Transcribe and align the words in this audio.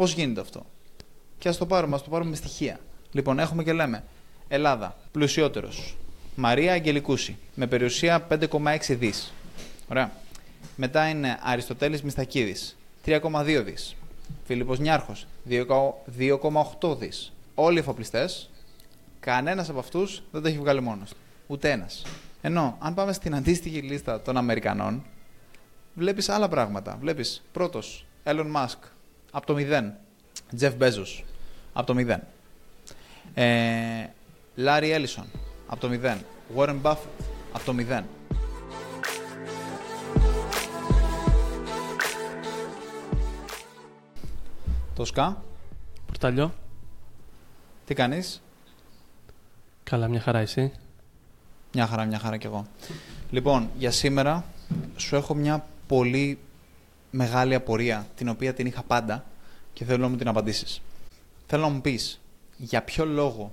Πώς 0.00 0.12
γίνεται 0.14 0.40
αυτό; 0.40 0.66
Και 1.38 1.48
ας 1.48 1.56
το 1.56 1.66
πάρουμε, 1.66 1.94
ας 1.94 2.02
το 2.02 2.10
πάρουμε 2.10 2.30
με 2.30 2.36
στοιχεία. 2.36 2.80
Λοιπόν, 3.12 3.38
έχουμε 3.38 3.64
και 3.64 3.72
λέμε 3.72 4.04
Ελλάδα, 4.48 4.96
πλουσιότερος. 5.12 5.96
Μαρία 6.34 6.72
Αγγελικούση, 6.72 7.36
με 7.54 7.66
περιουσία 7.66 8.20
5,6 8.20 8.94
δις. 8.94 9.32
Ωραία. 9.88 10.12
Μετά 10.76 11.08
είναι 11.08 11.38
Αριστοτέλης 11.42 12.02
Μιστακίδης, 12.02 12.76
3,2 13.04 13.62
δις. 13.62 13.96
Φίλιππος 14.44 14.78
Νιάρχος, 14.78 15.26
2,8 15.44 16.96
δις. 16.96 17.32
Όλοι 17.54 17.76
οι 17.76 17.80
εφοπλιστές, 17.80 18.50
κανένας 19.20 19.68
από 19.68 19.78
αυτούς 19.78 20.22
δεν 20.30 20.42
το 20.42 20.48
έχει 20.48 20.58
βγάλει 20.58 20.80
μόνος 20.80 21.10
του. 21.10 21.16
Ούτε 21.46 21.70
ένας. 21.70 22.02
Ενώ, 22.40 22.76
αν 22.78 22.94
πάμε 22.94 23.12
στην 23.12 23.34
αντίστοιχη 23.34 23.78
λίστα 23.78 24.20
των 24.20 24.36
Αμερικανών, 24.36 25.04
βλέπεις 25.94 26.28
άλλα 26.28 26.48
πράγματα. 26.48 26.96
Βλέπεις 27.00 27.42
πρώτος, 27.52 28.06
Elon 28.24 28.52
Musk, 28.54 28.78
από 29.30 29.46
το 29.46 29.54
0. 29.58 29.92
Jeff 30.60 30.78
Bezos, 30.78 31.22
από 31.72 31.86
το 31.86 31.94
0. 31.96 32.18
Ε, 33.34 34.06
Larry 34.56 34.96
Ellison, 34.96 35.24
από 35.66 35.80
το 35.80 35.88
0. 36.02 36.18
Warren 36.56 36.80
Buffett, 36.82 36.96
από 37.52 37.64
το 37.64 37.72
0. 37.72 38.02
Το 44.94 45.04
ΣΚΑ, 45.04 45.42
Πορταλιό. 46.06 46.54
τι 47.86 47.94
κάνεις; 47.94 48.42
Καλά, 49.82 50.08
μια 50.08 50.20
χαρά 50.20 50.38
εσύ. 50.38 50.72
Μια 51.72 51.86
χαρά, 51.86 52.04
μια 52.04 52.18
χαρά 52.18 52.36
κι 52.36 52.46
εγώ. 52.46 52.66
Λοιπόν, 53.30 53.70
για 53.78 53.90
σήμερα 53.90 54.44
σου 54.96 55.16
έχω 55.16 55.34
μια 55.34 55.66
πολύ 55.86 56.38
μεγάλη 57.10 57.54
απορία, 57.54 58.06
την 58.16 58.28
οποία 58.28 58.54
την 58.54 58.66
είχα 58.66 58.82
πάντα 58.82 59.24
και 59.72 59.84
θέλω 59.84 60.02
να 60.02 60.08
μου 60.08 60.16
την 60.16 60.28
απαντήσεις. 60.28 60.80
Θέλω 61.46 61.62
να 61.62 61.68
μου 61.68 61.80
πεις, 61.80 62.20
για 62.56 62.82
ποιο 62.82 63.04
λόγο 63.04 63.52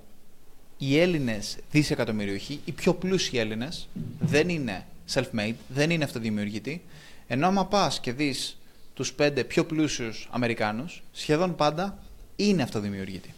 οι 0.78 1.00
Έλληνες 1.00 1.58
δισεκατομμυριούχοι, 1.72 2.60
οι 2.66 2.72
πιο 2.72 2.94
πλούσιοι 2.94 3.38
Έλληνες, 3.38 3.88
δεν 4.20 4.50
είναι 4.50 4.86
self-made, 5.14 5.56
δεν 5.68 5.90
είναι 5.90 6.04
αυτοδημιουργητοί, 6.04 6.84
ενώ 7.28 7.48
άμα 7.48 7.66
πας 7.66 8.00
και 8.00 8.12
δεις 8.12 8.58
τους 8.94 9.14
πέντε 9.14 9.44
πιο 9.44 9.66
πλούσιους 9.66 10.28
Αμερικάνους, 10.32 11.04
σχεδόν 11.12 11.56
πάντα 11.56 11.98
είναι 12.36 12.64
αυτοδημιουργητοί. 12.64 13.34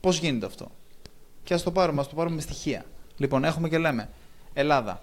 Πώς 0.00 0.18
γίνεται 0.18 0.46
αυτό; 0.46 0.70
Και 1.44 1.54
ας 1.54 1.62
το 1.62 1.70
πάρουμε, 1.70 2.00
ας 2.00 2.08
το 2.08 2.14
πάρουμε 2.14 2.34
με 2.34 2.40
στοιχεία. 2.40 2.84
Λοιπόν, 3.16 3.44
έχουμε 3.44 3.68
και 3.68 3.78
λέμε 3.78 4.08
Ελλάδα, 4.52 5.02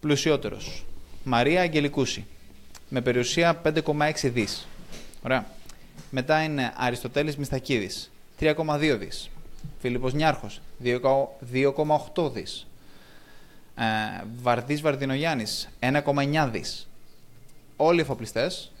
πλουσιότερος. 0.00 0.84
Μαρία 1.24 1.60
Αγγελικούση, 1.60 2.26
με 2.88 3.00
περιουσία 3.00 3.60
5,6 3.64 4.30
δις. 4.30 4.66
Ωραία. 5.22 5.46
Μετά 6.10 6.42
είναι 6.42 6.72
Αριστοτέλης 6.76 7.36
Μιστακίδης, 7.36 8.10
3,2 8.40 8.96
δις. 8.98 9.30
Φίλιππος 9.80 10.12
Νιάρχος, 10.14 10.60
2,8 10.78 12.30
δις. 12.30 12.66
Ε, 13.76 13.82
Βαρδής 14.42 14.80
Βαρδινογιάννης, 14.80 15.68
1,9 15.78 16.48
δις. 16.48 16.88
Όλοι 17.76 17.98
οι 17.98 18.00
εφοπλιστές, 18.00 18.72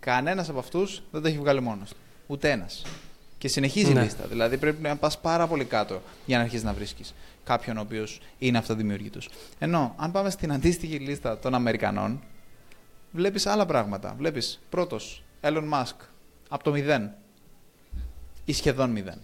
κανένας 0.00 0.48
από 0.48 0.58
αυτούς 0.58 1.02
δεν 1.10 1.22
το 1.22 1.28
έχει 1.28 1.38
βγάλει 1.38 1.60
μόνος 1.60 1.90
του. 1.90 1.96
Ούτε 2.26 2.50
ένας. 2.50 2.82
Και 3.38 3.48
συνεχίζει 3.48 3.90
η 3.90 3.94
Ναι. 3.94 4.02
λίστα. 4.02 4.26
Δηλαδή 4.26 4.56
πρέπει 4.56 4.82
να 4.82 4.96
πας 4.96 5.18
πάρα 5.20 5.46
πολύ 5.46 5.64
κάτω 5.64 6.02
για 6.26 6.36
να 6.36 6.42
αρχίσεις 6.42 6.64
να 6.64 6.72
βρίσκεις 6.72 7.14
κάποιον 7.44 7.76
ο 7.76 7.80
οποίος 7.80 8.20
είναι 8.38 8.58
αυτοδημιουργητός. 8.58 9.28
Ενώ 9.58 9.94
αν 9.96 10.12
πάμε 10.12 10.30
στην 10.30 10.52
αντίστοιχη 10.52 10.96
λίστα 10.96 11.38
των 11.38 11.54
Αμερικανών, 11.54 12.20
βλέπεις 13.14 13.46
άλλα 13.46 13.66
πράγματα. 13.66 14.14
Βλέπεις 14.18 14.60
πρώτος, 14.68 15.22
Elon 15.40 15.70
Musk, 15.72 15.96
από 16.48 16.64
το 16.64 16.72
0 16.74 17.10
ή 18.44 18.52
σχεδόν 18.52 18.92
0. 18.92 19.18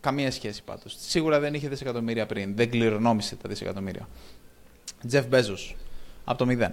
Καμία 0.00 0.30
σχέση 0.30 0.62
πάντως. 0.62 0.96
Σίγουρα 0.98 1.40
δεν 1.40 1.54
είχε 1.54 1.68
δισεκατομμύρια 1.68 2.26
πριν. 2.26 2.56
Δεν 2.56 2.70
κληρονόμησε 2.70 3.36
τα 3.36 3.48
δισεκατομμύρια. 3.48 4.08
Jeff 5.10 5.24
Bezos, 5.30 5.74
από 6.24 6.44
το 6.44 6.46
0. 6.50 6.70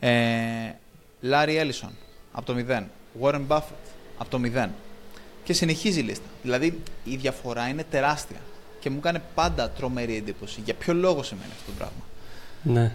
Ε, 0.00 0.72
Larry 1.22 1.62
Ellison, 1.62 1.92
από 2.32 2.46
το 2.46 2.64
0. 2.68 2.86
Warren 3.20 3.46
Buffett, 3.48 3.90
από 4.18 4.30
το 4.30 4.40
0. 4.44 4.68
Και 5.44 5.52
συνεχίζει 5.52 6.00
η 6.00 6.02
λίστα. 6.02 6.26
Δηλαδή 6.42 6.82
η 7.04 7.16
διαφορά 7.16 7.68
είναι 7.68 7.84
τεράστια. 7.84 8.40
Και 8.80 8.90
μου 8.90 8.96
έκανε 8.98 9.22
πάντα 9.34 9.70
τρομερή 9.70 10.16
εντύπωση. 10.16 10.60
Για 10.60 10.74
ποιο 10.74 10.94
λόγο 10.94 11.22
σημαίνει 11.22 11.50
αυτό 11.52 11.70
το 11.70 11.76
πράγμα. 11.76 12.07
Ναι. 12.62 12.92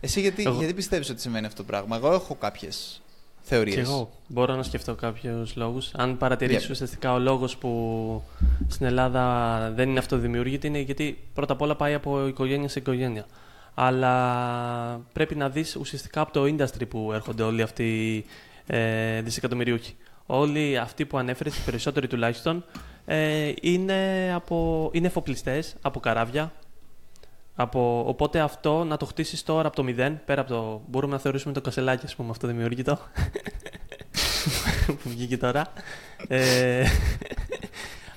Εσύ 0.00 0.20
γιατί, 0.20 0.42
Εγώ- 0.46 0.58
γιατί 0.58 0.74
πιστεύεις 0.74 1.10
ότι 1.10 1.20
σημαίνει 1.20 1.46
αυτό 1.46 1.56
το 1.62 1.66
πράγμα; 1.66 1.96
Εγώ 1.96 2.12
έχω 2.12 2.34
κάποιες 2.34 3.00
θεωρίες. 3.42 3.74
Και 3.74 3.80
εγώ 3.80 4.10
μπορώ 4.26 4.54
να 4.54 4.62
σκεφτώ 4.62 4.94
κάποιους 4.94 5.56
λόγους. 5.56 5.90
Αν 5.94 6.16
παρατηρήσεις 6.18 6.66
Yeah. 6.68 6.70
ουσιαστικά 6.70 7.12
ο 7.12 7.18
λόγος 7.18 7.56
που 7.56 8.22
στην 8.68 8.86
Ελλάδα 8.86 9.72
δεν 9.74 9.88
είναι 9.88 9.98
αυτοδημιούργητη 9.98 10.66
είναι 10.66 10.78
γιατί 10.78 11.18
πρώτα 11.34 11.52
απ' 11.52 11.60
όλα 11.60 11.76
πάει 11.76 11.94
από 11.94 12.26
οικογένεια 12.26 12.68
σε 12.68 12.78
οικογένεια. 12.78 13.26
Αλλά 13.74 15.00
πρέπει 15.12 15.34
να 15.34 15.48
δεις 15.48 15.76
ουσιαστικά 15.76 16.20
από 16.20 16.32
το 16.32 16.42
industry 16.44 16.88
που 16.88 17.10
έρχονται 17.12 17.42
όλοι 17.42 17.62
αυτοί 17.62 18.14
οι 18.14 18.24
ε, 18.66 19.20
δισεκατομμυριούχοι. 19.22 19.96
Όλοι 20.26 20.78
αυτοί 20.78 21.04
που 21.04 21.18
ανέφερες, 21.18 21.56
οι 21.56 21.60
περισσότεροι 21.64 22.06
τουλάχιστον, 22.06 22.64
ε, 23.04 23.52
είναι, 23.60 24.32
από, 24.34 24.88
είναι 24.92 25.06
εφοπλιστές 25.06 25.74
από 25.80 26.00
καράβια. 26.00 26.52
Από, 27.54 28.04
οπότε 28.06 28.40
αυτό 28.40 28.84
να 28.84 28.96
το 28.96 29.06
χτίσεις 29.06 29.42
τώρα 29.42 29.66
από 29.66 29.76
το 29.76 29.82
μηδέν, 29.82 30.20
πέρα 30.24 30.40
από 30.40 30.50
το. 30.50 30.82
Μπορούμε 30.86 31.12
να 31.12 31.18
θεωρήσουμε 31.18 31.52
τον 31.52 31.60
Κασσελάκη, 31.60 32.06
ας 32.06 32.14
πούμε, 32.14 32.30
αυτοδημιούργητο. 32.30 32.98
που 34.86 35.08
βγήκε 35.08 35.38
τώρα. 35.38 35.72
Ε, 36.28 36.86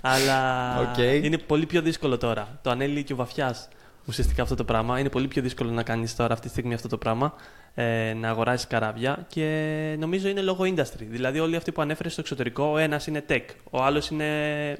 αλλά 0.01 0.79
Οκ. 0.79 0.97
είναι 0.97 1.37
πολύ 1.37 1.65
πιο 1.65 1.81
δύσκολο 1.81 2.17
τώρα. 2.17 2.59
Το 2.61 2.69
ανέλυε 2.69 3.01
και 3.01 3.13
ο 3.13 3.15
Βαφιάς 3.15 3.67
ουσιαστικά 4.07 4.41
αυτό 4.41 4.55
το 4.55 4.63
πράγμα. 4.63 4.99
Είναι 4.99 5.09
πολύ 5.09 5.27
πιο 5.27 5.41
δύσκολο 5.41 5.71
να 5.71 5.83
κάνεις 5.83 6.15
τώρα 6.15 6.33
αυτή 6.33 6.45
τη 6.45 6.51
στιγμή 6.51 6.73
αυτό 6.73 6.87
το 6.87 6.97
πράγμα. 6.97 7.33
Ε, 7.77 8.13
να 8.13 8.29
αγοράσεις 8.29 8.67
καράβια 8.67 9.25
και 9.27 9.95
νομίζω 9.99 10.27
είναι 10.27 10.41
λόγω 10.41 10.63
industry. 10.63 11.05
Δηλαδή, 11.09 11.39
όλοι 11.39 11.55
αυτοί 11.55 11.71
που 11.71 11.81
ανέφερες 11.81 12.11
στο 12.11 12.21
εξωτερικό, 12.21 12.63
ο 12.63 12.77
ένας 12.77 13.07
είναι 13.07 13.23
tech, 13.29 13.43
ο 13.69 13.83
άλλος 13.83 14.09
είναι 14.09 14.25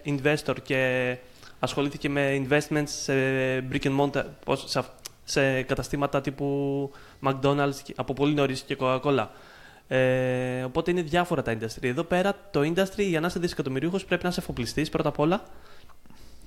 investor 0.06 0.56
και 0.64 1.18
ασχολήθηκε 1.60 2.10
με 2.10 2.46
investments 2.50 2.84
σε 2.88 3.14
brick 3.72 3.82
and 3.84 4.00
mortar, 4.00 4.24
πώς- 4.46 4.64
σε, 4.68 4.80
αυ- 4.80 4.90
σε 5.24 5.62
καταστήματα 5.62 6.22
τύπου 6.22 6.92
McDonald's 7.24 7.76
και- 7.84 7.94
από 7.96 8.14
πολύ 8.14 8.34
νωρίς 8.34 8.62
και 8.62 8.78
Coca-Cola. 8.80 9.28
Ε, 9.88 10.64
οπότε 10.64 10.92
είναι 10.92 11.02
διάφορα 11.02 11.42
τα 11.42 11.58
industry. 11.58 11.82
Εδώ 11.84 12.04
πέρα 12.04 12.34
το 12.52 12.60
industry 12.60 13.04
για 13.08 13.20
να 13.20 13.28
είσαι 13.28 13.40
δισεκατομμυρίουχος 13.40 14.06
πρέπει 14.06 14.24
να 14.24 14.30
είσαι 14.30 14.40
εφοπλιστής 14.40 14.90
πρώτα 14.90 15.10
απ' 15.10 15.20
όλα, 15.20 15.44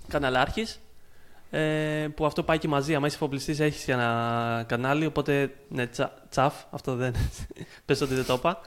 καναλάρχης, 0.08 0.80
ε, 1.50 2.06
που 2.14 2.26
αυτό 2.26 2.42
πάει 2.42 2.58
και 2.58 2.68
μαζί. 2.68 2.94
Αν 2.94 3.04
είσαι 3.04 3.14
εφοπλιστής 3.14 3.60
έχεις 3.60 3.88
ένα 3.88 4.64
κανάλι, 4.68 5.06
οπότε 5.06 5.50
ναι, 5.68 5.86
τσα, 5.86 6.14
τσαφ, 6.30 6.54
αυτό 6.70 6.94
δεν 6.94 7.14
πες 7.86 8.00
ότι 8.00 8.14
δεν 8.14 8.24
το 8.26 8.34
είπα. 8.34 8.60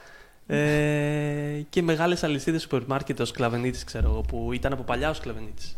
Ε, 0.46 1.62
και 1.70 1.82
μεγάλες 1.82 2.22
αλυσίδες 2.22 2.62
σούπερ 2.62 2.82
μάρκετ 2.86 3.20
ο 3.20 3.24
Σκλαβενίτης, 3.24 3.84
ξέρω 3.84 4.08
εγώ, 4.10 4.20
που 4.20 4.52
ήταν 4.52 4.72
από 4.72 4.82
παλιά 4.82 5.10
ο 5.10 5.14
Σκλαβενίτης. 5.14 5.76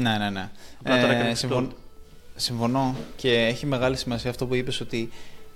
Ναι, 0.00 0.18
ναι, 0.18 0.30
ναι. 0.30 0.48
Απλά 0.80 1.00
τώρα 1.00 1.12
έκανε 1.12 1.34
συμφων- 1.34 1.70
explode. 1.70 1.76
Συμφωνώ 2.36 2.94
και 3.16 3.32
έχει 3.46 3.66
μεγάλη 3.66 3.96
σημασία 3.96 4.30
αυτό 4.30 4.46
που 4.46 4.54
είπες 4.54 4.80
ότι 4.80 5.10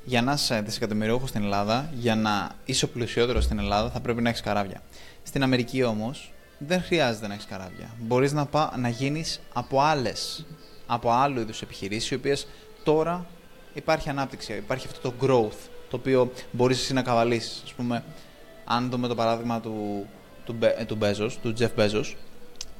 για 0.04 0.22
να 0.22 0.32
είσαι 0.32 0.60
δισεκατομμυριούχος 0.60 1.28
στην 1.28 1.42
Ελλάδα, 1.42 1.90
για 1.94 2.14
να 2.16 2.50
είσαι 2.64 2.84
ο 2.84 2.88
πλουσιότερος 2.88 3.44
στην 3.44 3.58
Ελλάδα, 3.58 3.90
θα 3.90 4.00
πρέπει 4.00 4.22
να 4.22 4.28
έχεις 4.28 4.40
καράβια. 4.40 4.82
Στην 5.22 5.42
Αμερική 5.42 5.82
όμως 5.82 6.32
δεν 6.58 6.82
χρειάζεται 6.82 7.26
να 7.26 7.34
έχεις 7.34 7.46
καράβια. 7.46 7.88
Μπορείς 8.00 8.32
να, 8.32 8.46
πά, 8.46 8.74
να 8.78 8.88
γίνεις 8.88 9.40
από 9.52 9.80
άλλες, 9.80 10.46
από 10.86 11.10
άλλου 11.10 11.40
είδους 11.40 11.62
επιχειρήσεις, 11.62 12.10
οι 12.10 12.14
οποίες 12.14 12.46
τώρα 12.84 13.26
υπάρχει 13.74 14.08
ανάπτυξη, 14.08 14.52
υπάρχει 14.52 14.86
αυτό 14.86 15.10
το 15.10 15.14
growth, 15.26 15.68
το 15.90 15.96
οποίο 15.96 16.32
μπορείς 16.50 16.80
εσύ 16.80 16.92
να 16.92 17.02
καβαλήσεις. 17.02 17.62
Ας 17.64 17.72
πούμε, 17.72 18.04
αν 18.64 18.90
δούμε 18.90 19.08
το 19.08 19.14
παράδειγμα 19.14 19.60
του, 19.60 20.06
του, 20.44 20.52
Μπε- 20.52 20.80
ε, 20.80 20.84
του 20.84 20.98
Bezos, 21.00 21.30
του 21.42 21.54
Jeff 21.58 21.70
Bezos, 21.76 22.14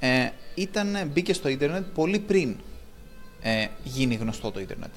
ε, 0.04 0.30
ήταν, 0.54 1.10
μπήκε 1.12 1.32
στο 1.32 1.48
ίντερνετ 1.48 1.84
πολύ 1.94 2.18
πριν 2.18 2.56
ε, 3.42 3.66
γίνει 3.82 4.14
γνωστό 4.14 4.50
το 4.50 4.60
ίντερνετ. 4.60 4.90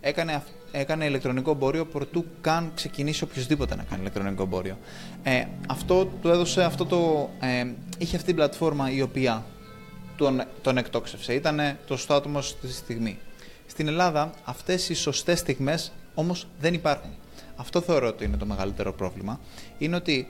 Έκανε, 0.00 0.32
αυ- 0.32 0.48
έκανε 0.72 1.04
ηλεκτρονικό 1.04 1.50
εμπόριο 1.50 1.86
προτού 1.86 2.24
καν 2.40 2.72
ξεκινήσει 2.74 3.24
οποιοδήποτε 3.24 3.76
να 3.76 3.82
κάνει 3.82 4.00
ηλεκτρονικό 4.00 4.42
εμπόριο. 4.42 4.78
Ε, 5.22 5.44
αυτό 5.68 6.06
του 6.06 6.28
έδωσε 6.28 6.62
αυτό 6.64 6.84
το. 6.84 7.30
Ε, 7.40 7.66
είχε 7.98 8.14
αυτή 8.14 8.26
την 8.26 8.36
πλατφόρμα 8.36 8.90
η 8.90 9.02
οποία 9.02 9.44
τον, 10.16 10.42
τον 10.62 10.76
εκτόξευσε. 10.76 11.34
Ήταν 11.34 11.56
το 11.86 11.96
σωστό 11.96 12.14
άτομο 12.14 12.40
στη 12.40 12.72
στιγμή. 12.72 13.18
Στην 13.66 13.88
Ελλάδα 13.88 14.34
αυτές 14.44 14.88
οι 14.88 14.94
σωστές 14.94 15.38
στιγμές 15.38 15.92
όμως 16.14 16.46
δεν 16.60 16.74
υπάρχουν. 16.74 17.10
Αυτό 17.56 17.80
θεωρώ 17.80 18.06
ότι 18.06 18.24
είναι 18.24 18.36
το 18.36 18.46
μεγαλύτερο 18.46 18.92
πρόβλημα. 18.92 19.40
Είναι 19.78 19.96
ότι 19.96 20.28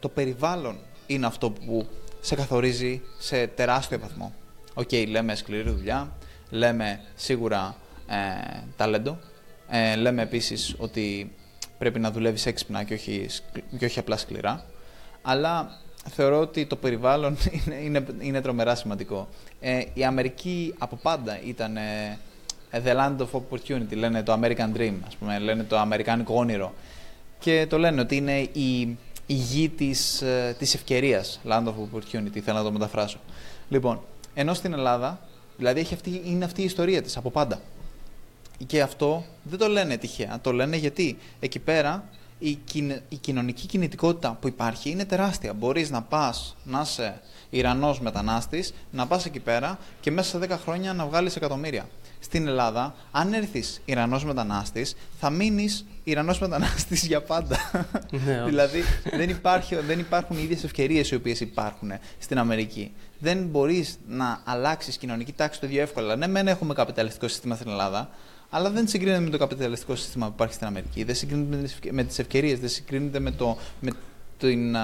το 0.00 0.08
περιβάλλον 0.08 0.78
είναι 1.12 1.26
αυτό 1.26 1.50
που 1.50 1.86
σε 2.20 2.34
καθορίζει 2.34 3.00
σε 3.18 3.46
τεράστιο 3.46 3.98
βαθμό. 3.98 4.32
Οκ, 4.74 4.92
λέμε 5.08 5.34
σκληρή 5.34 5.70
δουλειά, 5.70 6.12
λέμε 6.50 7.00
σίγουρα 7.14 7.76
ε, 8.06 8.60
ταλέντο, 8.76 9.18
ε, 9.68 9.96
λέμε 9.96 10.22
επίσης 10.22 10.74
ότι 10.78 11.32
πρέπει 11.78 11.98
να 11.98 12.10
δουλεύεις 12.10 12.46
έξυπνα 12.46 12.82
και 12.82 12.94
όχι, 12.94 13.26
και 13.78 13.84
όχι 13.84 13.98
απλά 13.98 14.16
σκληρά. 14.16 14.64
Αλλά 15.22 15.78
θεωρώ 16.10 16.40
ότι 16.40 16.66
το 16.66 16.76
περιβάλλον 16.76 17.36
είναι, 17.66 17.74
είναι, 17.74 18.06
είναι 18.20 18.40
τρομερά 18.40 18.74
σημαντικό. 18.74 19.28
Ε, 19.60 19.82
η 19.94 20.04
Αμερική 20.04 20.74
από 20.78 20.96
πάντα 20.96 21.40
ήταν 21.44 21.76
ε, 21.76 22.18
the 22.72 22.96
land 22.96 23.16
of 23.16 23.40
opportunity, 23.40 23.94
λένε 23.94 24.22
το 24.22 24.38
American 24.42 24.76
dream, 24.76 24.94
ας 25.06 25.16
πούμε, 25.16 25.38
λένε 25.38 25.62
το 25.62 25.78
αμερικάνικο 25.78 26.34
όνειρο. 26.34 26.74
Και 27.38 27.66
το 27.68 27.78
λένε 27.78 28.00
ότι 28.00 28.16
είναι 28.16 28.38
η, 28.38 28.98
η 29.32 29.34
γη 29.34 29.68
της, 29.68 30.22
ε, 30.22 30.54
της 30.58 30.74
ευκαιρίας, 30.74 31.40
land 31.48 31.64
of 31.66 31.72
opportunity, 31.72 32.38
θέλω 32.38 32.58
να 32.58 32.64
το 32.64 32.72
μεταφράσω. 32.72 33.18
Λοιπόν, 33.68 34.00
ενώ 34.34 34.54
στην 34.54 34.72
Ελλάδα, 34.72 35.20
δηλαδή 35.56 35.80
έχει 35.80 35.94
αυτή, 35.94 36.22
είναι 36.24 36.44
αυτή 36.44 36.60
η 36.60 36.64
ιστορία 36.64 37.02
της 37.02 37.16
από 37.16 37.30
πάντα. 37.30 37.60
Και 38.66 38.82
αυτό 38.82 39.24
δεν 39.42 39.58
το 39.58 39.68
λένε 39.68 39.96
τυχαία, 39.96 40.38
το 40.40 40.52
λένε 40.52 40.76
γιατί 40.76 41.18
εκεί 41.40 41.58
πέρα 41.58 42.04
η, 42.38 42.58
η 43.08 43.16
κοινωνική 43.16 43.66
κινητικότητα 43.66 44.36
που 44.40 44.48
υπάρχει 44.48 44.90
είναι 44.90 45.04
τεράστια. 45.04 45.52
Μπορείς 45.52 45.90
να 45.90 46.02
πας, 46.02 46.56
να 46.64 46.80
είσαι 46.80 47.20
Ιρανός 47.50 48.00
μετανάστης, 48.00 48.74
να 48.90 49.06
πας 49.06 49.26
εκεί 49.26 49.40
πέρα 49.40 49.78
και 50.00 50.10
μέσα 50.10 50.30
σε 50.30 50.46
10 50.54 50.58
χρόνια 50.62 50.92
να 50.92 51.06
βγάλεις 51.06 51.36
εκατομμύρια. 51.36 51.88
Στην 52.32 52.46
Ελλάδα, 52.46 52.94
αν 53.10 53.32
έρθεις 53.32 53.80
Ιρανός 53.84 54.24
μετανάστης, 54.24 54.96
θα 55.18 55.30
μείνεις 55.30 55.86
Ιρανός 56.04 56.38
μετανάστης 56.38 57.06
για 57.06 57.22
πάντα. 57.22 57.56
Ναι, 58.10 58.42
δηλαδή, 58.48 58.82
δεν, 59.16 59.28
υπάρχει, 59.28 59.76
δεν 59.76 59.98
υπάρχουν 59.98 60.36
οι 60.38 60.42
ίδιες 60.42 60.64
ευκαιρίες 60.64 61.10
οι 61.10 61.14
οποίες 61.14 61.40
υπάρχουν 61.40 61.92
στην 62.18 62.38
Αμερική. 62.38 62.92
Δεν 63.18 63.38
μπορείς 63.44 63.98
να 64.08 64.42
αλλάξεις 64.44 64.96
κοινωνική 64.96 65.32
τάξη 65.32 65.60
το 65.60 65.66
ίδιο 65.66 65.82
εύκολα. 65.82 66.16
Ναι, 66.16 66.26
μεν 66.26 66.48
έχουμε 66.48 66.74
καπιταλιστικό 66.74 67.28
σύστημα 67.28 67.54
στην 67.54 67.70
Ελλάδα, 67.70 68.10
αλλά 68.50 68.70
δεν 68.70 68.88
συγκρίνεται 68.88 69.20
με 69.22 69.30
το 69.30 69.38
καπιταλιστικό 69.38 69.96
σύστημα 69.96 70.26
που 70.26 70.32
υπάρχει 70.34 70.54
στην 70.54 70.66
Αμερική. 70.66 71.04
Δεν 71.04 71.14
συγκρίνεται 71.14 71.68
με 71.90 72.04
τις 72.04 72.18
ευκαιρίες, 72.18 72.60
δεν 72.60 72.68
συγκρίνεται 72.68 73.18
με, 73.18 73.30
το, 73.30 73.58
με 73.80 73.90
την, 74.38 74.76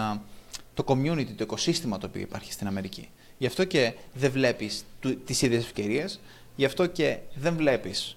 το 0.75 0.85
community, 0.87 1.27
το 1.37 1.45
οικοσύστημα 1.45 1.99
το 1.99 2.07
οποίο 2.07 2.21
υπάρχει 2.21 2.53
στην 2.53 2.67
Αμερική. 2.67 3.09
Γι' 3.39 3.47
αυτό 3.47 3.65
και 3.65 3.93
δεν 4.15 4.31
βλέπεις 4.31 4.85
τις 5.25 5.43
ίδιες 5.43 5.65
ευκαιρίες, 5.65 6.21
γι' 6.59 6.65
αυτό 6.65 6.87
και 6.87 7.19
δεν 7.35 7.57
βλέπεις 7.57 8.17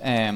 ε, 0.00 0.32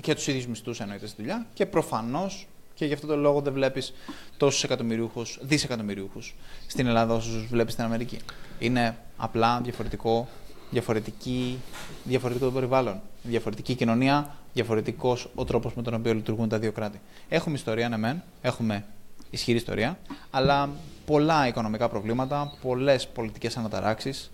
και 0.00 0.14
τους 0.14 0.26
ίδιους 0.26 0.46
μισθούς 0.46 0.80
εννοείται 0.80 1.06
στη 1.06 1.16
δουλειά 1.20 1.46
και 1.54 1.66
προφανώς 1.66 2.46
και 2.74 2.84
γι' 2.84 2.92
αυτό 2.92 3.06
το 3.06 3.16
λόγο 3.16 3.40
δεν 3.40 3.52
βλέπεις 3.52 3.92
τόσους 4.36 4.64
εκατομμυριούχου, 4.64 5.22
δισεκατομμυριούχου 5.40 6.20
στην 6.66 6.86
Ελλάδα 6.86 7.14
όσο 7.14 7.46
βλέπεις 7.50 7.72
στην 7.72 7.84
Αμερική. 7.84 8.18
Είναι 8.58 8.96
απλά 9.16 9.60
διαφορετικό 9.60 10.28
διαφορετική, 10.70 11.58
διαφορετικό 12.04 12.44
το 12.44 12.52
περιβάλλον, 12.52 13.00
διαφορετική 13.22 13.74
κοινωνία, 13.74 14.34
διαφορετικός 14.52 15.28
ο 15.34 15.44
τρόπος 15.44 15.74
με 15.74 15.82
τον 15.82 15.94
οποίο 15.94 16.14
λειτουργούν 16.14 16.48
τα 16.48 16.58
δύο 16.58 16.72
κράτη. 16.72 17.00
Έχουμε 17.28 17.54
ιστορία, 17.54 17.88
ναι, 17.88 17.96
μεν, 17.96 18.22
έχουμε 18.42 18.84
ισχυρή 19.30 19.56
ιστορία, 19.56 19.98
αλλά 20.30 20.70
πολλά 21.06 21.46
οικονομικά 21.46 21.88
προβλήματα, 21.88 22.52
πολλές 22.62 23.08
πολιτικές 23.08 23.56
αναταράξεις 23.56 24.30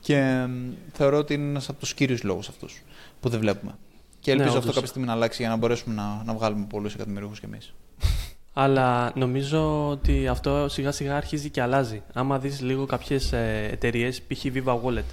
και 0.00 0.46
θεωρώ 0.92 1.18
ότι 1.18 1.34
είναι 1.34 1.48
ένας 1.48 1.68
από 1.68 1.78
τους 1.78 1.94
κύριους 1.94 2.22
λόγους 2.22 2.48
αυτούς 2.48 2.82
που 3.20 3.28
δεν 3.28 3.40
βλέπουμε. 3.40 3.72
Και 4.20 4.30
ελπίζω 4.30 4.50
ναι, 4.50 4.58
αυτό 4.58 4.72
κάποια 4.72 4.86
στιγμή 4.86 5.06
να 5.06 5.12
αλλάξει 5.12 5.42
για 5.42 5.50
να 5.50 5.56
μπορέσουμε 5.56 5.94
να, 5.94 6.22
να 6.24 6.34
βγάλουμε 6.34 6.66
πολλούς 6.68 6.94
εκατομμυρίουχου 6.94 7.34
κι 7.34 7.44
εμείς. 7.44 7.74
Αλλά 8.52 9.12
νομίζω 9.14 9.88
ότι 9.88 10.28
αυτό 10.28 10.68
σιγά 10.68 10.92
σιγά 10.92 11.16
αρχίζει 11.16 11.50
και 11.50 11.62
αλλάζει. 11.62 12.02
Άμα 12.12 12.38
δεις 12.38 12.60
λίγο 12.60 12.86
κάποιες 12.86 13.32
εταιρείες, 13.32 14.22
π.χ. 14.22 14.44
Viva 14.54 14.80
Wallet, 14.82 15.04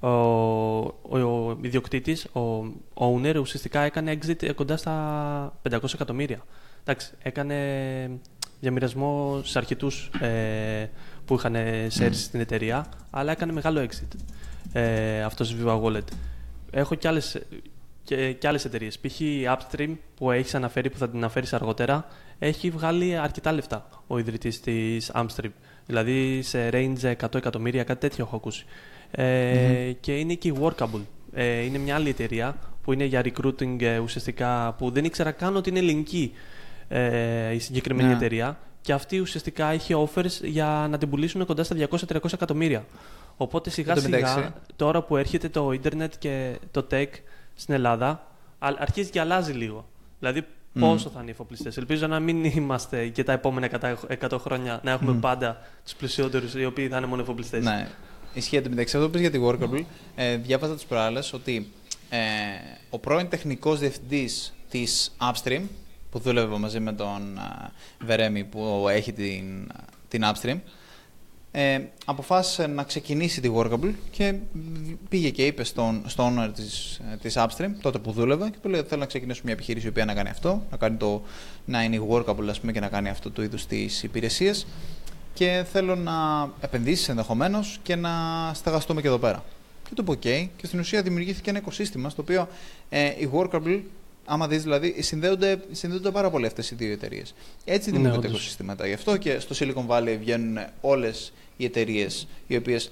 ο, 0.00 0.08
ο, 0.08 1.18
ο 1.18 1.58
ιδιοκτήτης, 1.62 2.24
ο 2.24 2.64
owner, 2.94 3.36
ουσιαστικά 3.40 3.80
έκανε 3.80 4.18
exit 4.22 4.54
κοντά 4.54 4.76
στα 4.76 5.60
500 5.70 5.94
εκατομμύρια. 5.94 6.44
Εντάξει, 6.80 7.12
έκανε 7.22 7.56
διαμοιρασμό 8.60 9.40
σε 9.44 9.58
αρκετού 9.58 9.90
ε, 10.20 10.86
που 11.30 11.36
είχαν 11.36 11.56
shares 11.98 12.12
στην 12.12 12.40
εταιρεία, 12.40 12.86
αλλά 13.10 13.32
έκανε 13.32 13.52
μεγάλο 13.52 13.80
exit 13.80 14.18
ε, 14.72 15.22
αυτός 15.22 15.50
η 15.50 15.56
Viva 15.64 15.82
Wallet. 15.82 16.04
Έχω 16.70 16.94
και 16.94 17.08
άλλες 17.08 17.40
και, 18.04 18.32
και 18.32 18.48
άλλες 18.48 18.64
εταιρείες. 18.64 18.98
Π.χ. 18.98 19.20
η 19.20 19.46
Upstream 19.46 19.96
που 20.14 20.30
έχεις 20.30 20.54
αναφέρει, 20.54 20.90
που 20.90 20.98
θα 20.98 21.08
την 21.08 21.18
αναφέρεις 21.18 21.52
αργότερα, 21.52 22.06
έχει 22.38 22.70
βγάλει 22.70 23.16
αρκετά 23.16 23.52
λεφτά 23.52 23.88
ο 24.06 24.18
ιδρυτής 24.18 24.60
της 24.60 25.10
Upstream. 25.14 25.50
Δηλαδή 25.86 26.42
σε 26.42 26.68
range 26.72 27.14
100 27.20 27.34
εκατομμύρια, 27.34 27.84
κάτι 27.84 28.00
τέτοιο 28.00 28.24
έχω 28.24 28.36
ακούσει. 28.36 28.64
Ε, 29.10 29.92
Και 30.00 30.18
είναι 30.18 30.34
και 30.34 30.48
η 30.48 30.54
Workable. 30.60 31.02
Ε, 31.32 31.60
είναι 31.60 31.78
μια 31.78 31.94
άλλη 31.94 32.08
εταιρεία 32.08 32.58
που 32.82 32.92
είναι 32.92 33.04
για 33.04 33.22
recruiting 33.24 33.82
ε, 33.82 33.98
ουσιαστικά 33.98 34.74
που 34.78 34.90
δεν 34.90 35.04
ήξερα 35.04 35.30
καν 35.30 35.56
ότι 35.56 35.70
είναι 35.70 35.78
ελληνική 35.78 36.32
ε, 36.88 37.54
η 37.54 37.58
συγκεκριμένη 37.58 38.08
ναι. 38.08 38.14
εταιρεία 38.14 38.58
και 38.80 38.92
αυτή 38.92 39.18
ουσιαστικά 39.18 39.66
έχει 39.66 40.08
offers 40.08 40.42
για 40.42 40.86
να 40.90 40.98
την 40.98 41.10
πουλήσουν 41.10 41.46
κοντά 41.46 41.64
στα 41.64 41.76
200-300 41.90 42.32
εκατομμύρια. 42.32 42.84
Οπότε 43.36 43.70
σιγά 43.70 43.96
σιγά 43.96 44.54
τώρα 44.76 45.02
που 45.02 45.16
έρχεται 45.16 45.48
το 45.48 45.72
ίντερνετ 45.72 46.12
και 46.18 46.58
το 46.70 46.86
tech 46.90 47.08
στην 47.54 47.74
Ελλάδα 47.74 48.26
αρχίζει 48.58 49.10
και 49.10 49.20
αλλάζει 49.20 49.52
λίγο. 49.52 49.88
Δηλαδή 50.18 50.46
πόσο 50.80 51.08
θα 51.08 51.18
είναι 51.20 51.28
οι 51.28 51.32
εφοπλιστές. 51.32 51.76
Ελπίζω 51.76 52.06
να 52.06 52.20
μην 52.20 52.44
είμαστε 52.44 53.08
και 53.08 53.24
τα 53.24 53.32
επόμενα 53.32 53.68
100 54.20 54.36
χρόνια 54.38 54.80
να 54.82 54.90
έχουμε 54.90 55.12
πάντα 55.20 55.60
τους 55.84 55.94
πλουσιότερους 55.94 56.54
οι 56.54 56.64
οποίοι 56.64 56.88
θα 56.88 56.96
είναι 56.96 57.06
μόνο 57.06 57.22
εφοπλιστές. 57.22 57.64
Ναι. 57.64 57.88
Ισχύει 58.34 58.62
μεταξύ 58.68 58.96
αυτό 58.96 59.10
που 59.10 59.18
για 59.18 59.30
τη 59.30 59.40
Workable. 59.42 59.84
Ε, 60.14 60.36
διάβαζα 60.36 60.74
τις 60.74 60.84
προάλλες 60.84 61.32
ότι 61.32 61.72
ε, 62.10 62.18
ο 62.90 62.98
πρώην 62.98 63.28
τεχνικός 63.28 63.78
διευθυντής 63.78 64.54
της 64.70 65.16
Upstream, 65.20 65.62
που 66.10 66.18
δούλευε 66.18 66.56
μαζί 66.56 66.80
με 66.80 66.92
τον 66.92 67.38
ε, 67.38 67.70
Βερέμι 68.04 68.44
που 68.44 68.86
έχει 68.88 69.12
την, 69.12 69.72
την 70.08 70.22
Upstream, 70.24 70.58
ε, 71.52 71.80
αποφάσισε 72.04 72.66
να 72.66 72.82
ξεκινήσει 72.82 73.40
τη 73.40 73.50
Workable 73.54 73.92
και 74.10 74.34
πήγε 75.08 75.30
και 75.30 75.46
είπε 75.46 75.64
στον, 75.64 76.02
στον 76.06 76.38
owner 76.38 76.50
της, 76.54 77.00
της 77.22 77.34
Upstream, 77.38 77.70
τότε 77.80 77.98
που 77.98 78.12
δούλευε, 78.12 78.50
και 78.50 78.56
του 78.62 78.68
λέει: 78.68 78.82
Θέλω 78.82 79.00
να 79.00 79.06
ξεκινήσω 79.06 79.40
μια 79.44 79.52
επιχείρηση 79.52 79.86
η 79.86 79.88
οποία 79.88 80.04
να 80.04 80.14
κάνει 80.14 80.28
αυτό, 80.28 80.62
να, 80.70 80.76
κάνει 80.76 80.96
το, 80.96 81.22
να 81.64 81.82
είναι 81.82 81.96
η 81.96 82.08
Workable 82.10 82.46
ας 82.48 82.60
πούμε, 82.60 82.72
και 82.72 82.80
να 82.80 82.88
κάνει 82.88 83.08
αυτό 83.08 83.30
το 83.30 83.42
είδο 83.42 83.56
τη 83.68 83.86
υπηρεσία 84.02 84.54
και 85.34 85.64
θέλω 85.72 85.96
να 85.96 86.48
επενδύσεις 86.60 87.08
ενδεχομένως 87.08 87.78
και 87.82 87.96
να 87.96 88.10
στεγαστούμε 88.54 89.00
και 89.00 89.06
εδώ 89.06 89.18
πέρα. 89.18 89.44
Και 89.88 89.94
το 89.94 90.02
πω 90.02 90.12
OK, 90.12 90.48
και 90.56 90.66
στην 90.66 90.78
ουσία 90.78 91.02
δημιουργήθηκε 91.02 91.50
ένα 91.50 91.58
οικοσύστημα 91.58 92.08
στο 92.08 92.22
οποίο 92.22 92.48
ε, 92.88 93.06
η 93.06 93.30
Workable, 93.32 93.80
άμα 94.32 94.48
δεις 94.48 94.62
δηλαδή, 94.62 95.02
συνδέονται, 95.02 95.60
συνδέονται 95.70 96.10
πάρα 96.10 96.30
πολύ 96.30 96.46
αυτές 96.46 96.70
οι 96.70 96.74
δύο 96.74 96.92
εταιρείες. 96.92 97.34
Έτσι 97.64 97.90
ναι, 97.90 97.96
δημιουργούνται 97.96 98.26
ναι, 98.26 98.32
οικοσυστήματα. 98.32 98.86
Γι' 98.86 98.92
αυτό 98.92 99.16
και 99.16 99.38
στο 99.38 99.54
Silicon 99.58 99.86
Valley 99.86 100.16
βγαίνουν 100.20 100.58
όλες 100.80 101.32
οι 101.56 101.64
εταιρείες 101.64 102.26
οι 102.46 102.56
οποίες 102.56 102.90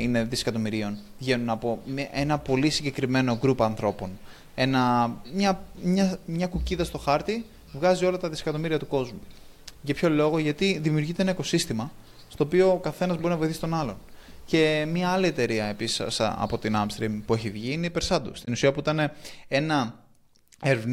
είναι 0.00 0.24
δισεκατομμυρίων, 0.24 0.98
βγαίνουν 1.18 1.50
από 1.50 1.82
ένα 2.12 2.38
πολύ 2.38 2.70
συγκεκριμένο 2.70 3.36
γκρουπ 3.40 3.62
ανθρώπων. 3.62 4.10
Ένα, 4.54 5.14
μια, 5.34 5.64
μια, 5.82 6.18
μια 6.26 6.46
κουκίδα 6.46 6.84
στο 6.84 6.98
χάρτη 6.98 7.44
βγάζει 7.72 8.04
όλα 8.04 8.18
τα 8.18 8.28
δισεκατομμύρια 8.28 8.78
του 8.78 8.86
κόσμου. 8.86 9.20
Για 9.82 9.94
ποιο 9.94 10.10
λόγο, 10.10 10.38
γιατί 10.38 10.78
δημιουργείται 10.82 11.22
ένα 11.22 11.30
οικοσύστημα 11.30 11.92
στο 12.28 12.44
οποίο 12.44 12.70
ο 12.72 12.78
καθένας 12.78 13.16
μπορεί 13.16 13.28
να 13.28 13.36
βοηθήσει 13.36 13.60
τον 13.60 13.74
άλλον. 13.74 13.96
Και 14.46 14.86
μια 14.92 15.08
άλλη 15.08 15.26
εταιρεία 15.26 15.64
επίσης 15.64 16.20
από 16.20 16.58
την 16.58 16.74
Amstream 16.76 17.20
που 17.26 17.34
έχει 17.34 17.50
βγει 17.50 17.72
είναι 17.72 17.86
η 17.86 17.92
Persanto. 17.98 18.30
Στην 18.32 18.52
ουσία 18.52 18.72
που 18.72 18.80
ήταν 18.80 19.10
ένα 19.48 20.03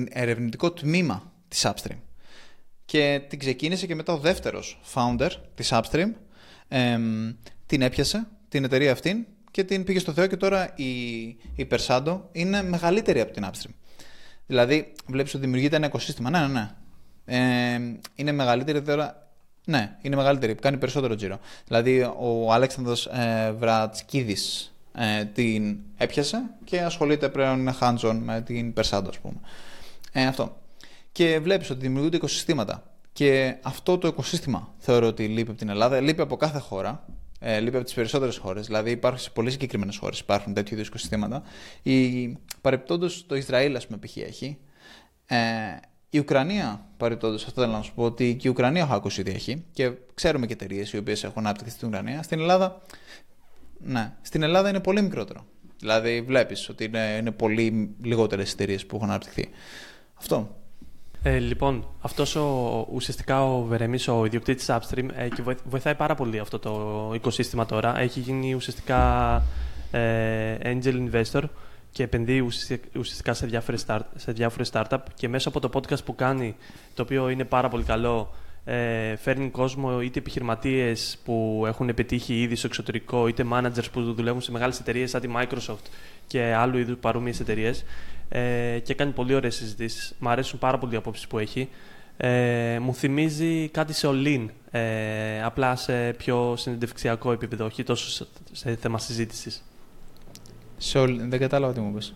ερευνητικό 0.10 0.72
τμήμα 0.72 1.32
της 1.48 1.66
Upstream. 1.66 1.98
Και 2.86 3.22
την 3.28 3.40
ξεκίνησε 3.40 3.86
και 3.86 3.96
μετά 3.96 4.14
ο 4.14 4.18
δεύτερος 4.18 4.82
founder 4.94 5.30
της 5.56 5.70
Upstream 5.74 6.12
την 7.66 7.82
έπιασε, 7.82 8.28
την 8.50 8.64
εταιρεία 8.64 8.92
αυτή 8.92 9.28
και 9.52 9.64
την 9.64 9.84
πήγε 9.84 10.00
στο 10.00 10.14
Θεό 10.14 10.28
και 10.28 10.38
τώρα 10.38 10.72
η, 10.76 10.92
η 11.56 11.68
Persado 11.72 12.20
είναι 12.32 12.64
μεγαλύτερη 12.64 13.22
από 13.22 13.32
την 13.32 13.46
Upstream. 13.46 13.72
Δηλαδή, 14.46 14.94
βλέπεις 15.08 15.34
ότι 15.34 15.44
δημιουργείται 15.44 15.76
ένα 15.76 15.86
οικοσύστημα. 15.86 16.30
Ναι, 16.30 16.40
ναι, 16.40 16.48
ναι. 16.48 16.70
Ε, 17.26 17.80
είναι 18.16 18.32
μεγαλύτερη 18.32 18.82
τώρα. 18.82 19.30
Ναι, 19.66 19.98
είναι 20.02 20.16
μεγαλύτερη, 20.16 20.56
κάνει 20.56 20.78
περισσότερο 20.78 21.16
τζίρο. 21.16 21.40
Δηλαδή, 21.68 22.02
ο 22.20 22.54
Αλέξανδρος 22.54 23.06
ε, 23.06 23.56
Βρατσκίδης 23.58 24.71
ε, 24.96 25.26
την 25.26 25.78
έπιασε 25.98 26.50
και 26.64 26.82
ασχολείται 26.82 27.30
πλέον, 27.30 27.60
είναι 27.60 27.76
hands-on 27.80 28.20
με 28.24 28.42
την 28.42 28.74
Περσάντο, 28.74 29.10
ας 29.10 29.20
πούμε. 29.20 29.40
Ε, 30.12 30.26
αυτό. 30.26 30.58
Και 31.12 31.40
βλέπεις 31.40 31.70
ότι 31.70 31.80
δημιουργούνται 31.80 32.16
οικοσυστήματα. 32.16 32.84
Και 33.14 33.56
αυτό 33.62 33.98
το 33.98 34.08
οικοσύστημα 34.08 34.74
θεωρώ 34.78 35.08
ότι 35.08 35.28
λείπει 35.28 35.50
από 35.50 35.60
την 35.60 35.70
Ελλάδα, 35.70 36.00
λείπει 36.00 36.22
από 36.22 36.36
κάθε 36.36 36.60
χώρα, 36.60 37.06
ε, 37.40 37.60
λείπει 37.60 37.76
από 37.76 37.86
τις 37.86 37.94
περισσότερες 37.94 38.38
χώρες. 38.38 38.66
Δηλαδή, 38.66 38.92
υπάρχουν 38.92 39.20
σε 39.22 39.30
πολύ 39.30 39.52
συγκεκριμένες 39.52 39.98
χώρες 39.98 40.20
υπάρχουν 40.20 40.54
τέτοιου 40.54 40.76
είδους 40.76 40.88
οικοσυστήματα. 40.88 41.44
Η, 41.84 42.28
παρεπτόντω, 42.62 43.08
το 43.28 43.36
Ισραήλ, 43.36 43.76
ας 43.76 43.88
πούμε, 43.88 44.00
π.χ. 44.00 44.18
έχει. 44.18 44.58
Ε, 45.26 45.38
η 46.10 46.20
Ουκρανία, 46.20 46.86
παρεπτόντω, 46.98 47.36
αυτό 47.36 47.62
θέλω 47.62 47.74
να 47.74 47.82
σου 47.82 47.94
πω 47.94 48.04
ότι 48.04 48.36
και 48.36 48.48
η 48.48 48.52
Ουκρανία 48.52 48.82
έχω 48.82 48.94
ακούσει 48.94 49.22
ότι 49.22 49.32
έχει 49.32 49.66
και 49.72 49.92
ξέρουμε 50.14 50.46
και 50.46 50.54
εταιρείες 50.54 50.94
οι 50.94 50.98
οποίες 50.98 51.24
έχουν 51.24 51.46
αναπτυχθεί 51.46 51.72
στην 51.72 51.88
Ουκρανία. 51.88 52.24
Στην 52.24 52.40
Ελλάδα, 52.40 52.82
ναι, 53.84 54.14
στην 54.22 54.44
Ελλάδα 54.44 54.70
είναι 54.70 54.80
πολύ 54.80 55.02
μικρότερο. 55.02 55.46
Δηλαδή, 55.80 56.22
βλέπεις 56.22 56.70
ότι 56.70 56.84
είναι, 56.84 57.18
είναι 57.20 57.32
πολύ 57.32 57.96
λιγότερες 58.04 58.52
εταιρείες 58.54 58.86
που 58.86 58.96
έχουν 58.96 59.10
αναπτυχθεί. 59.10 59.50
Αυτό. 60.18 60.56
Ε, 61.24 61.38
λοιπόν, 61.38 61.88
αυτός 62.02 62.36
ο, 62.36 62.88
ουσιαστικά 62.92 63.44
ο 63.44 63.62
Βερεμής, 63.64 64.08
ο 64.08 64.26
ιδιοκτήτης 64.26 64.70
Upstream, 64.70 65.08
ε, 65.16 65.28
και 65.28 65.44
βοηθάει 65.64 65.96
πάρα 65.96 66.16
πολύ 66.16 66.40
αυτό 66.40 66.60
το 66.60 67.12
οικοσύστημα 67.16 67.66
τώρα. 67.66 68.00
Έχει 68.00 68.20
γίνει 68.20 68.54
ουσιαστικά 68.54 69.34
ε, 69.92 70.58
angel 70.64 71.10
investor 71.12 71.44
και 71.92 72.04
επενδύει 72.04 72.40
ουσιαστικά 72.98 73.34
σε 73.34 73.46
διάφορες, 73.46 73.86
start, 73.88 74.02
σε 74.16 74.32
διάφορες 74.32 74.70
startup 74.74 75.00
και 75.16 75.28
μέσα 75.28 75.50
από 75.50 75.60
το 75.60 75.70
podcast 75.74 76.04
που 76.06 76.16
κάνει, 76.16 76.56
το 76.94 77.02
οποίο 77.02 77.30
είναι 77.30 77.44
πάρα 77.44 77.70
πολύ 77.70 77.84
καλό, 77.84 78.34
ε, 78.64 79.16
φέρνει 79.16 79.50
κόσμο 79.50 80.02
είτε 80.02 80.20
επιχειρηματίες 80.20 81.18
που 81.24 81.64
έχουν 81.68 81.90
επιτύχει 81.90 82.42
ήδη 82.42 82.56
στο 82.56 82.68
εξωτερικό, 82.68 83.28
είτε 83.28 83.46
managers 83.54 83.92
που 83.92 84.14
δουλεύουν 84.14 84.42
σε 84.42 84.52
μεγάλες 84.52 84.80
εταιρείες 84.80 85.10
σαν 85.10 85.22
τη 85.22 85.28
Microsoft 85.36 85.86
και 86.28 86.54
άλλου 86.54 86.78
είδους 86.78 86.98
παρόμοιες 87.00 87.40
εταιρείες. 87.40 87.84
Ε, 88.30 88.80
και 88.84 88.94
κάνει 88.94 89.12
πολύ 89.12 89.34
ωραίες 89.34 89.56
συζητήσεις. 89.56 90.16
Μ' 90.20 90.28
αρέσουν 90.28 90.60
πάρα 90.60 90.78
πολύ 90.78 90.94
οι 90.94 90.98
απόψεις 90.98 91.28
που 91.28 91.40
έχει. 91.40 91.70
Ε, 92.18 92.80
μου 92.82 92.94
θυμίζει 92.94 93.70
κάτι 93.70 93.94
σε 93.94 94.08
ολίν, 94.08 94.52
ε, 94.72 95.44
απλά 95.44 95.76
σε 95.76 96.14
πιο 96.14 96.54
συνεντευξιακό 96.58 97.32
επίπεδο, 97.32 97.66
όχι 97.66 97.84
τόσο 97.84 98.26
σε 98.52 98.76
θέμα 98.76 99.00
συζήτησης. 99.00 99.64
Σε 100.78 100.98
All-In, 100.98 101.30
δεν 101.30 101.40
κατάλαβα 101.40 101.74
τι 101.74 101.80
μου 101.80 101.94
πες. 101.94 102.14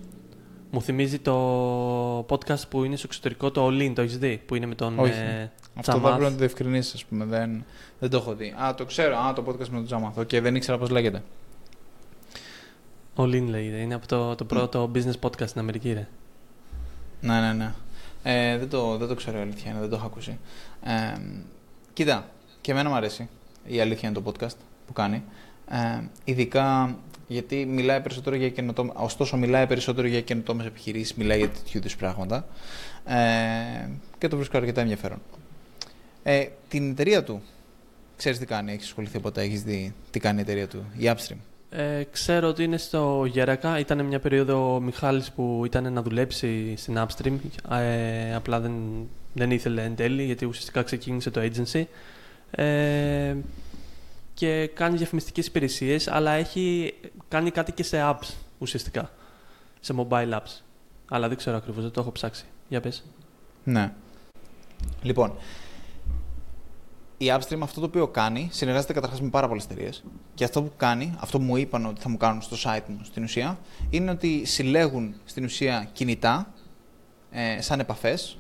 Μου 0.72 0.82
θυμίζει 0.82 1.20
το 1.20 2.20
podcast 2.20 2.68
που 2.70 2.84
είναι 2.84 2.96
στο 2.96 3.06
εξωτερικό, 3.10 3.52
το 3.52 3.64
All-In, 3.64 3.94
το 3.94 4.02
έχεις 4.02 4.18
δει, 4.18 4.42
που 4.46 4.56
είναι 4.56 4.66
με 4.66 4.76
τον 4.76 5.00
Όχι. 5.00 5.12
ε, 5.12 5.52
Αυτό 5.76 5.92
θα 5.92 6.00
πρέπει 6.00 6.22
να 6.22 6.30
το 6.30 6.36
διευκρινίσεις, 6.36 6.94
ας 6.94 7.06
πούμε. 7.06 7.26
Δεν, 7.26 7.66
δεν 8.00 8.10
το 8.10 8.18
έχω 8.18 8.36
δει. 8.36 8.56
Α, 8.64 8.74
το 8.74 8.86
ξέρω. 8.86 9.18
Α, 9.18 9.34
το 9.34 9.44
podcast 9.48 9.68
με 9.68 9.76
τον 9.76 9.86
Chamath. 9.86 10.18
OK, 10.18 10.30
δεν 10.30 10.56
ήξερα 10.56 10.78
πώς 10.78 10.90
λέγεται. 10.90 11.24
All-In 13.16 13.48
λέγεται. 13.48 13.78
Είναι 13.78 13.94
από 13.94 14.08
το, 14.08 14.36
το 14.36 14.46
πρώτο 14.46 14.92
business 14.96 15.20
podcast 15.22 15.48
στην 15.48 15.60
Αμερική, 15.60 15.94
ρε. 15.94 16.08
Ναι, 17.22 17.40
ναι, 17.40 17.54
ναι. 17.54 17.74
Ε, 18.24 18.58
δεν, 18.58 18.70
το, 18.70 18.98
δεν 18.98 19.08
το 19.08 19.16
ξέρω 19.16 19.38
η 19.38 19.42
αλήθεια 19.42 19.72
είναι, 19.72 19.80
δεν 19.80 19.90
το 19.90 19.96
έχω 19.96 20.06
ακούσει. 20.06 20.40
Ε, 20.84 21.20
κοίτα, 21.94 22.30
και 22.62 22.72
εμένα 22.72 22.90
μου 22.90 22.96
αρέσει 22.96 23.30
η 23.66 23.80
αλήθεια 23.80 24.10
είναι 24.10 24.22
το 24.22 24.32
podcast 24.32 24.56
που 24.88 24.94
κάνει. 24.94 25.24
Ε, 25.70 26.04
ειδικά 26.24 26.98
γιατί 27.28 27.66
μιλάει 27.66 28.02
περισσότερο 28.02 28.36
για 28.36 28.50
καινοτόμε. 28.50 28.92
Ωστόσο, 28.96 29.38
μιλάει 29.38 29.68
περισσότερο 29.68 30.08
για 30.08 30.22
καινοτόμες 30.22 30.66
επιχειρήσεις, 30.66 31.14
μιλάει 31.14 31.38
για 31.38 31.50
τέτοιου 31.50 31.78
είδους 31.78 31.96
πράγματα. 31.96 32.48
Ε, 33.06 33.90
και 34.18 34.28
το 34.28 34.36
βρίσκω 34.36 34.58
αρκετά 34.58 34.82
ενδιαφέρον. 34.82 35.22
Ε, 36.28 36.48
την 36.68 36.90
εταιρεία 36.92 37.24
του, 37.24 37.42
ξέρεις 38.18 38.40
τι 38.40 38.46
κάνει, 38.46 38.72
έχεις 38.72 38.86
ασχοληθεί 38.86 39.20
ποτέ, 39.20 39.42
έχεις 39.42 39.64
δει 39.64 39.94
τι 40.12 40.20
κάνει 40.20 40.38
η 40.40 40.42
εταιρεία 40.42 40.68
του, 40.68 40.86
η 40.98 41.04
Upstream; 41.04 41.38
Ε, 41.70 42.04
ξέρω 42.12 42.48
ότι 42.48 42.64
είναι 42.64 42.78
στο 42.78 43.26
Γέρακα. 43.26 43.80
Ήταν 43.80 44.06
μια 44.06 44.20
περίοδο 44.20 44.76
ο 44.76 44.80
Μιχάλης 44.80 45.32
που 45.32 45.62
ήταν 45.66 45.94
να 45.94 46.02
δουλέψει 46.02 46.76
στην 46.78 46.98
Upstream. 46.98 47.38
Ε, 47.72 48.36
απλά 48.36 48.60
δεν, 48.60 48.74
δεν 49.34 49.52
ήθελε 49.52 49.84
εν 49.84 49.96
τέλει, 49.96 50.24
γιατί 50.24 50.46
ουσιαστικά 50.46 50.84
ξεκίνησε 50.84 51.32
το 51.32 51.42
agency. 51.42 51.84
Ε, 52.52 53.36
και 54.34 54.70
κάνει 54.74 54.98
διαφημιστικές 54.98 55.48
υπηρεσίες, 55.48 56.08
αλλά 56.08 56.32
έχει 56.32 56.94
κάνει 57.28 57.52
κάτι 57.52 57.72
και 57.72 57.84
σε 57.84 57.98
apps 58.02 58.34
ουσιαστικά. 58.58 59.12
Σε 59.80 59.94
mobile 59.98 60.34
apps. 60.34 60.62
Αλλά 61.10 61.28
δεν 61.28 61.38
ξέρω 61.38 61.58
ακριβώς, 61.58 61.84
δεν 61.84 61.92
το 61.92 62.02
έχω 62.02 62.12
ψάξει. 62.12 62.46
Για 62.70 62.80
πες. 62.80 63.04
Ναι. 63.64 63.94
Λοιπόν, 65.02 65.34
η 67.18 67.26
Upstream 67.38 67.60
αυτό 67.62 67.80
το 67.80 67.86
οποίο 67.86 68.08
κάνει, 68.08 68.50
συνεργάζεται 68.52 68.94
καταρχάς 68.94 69.22
με 69.22 69.30
πάρα 69.30 69.48
πολλές 69.48 69.64
εταιρείες. 69.64 70.04
Και 70.34 70.44
αυτό 70.44 70.64
που 70.64 70.72
κάνει, 70.78 71.16
αυτό 71.20 71.38
που 71.38 71.44
μου 71.44 71.58
είπαν 71.58 71.86
ότι 71.86 72.02
θα 72.02 72.10
μου 72.10 72.18
κάνουν 72.18 72.42
στο 72.42 72.56
site 72.64 72.84
μου 72.88 73.00
στην 73.04 73.24
ουσία, 73.24 73.58
είναι 73.90 74.12
ότι 74.12 74.46
συλλέγουν 74.46 75.16
στην 75.26 75.44
ουσία 75.44 75.90
κινητά 75.94 76.54
ε, 77.32 77.62
σαν 77.62 77.80
επαφές 77.80 78.38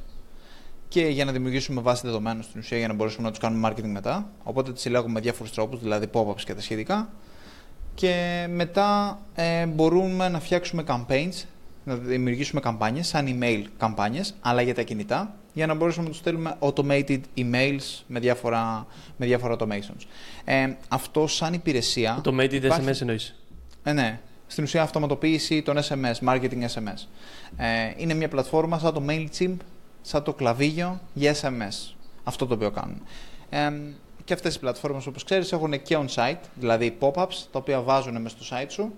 και 0.87 1.07
για 1.07 1.25
να 1.25 1.31
δημιουργήσουμε 1.31 1.81
βάση 1.81 2.01
δεδομένων 2.05 2.43
στην 2.43 2.59
ουσία 2.59 2.77
για 2.77 2.87
να 2.87 2.93
μπορέσουμε 2.93 3.23
να 3.23 3.29
τους 3.29 3.39
κάνουμε 3.39 3.69
marketing 3.69 3.87
μετά. 3.87 4.29
Οπότε 4.43 4.73
τις 4.73 4.81
συλλέγουμε 4.81 5.13
με 5.13 5.19
διάφορους 5.19 5.51
τρόπους, 5.51 5.79
δηλαδή 5.79 6.09
pop-ups 6.13 6.41
και 6.45 6.53
τα 6.53 6.61
σχετικά. 6.61 7.09
Και 7.93 8.45
μετά 8.49 9.19
ε, 9.35 9.65
μπορούμε 9.65 10.29
να 10.29 10.39
φτιάξουμε 10.39 10.83
campaigns, 10.87 11.43
να 11.85 11.95
δημιουργήσουμε 11.95 12.61
καμπάνιες, 12.61 13.07
σαν 13.07 13.37
email 13.39 13.63
καμπάνιες, 13.77 14.35
αλλά 14.41 14.61
για 14.61 14.75
τα 14.75 14.81
κινητά, 14.81 15.35
για 15.53 15.65
να 15.65 15.73
μπορέσουμε 15.73 16.03
να 16.03 16.09
τους 16.09 16.19
στέλνουμε 16.19 16.57
automated 16.59 17.19
emails 17.37 18.03
με 18.07 18.19
διάφορα, 18.19 18.87
με 19.17 19.25
διάφορα 19.25 19.55
automations. 19.59 20.05
Ε, 20.45 20.73
αυτό 20.87 21.27
σαν 21.27 21.53
υπηρεσία... 21.53 22.21
Automated 22.23 22.53
υπάρχει... 22.53 22.87
SMS 22.87 23.01
εννοείς; 23.01 23.35
Ε, 23.83 23.93
ναι. 23.93 24.19
Στην 24.47 24.63
ουσία 24.63 24.81
αυτοματοποίηση 24.81 25.61
των 25.61 25.77
SMS, 25.77 26.27
marketing 26.27 26.61
SMS. 26.73 27.07
Ε, 27.57 27.93
είναι 27.97 28.13
μια 28.13 28.27
πλατφόρμα 28.27 28.79
σαν 28.79 28.93
το 28.93 29.03
MailChimp, 29.07 29.55
σαν 30.01 30.23
το 30.23 30.33
κλαβίγιο 30.33 31.01
για 31.13 31.35
SMS. 31.41 31.93
Αυτό 32.23 32.45
το 32.45 32.53
οποίο 32.53 32.71
κάνουν. 32.71 33.01
Ε, 33.49 33.71
και 34.23 34.33
αυτές 34.33 34.55
οι 34.55 34.59
πλατφόρμες 34.59 35.07
όπως 35.07 35.23
ξέρεις 35.23 35.51
έχουν 35.51 35.81
και 35.81 35.97
on-site, 36.05 36.39
δηλαδή 36.55 36.97
pop-ups, 36.99 37.35
τα 37.51 37.59
οποία 37.59 37.81
βάζουν 37.81 38.21
μέσα 38.21 38.35
στο 38.39 38.55
site 38.55 38.69
σου. 38.69 38.93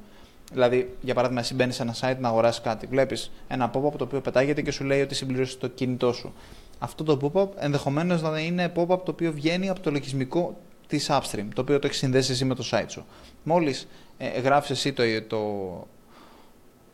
Δηλαδή, 0.51 0.95
για 1.01 1.13
παράδειγμα, 1.13 1.41
εσύ 1.41 1.53
μπαίνεις 1.53 1.75
σε 1.75 1.81
ένα 1.81 1.95
site 2.01 2.17
να 2.19 2.27
αγοράσεις 2.27 2.61
κάτι. 2.61 2.87
Βλέπεις 2.87 3.31
ένα 3.47 3.71
pop-up 3.73 3.91
το 3.97 4.03
οποίο 4.03 4.21
πετάγεται 4.21 4.61
και 4.61 4.71
σου 4.71 4.83
λέει 4.83 5.01
ότι 5.01 5.15
συμπληρώσεις 5.15 5.57
το 5.57 5.67
κινητό 5.67 6.13
σου. 6.13 6.33
Αυτό 6.79 7.03
το 7.03 7.31
pop-up 7.33 7.47
ενδεχομένως 7.55 8.21
να 8.21 8.39
είναι 8.39 8.71
pop-up 8.75 8.87
το 8.87 9.11
οποίο 9.11 9.31
βγαίνει 9.31 9.69
από 9.69 9.79
το 9.79 9.91
λογισμικό 9.91 10.57
της 10.87 11.07
Upstream, 11.11 11.47
το 11.55 11.61
οποίο 11.61 11.79
το 11.79 11.87
έχεις 11.87 11.99
συνδέσει 11.99 12.31
εσύ 12.31 12.45
με 12.45 12.55
το 12.55 12.69
site 12.71 12.85
σου. 12.87 13.05
Μόλις 13.43 13.87
ε, 14.17 14.39
γράφεις 14.39 14.69
εσύ 14.69 14.93
το, 14.93 15.03
το, 15.27 15.87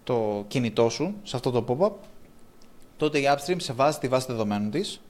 το 0.03 0.45
κινητό 0.48 0.89
σου 0.89 1.15
σε 1.24 1.36
αυτό 1.36 1.51
το 1.51 1.65
pop-up, 1.67 1.91
τότε 2.98 3.19
η 3.19 3.24
Upstream 3.27 3.55
σε 3.57 3.74
βάζει 3.74 3.98
τη 3.98 4.07
βάση 4.07 4.25
δεδομένων 4.29 4.72
της 4.72 5.01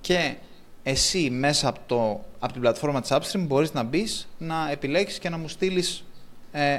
και 0.00 0.34
εσύ 0.82 1.30
μέσα 1.30 1.68
από, 1.68 1.80
το, 1.86 2.24
από 2.38 2.52
την 2.52 2.60
πλατφόρμα 2.60 3.00
της 3.00 3.10
Upstream 3.12 3.44
μπορείς 3.46 3.72
να 3.72 3.82
μπεις, 3.82 4.28
να 4.38 4.70
επιλέξεις 4.70 5.18
και 5.18 5.28
να 5.28 5.38
μου 5.38 5.48
στείλεις 5.48 5.98
ε, 5.98 6.09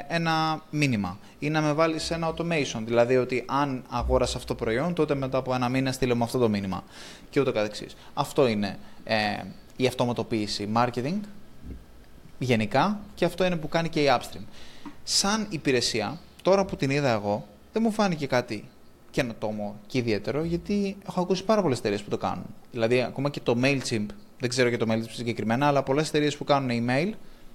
ένα 0.08 0.62
μήνυμα 0.70 1.18
ή 1.38 1.50
να 1.50 1.60
με 1.60 1.72
βάλεις 1.72 2.02
σε 2.02 2.14
ένα 2.14 2.34
automation, 2.34 2.80
δηλαδή 2.84 3.16
ότι 3.16 3.44
αν 3.46 3.84
αγόρασα 3.88 4.36
αυτό 4.36 4.54
το 4.54 4.64
προϊόν, 4.64 4.94
τότε 4.94 5.14
μετά 5.14 5.38
από 5.38 5.54
ένα 5.54 5.68
μήνα 5.68 5.92
στείλω 5.92 6.16
μου 6.16 6.24
αυτό 6.24 6.38
το 6.38 6.48
μήνυμα 6.48 6.84
και 7.30 7.40
ούτω 7.40 7.52
καθεξής. 7.52 7.96
Αυτό 8.14 8.46
είναι 8.46 8.78
ε, 9.04 9.16
η 9.76 9.86
αυτοματοποίηση 9.86 10.68
marketing 10.74 11.18
γενικά 12.38 13.00
και 13.14 13.24
αυτό 13.24 13.44
είναι 13.44 13.56
που 13.56 13.68
κάνει 13.68 13.88
και 13.88 14.00
η 14.00 14.06
Upstream. 14.08 14.44
Σαν 15.02 15.46
υπηρεσία, 15.50 16.18
τώρα 16.42 16.64
που 16.64 16.76
την 16.76 16.90
είδα 16.90 17.10
εγώ, 17.10 17.46
δεν 17.72 17.82
μου 17.84 17.92
φάνηκε 17.92 18.26
κάτι 18.26 18.68
καινοτόμο 19.10 19.76
και 19.86 19.98
ιδιαίτερο, 19.98 20.44
γιατί 20.44 20.96
έχω 21.06 21.20
ακούσει 21.20 21.44
πάρα 21.44 21.62
πολλές 21.62 21.78
εταιρείες 21.78 22.02
που 22.02 22.10
το 22.10 22.18
κάνουν. 22.18 22.44
Δηλαδή, 22.70 23.02
ακόμα 23.02 23.30
και 23.30 23.40
το 23.40 23.58
MailChimp, 23.62 24.06
δεν 24.38 24.48
ξέρω 24.48 24.68
για 24.68 24.78
το 24.78 24.86
MailChimp 24.88 25.10
συγκεκριμένα, 25.10 25.66
αλλά 25.66 25.82
πολλές 25.82 26.08
εταιρείες 26.08 26.36
που 26.36 26.44
κάνουν 26.44 26.70
email 26.70 27.12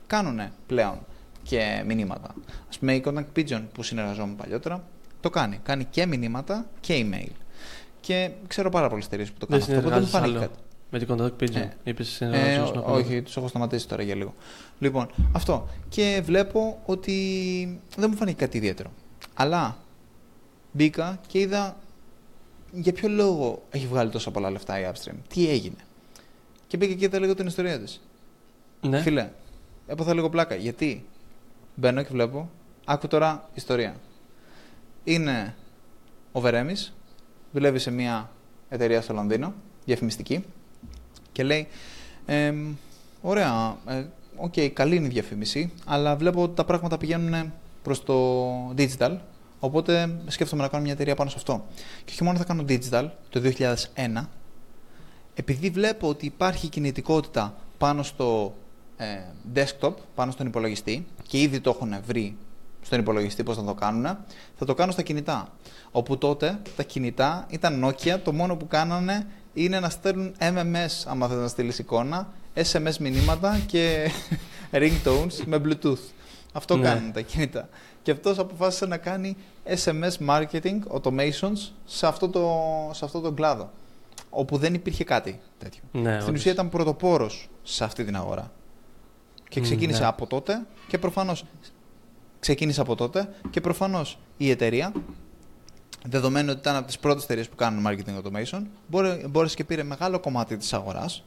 κάνουν 0.07 0.39
πλέον 0.67 0.99
και 1.47 1.83
μηνύματα. 1.87 2.27
Α 2.75 2.79
πούμε, 2.79 2.93
η 2.95 3.03
Contact 3.05 3.25
Pigeon 3.35 3.61
που 3.73 3.83
συνεργαζόμουν 3.83 4.35
παλιότερα 4.35 4.83
το 5.19 5.29
κάνει. 5.29 5.59
Κάνει 5.63 5.83
και 5.85 6.05
μηνύματα 6.05 6.65
και 6.79 7.05
email. 7.11 7.31
Και 7.99 8.29
ξέρω 8.47 8.69
πάρα 8.69 8.89
πολλές 8.89 9.05
εταιρείες 9.05 9.31
που 9.31 9.37
το 9.39 9.45
κάνουν 9.45 9.65
Δεν 9.65 9.77
αυτό. 9.77 9.89
Δεν 9.89 9.99
μου 10.01 10.07
φάνηκε 10.07 10.29
άλλο. 10.31 10.39
κάτι. 10.39 10.59
Με 10.91 10.99
την 10.99 11.07
Contact 11.11 11.43
Pigeon; 11.43 11.55
Ε, 11.61 11.69
Είπες 11.83 12.07
Ε, 12.07 12.11
συνεργαζόσουν 12.11 12.75
ό- 12.75 12.79
ακόμα. 12.79 12.95
όχι, 12.97 13.21
τους 13.21 13.37
έχω 13.37 13.47
σταματήσει 13.47 13.87
τώρα 13.87 14.03
για 14.03 14.15
λίγο. 14.15 14.33
Λοιπόν, 14.79 15.07
αυτό. 15.31 15.67
Και 15.89 16.21
βλέπω 16.23 16.81
ότι 16.85 17.13
δεν 17.97 18.09
μου 18.11 18.15
φάνηκε 18.17 18.37
κάτι 18.45 18.57
ιδιαίτερο. 18.57 18.91
Αλλά 19.33 19.77
μπήκα 20.71 21.19
και 21.27 21.39
είδα 21.39 21.77
για 22.71 22.93
ποιο 22.93 23.09
λόγο 23.09 23.63
έχει 23.69 23.87
βγάλει 23.87 24.09
τόσα 24.09 24.31
πολλά 24.31 24.49
λεφτά 24.51 24.79
η 24.79 24.83
Upstream. 24.93 25.15
Τι 25.27 25.49
έγινε. 25.49 25.75
Και 26.67 26.77
μπήκα 26.77 26.93
και 26.93 27.05
είδα 27.05 27.19
λίγο 27.19 27.33
την 27.35 27.47
ιστορία 27.47 27.79
της. 27.79 28.01
Ναι. 28.81 29.01
Φίλε, 29.01 29.29
έπαθα 29.87 30.13
λίγο 30.13 30.29
πλάκα. 30.29 30.55
Γιατί; 30.55 31.05
Μπαίνω 31.79 32.01
και 32.01 32.09
βλέπω, 32.11 32.49
άκου 32.85 33.07
τώρα 33.07 33.49
ιστορία. 33.53 33.95
Είναι 35.03 35.55
ο 36.31 36.39
Βερέμης, 36.39 36.93
δουλεύει 37.51 37.79
σε 37.79 37.91
μια 37.91 38.29
εταιρεία 38.69 39.01
στο 39.01 39.13
Λονδίνο, 39.13 39.53
διαφημιστική, 39.85 40.45
και 41.31 41.43
λέει, 41.43 41.67
«Εμ, 42.25 42.75
ωραία, 43.21 43.77
ε, 43.87 44.05
οκ, 44.35 44.53
καλή 44.73 44.95
είναι 44.95 45.05
η 45.05 45.09
διαφήμιση, 45.09 45.71
αλλά 45.85 46.15
βλέπω 46.15 46.43
ότι 46.43 46.55
τα 46.55 46.65
πράγματα 46.65 46.97
πηγαίνουν 46.97 47.53
προς 47.83 48.03
το 48.03 48.69
digital, 48.77 49.17
οπότε 49.59 50.19
σκέφτομαι 50.27 50.61
να 50.61 50.67
κάνω 50.67 50.83
μια 50.83 50.93
εταιρεία 50.93 51.15
πάνω 51.15 51.29
σε 51.29 51.35
αυτό. 51.37 51.65
Και 52.05 52.11
όχι 52.11 52.23
μόνο 52.23 52.37
θα 52.37 52.43
κάνω 52.43 52.65
digital, 52.67 53.09
το 53.29 53.41
2001, 53.95 54.25
επειδή 55.33 55.69
βλέπω 55.69 56.09
ότι 56.09 56.25
υπάρχει 56.25 56.67
κινητικότητα 56.67 57.55
πάνω 57.77 58.03
στο 58.03 58.55
ε, 58.55 58.66
desktop, 59.55 59.93
πάνω 60.15 60.31
στον 60.31 60.47
υπολογιστή 60.47 61.07
και 61.27 61.39
ήδη 61.41 61.59
το 61.59 61.69
έχουν 61.69 61.95
βρει 62.05 62.37
στον 62.81 62.99
υπολογιστή 62.99 63.43
πώς 63.43 63.55
θα 63.55 63.63
το 63.63 63.73
κάνουν, 63.73 64.03
θα 64.57 64.65
το 64.65 64.73
κάνω 64.73 64.91
στα 64.91 65.01
κινητά. 65.01 65.47
Όπου 65.91 66.17
τότε 66.17 66.59
τα 66.75 66.83
κινητά 66.83 67.45
ήταν 67.49 67.85
Nokia, 67.85 68.19
το 68.23 68.33
μόνο 68.33 68.55
που 68.55 68.67
κάνανε 68.67 69.27
είναι 69.53 69.79
να 69.79 69.89
στέλνουν 69.89 70.35
MMS 70.39 71.03
άμα 71.05 71.27
θες 71.27 71.37
να 71.37 71.47
στείλεις 71.47 71.79
εικόνα, 71.79 72.27
SMS 72.55 72.97
μηνύματα 72.99 73.59
και 73.65 74.11
ringtones 74.71 75.33
με 75.45 75.61
Bluetooth. 75.65 75.97
Αυτό 76.53 76.77
Ναι. 76.77 76.83
κάνουν 76.83 77.11
τα 77.11 77.21
κινητά. 77.21 77.69
Και 78.01 78.11
αυτός 78.11 78.37
αποφάσισε 78.39 78.85
να 78.85 78.97
κάνει 78.97 79.37
SMS 79.65 80.27
marketing 80.27 80.79
automations 81.01 81.71
σε 81.85 82.07
αυτό 82.07 82.29
το, 82.29 82.51
σε 82.93 83.05
αυτό 83.05 83.19
το 83.19 83.31
κλάδο. 83.31 83.71
όπου 84.29 84.57
δεν 84.57 84.73
υπήρχε 84.73 85.03
κάτι 85.03 85.39
τέτοιο. 85.57 85.81
Ναι, 85.91 85.99
Στην 86.01 86.13
όντως. 86.27 86.29
ουσία 86.39 86.51
ήταν 86.51 86.69
πρωτοπόρος 86.69 87.49
σε 87.63 87.83
αυτή 87.83 88.03
την 88.05 88.15
αγορά. 88.15 88.51
Και 89.49 89.59
Μμ, 89.59 89.63
ξεκίνησε 89.63 89.99
ναι. 89.99 90.07
από 90.07 90.27
τότε 90.27 90.65
και 90.87 90.97
προφανώ. 90.97 91.35
Ξεκίνησε 92.39 92.81
από 92.81 92.95
τότε 92.95 93.29
και 93.49 93.61
προφανώς 93.61 94.17
η 94.37 94.49
εταιρεία, 94.49 94.91
δεδομένου 96.05 96.49
ότι 96.51 96.59
ήταν 96.59 96.75
από 96.75 96.85
τις 96.87 96.99
πρώτες 96.99 97.23
εταιρείες 97.23 97.49
που 97.49 97.55
κάνουν 97.55 97.85
marketing 97.87 98.21
automation, 98.21 98.61
μπόρε- 98.87 99.27
μπόρεσε 99.27 99.55
και 99.55 99.63
πήρε 99.63 99.83
μεγάλο 99.83 100.19
κομμάτι 100.19 100.57
της 100.57 100.73
αγοράς 100.73 101.23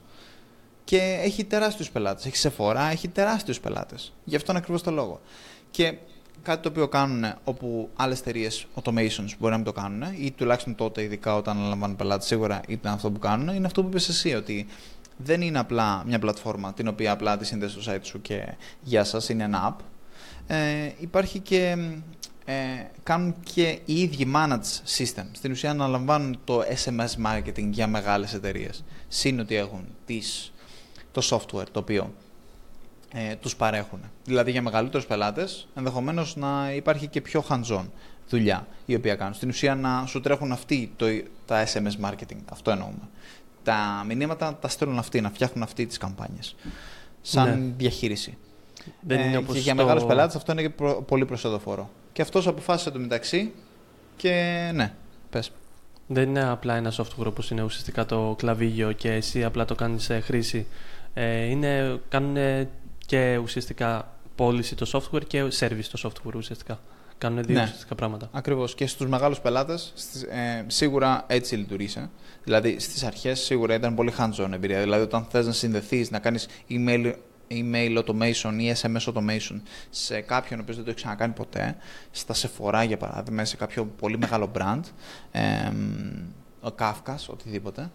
και 0.84 1.20
έχει 1.22 1.44
τεράστιους 1.44 1.90
πελάτες. 1.90 2.26
Έχει 2.26 2.48
Sephora, 2.48 2.88
έχει 2.90 3.08
τεράστιους 3.08 3.60
πελάτες. 3.60 4.12
Γι' 4.24 4.36
αυτόν 4.36 4.56
ακριβώς 4.56 4.82
το 4.82 4.90
λόγο. 4.90 5.20
Και 5.70 5.96
κάτι 6.42 6.62
το 6.62 6.68
οποίο 6.68 6.88
κάνουν 6.88 7.32
όπου 7.44 7.90
άλλες 7.96 8.20
εταιρείες 8.20 8.66
automations 8.74 9.28
μπορεί 9.38 9.50
να 9.50 9.56
μην 9.56 9.64
το 9.64 9.72
κάνουν, 9.72 10.02
ή 10.18 10.30
τουλάχιστον 10.30 10.74
τότε, 10.74 11.02
ειδικά 11.02 11.36
όταν 11.36 11.58
αναλαμβάνουν 11.58 11.96
πελάτε, 11.96 12.24
σίγουρα 12.24 12.60
ήταν 12.68 12.92
αυτό 12.92 13.10
που 13.10 13.18
κάνουν, 13.18 13.48
είναι 13.54 13.66
αυτό 13.66 13.82
που 13.82 13.88
είπες 13.88 14.08
εσύ, 14.08 14.34
ότι 14.34 14.66
δεν 15.24 15.40
είναι 15.40 15.58
απλά 15.58 16.02
μια 16.06 16.18
πλατφόρμα 16.18 16.72
την 16.72 16.88
οποία 16.88 17.12
απλά 17.12 17.36
τη 17.36 17.46
συνδέεις 17.46 17.72
στο 17.72 17.92
site 17.92 18.00
σου 18.02 18.20
και 18.20 18.54
γεια 18.82 19.04
σας, 19.04 19.28
είναι 19.28 19.44
ένα 19.44 19.76
app. 19.76 19.84
Ε, 20.46 20.90
υπάρχει 20.98 21.38
και, 21.38 21.76
ε, 22.44 22.54
κάνουν 23.02 23.34
και 23.42 23.78
οι 23.84 24.00
ίδιοι 24.00 24.32
managed 24.34 24.98
system. 24.98 25.24
Στην 25.32 25.50
ουσία 25.50 25.70
αναλαμβάνουν 25.70 26.38
το 26.44 26.62
SMS 26.84 27.26
marketing 27.26 27.68
για 27.70 27.86
μεγάλες 27.86 28.34
εταιρείες. 28.34 28.84
Συν 29.08 29.40
ότι 29.40 29.54
έχουν 29.54 29.84
τις, 30.06 30.52
το 31.12 31.22
software 31.30 31.66
το 31.72 31.78
οποίο 31.78 32.12
ε, 33.12 33.34
τους 33.34 33.56
παρέχουν. 33.56 34.00
Δηλαδή 34.24 34.50
για 34.50 34.62
μεγαλύτερους 34.62 35.06
πελάτες 35.06 35.68
ενδεχομένως 35.74 36.36
να 36.36 36.72
υπάρχει 36.72 37.06
και 37.06 37.20
πιο 37.20 37.44
hands-on 37.48 37.84
δουλειά 38.28 38.66
η 38.86 38.94
οποία 38.94 39.14
κάνουν. 39.14 39.34
Στην 39.34 39.48
ουσία 39.48 39.74
να 39.74 40.06
σου 40.06 40.20
τρέχουν 40.20 40.52
αυτοί 40.52 40.92
το, 40.96 41.06
τα 41.46 41.66
SMS 41.66 42.08
marketing. 42.10 42.38
Αυτό 42.50 42.70
εννοούμε. 42.70 43.08
Τα 43.62 44.04
μηνύματα 44.06 44.54
τα 44.60 44.68
στέλνουν 44.68 44.98
αυτοί, 44.98 45.20
να 45.20 45.30
φτιάχνουν 45.30 45.62
αυτοί 45.62 45.86
τις 45.86 45.96
καμπάνιες. 45.98 46.54
Σαν 47.22 47.48
Ναι. 47.48 47.72
διαχείριση. 47.76 48.36
Δεν 49.00 49.20
είναι 49.20 49.34
Ε, 49.34 49.36
όπως 49.36 49.54
και 49.54 49.60
για 49.60 49.74
το- 49.74 49.82
μεγάλους 49.82 50.04
πελάτες 50.04 50.34
αυτό 50.36 50.52
είναι 50.52 50.62
και 50.62 50.70
προ- 50.70 51.02
πολύ 51.02 51.24
προσοδοφόρο. 51.24 51.90
Και 52.12 52.22
αυτός 52.22 52.46
αποφάσισε 52.46 52.90
το 52.90 52.98
μεταξύ 52.98 53.52
και 54.16 54.30
ναι, 54.74 54.92
πες. 55.30 55.50
Δεν 56.06 56.28
είναι 56.28 56.44
απλά 56.44 56.74
ένα 56.76 56.92
software 56.96 57.26
όπως 57.26 57.50
είναι 57.50 57.62
ουσιαστικά 57.62 58.06
το 58.06 58.34
κλαβίγιο 58.38 58.92
και 58.92 59.12
εσύ 59.12 59.44
απλά 59.44 59.64
το 59.64 59.74
κάνεις 59.74 60.02
σε 60.04 60.20
χρήση. 60.20 60.66
Ε, 61.14 61.44
είναι, 61.44 62.00
κάνουν 62.08 62.66
και 63.06 63.36
ουσιαστικά 63.42 64.12
πώληση 64.34 64.74
το 64.74 64.90
software 64.92 65.26
και 65.26 65.42
service 65.58 65.84
το 65.92 66.00
software 66.10 66.34
ουσιαστικά. 66.34 66.80
Κάνουν 67.20 67.42
δύο 67.42 67.54
Ναι. 67.56 67.62
ουσιαστικά 67.62 67.94
πράγματα. 67.94 68.28
Ακριβώς. 68.32 68.74
Και 68.74 68.86
στους 68.86 69.08
μεγάλους 69.08 69.40
πελάτες 69.40 69.92
ε, 70.30 70.64
σίγουρα 70.66 71.24
έτσι 71.26 71.56
λειτουργήσε. 71.56 72.10
Δηλαδή 72.44 72.78
στις 72.78 73.02
αρχές 73.04 73.40
σίγουρα 73.40 73.74
ήταν 73.74 73.94
πολύ 73.94 74.12
hands-on 74.18 74.48
εμπειρία. 74.52 74.80
Δηλαδή 74.80 75.02
όταν 75.02 75.26
θες 75.30 75.46
να 75.46 75.52
συνδεθείς, 75.52 76.10
να 76.10 76.18
κάνεις 76.18 76.48
email, 76.70 77.12
email 77.48 77.98
automation 78.04 78.52
ή 78.58 78.72
SMS 78.82 79.12
automation 79.14 79.60
σε 79.90 80.20
κάποιον 80.20 80.58
ο 80.58 80.62
οποίος 80.62 80.76
δεν 80.76 80.84
το 80.84 80.90
έχει 80.90 81.00
ξανακάνει 81.00 81.32
ποτέ, 81.32 81.76
στα 82.10 82.34
Sephora 82.34 82.84
για 82.86 82.96
παράδειγμα, 82.96 83.44
σε 83.44 83.56
κάποιο 83.56 83.84
πολύ 83.84 84.18
μεγάλο 84.18 84.50
brand, 84.58 84.80
ε, 85.30 85.40
ο 86.60 86.74
Kafka, 86.78 87.14
οτιδήποτε, 87.26 87.90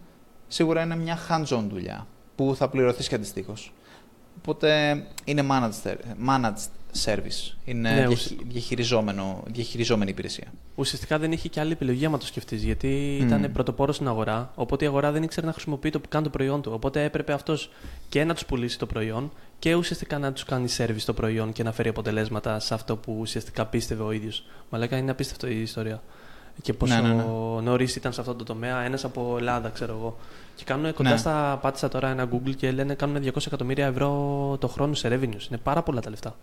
σίγουρα 0.48 0.82
είναι 0.84 0.96
μια 0.96 1.18
hands-on 1.30 1.64
δουλειά 1.70 2.08
που 2.36 2.56
θα 2.58 2.70
πληρωθείς 2.70 3.08
και 3.08 3.16
αντιστοίχως. 3.16 3.74
Οπότε 4.38 5.04
είναι 5.24 5.46
managed, 5.50 5.96
managed 6.28 6.70
service. 7.04 7.54
Είναι 7.66 7.90
Ναι, 7.90 7.96
διαχει- 7.96 8.12
ουσ- 8.12 8.48
διαχειριζόμενο, 8.52 9.44
διαχειριζόμενη 9.48 10.12
υπηρεσία. 10.12 10.46
Ουσιαστικά 10.76 11.20
δεν 11.20 11.32
είχε 11.32 11.48
και 11.50 11.60
άλλη 11.60 11.72
επιλογή 11.72 12.06
άμα 12.06 12.18
το 12.18 12.26
σκεφτείς. 12.26 12.64
Γιατί 12.64 13.18
Μμμ. 13.22 13.28
ήταν 13.28 13.52
πρωτοπόρος 13.52 13.96
στην 13.96 14.08
αγορά. 14.08 14.52
Οπότε 14.56 14.86
η 14.86 14.88
αγορά 14.88 15.12
δεν 15.12 15.24
ήξερε 15.24 15.46
να 15.46 15.52
χρησιμοποιεί 15.54 15.90
το 15.90 16.02
καν 16.10 16.24
το 16.24 16.30
προϊόν 16.30 16.62
του. 16.62 16.72
Οπότε 16.74 17.04
έπρεπε 17.04 17.34
αυτός 17.34 17.70
και 18.10 18.24
να 18.24 18.34
τους 18.34 18.46
πουλήσει 18.46 18.80
το 18.80 18.86
προϊόν 18.86 19.32
και 19.60 19.74
ουσιαστικά 19.76 20.20
να 20.20 20.34
τους 20.34 20.44
κάνει 20.44 20.68
service 20.78 21.02
το 21.06 21.14
προϊόν 21.14 21.52
και 21.52 21.64
να 21.64 21.72
φέρει 21.72 21.90
αποτελέσματα 21.90 22.60
σε 22.60 22.74
αυτό 22.74 22.96
που 22.96 23.18
ουσιαστικά 23.20 23.66
πίστευε 23.66 24.04
ο 24.04 24.12
ίδιος. 24.12 24.44
Μαλάκα 24.70 24.98
είναι 24.98 25.12
απίστευτο 25.12 25.48
η 25.48 25.62
ιστορία. 25.62 26.02
Και 26.62 26.74
πόσο 26.74 26.94
Ναι, 26.96 27.02
ναι, 27.08 27.14
ναι. 27.14 27.24
νωρίς 27.62 27.96
ήταν 27.96 28.14
σε 28.14 28.20
αυτό 28.22 28.36
το 28.36 28.44
τομέα, 28.44 28.80
ένας 28.82 29.04
από 29.04 29.36
Ελλάδα, 29.38 29.70
ξέρω 29.70 29.94
εγώ. 29.94 30.18
Και 30.56 30.64
κάνουν 30.64 30.94
κοντά 30.94 31.10
Ναι. 31.10 31.18
στα. 31.18 31.60
Πάτησα 31.62 31.88
τώρα 31.88 32.10
ένα 32.10 32.30
Google 32.34 32.56
και 32.56 32.72
λένε 32.72 32.94
κάνουν 32.94 33.22
200 33.24 33.48
εκατομμύρια 33.48 33.86
ευρώ 33.86 34.08
το 34.60 34.68
χρόνο 34.68 34.94
σε 34.94 35.08
revenues. 35.08 35.48
Είναι 35.50 35.60
πάρα 35.64 35.82
πολλά 35.84 36.02
τα 36.02 36.10
λεφτά. 36.10 36.36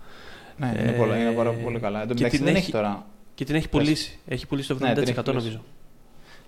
Ναι, 0.67 0.81
είναι, 0.81 0.89
Ε, 0.91 0.93
πολλά, 0.93 1.17
είναι 1.19 1.31
πάρα 1.31 1.51
πολύ 1.51 1.79
καλά. 1.79 2.01
Εν 2.03 2.09
τω 2.09 2.15
και 2.15 2.23
μεταξύ 2.23 2.37
την 2.37 2.47
δεν 2.47 2.55
έχει- 2.55 2.63
έχει 2.65 2.73
τώρα. 2.73 3.07
Και 3.35 3.45
την 3.45 3.55
έχει 3.55 3.69
Πες. 3.69 3.81
πουλήσει. 3.83 4.19
Έχει 4.29 4.47
πουλήσει 4.47 4.69
το 4.69 4.75
Ναι, 4.75 4.81
την 4.81 5.03
70% 5.03 5.09
έχει 5.09 5.13
πουλήσει. 5.23 5.37
νομίζω. 5.37 5.61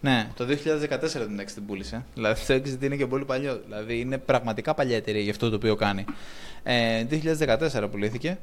Ναι, 0.01 0.29
το 0.37 0.45
2014 0.45 1.27
την 1.27 1.39
έξι 1.39 1.55
την 1.55 1.67
πούλησε. 1.67 2.05
Δηλαδή 2.15 2.41
το 2.47 2.55
exit 2.55 2.83
είναι 2.85 2.97
και 2.97 3.07
πολύ 3.07 3.25
παλιό. 3.25 3.61
Δηλαδή 3.67 4.01
είναι 4.01 4.19
πραγματικά 4.19 4.75
παλιά 4.75 4.97
εταιρεία 4.97 5.21
για 5.23 5.31
αυτό 5.31 5.51
το 5.51 5.57
οποίο 5.57 5.75
κάνει. 5.77 6.05
Ε, 6.63 7.05
2014 7.05 7.89
πουλήθηκε 7.91 8.39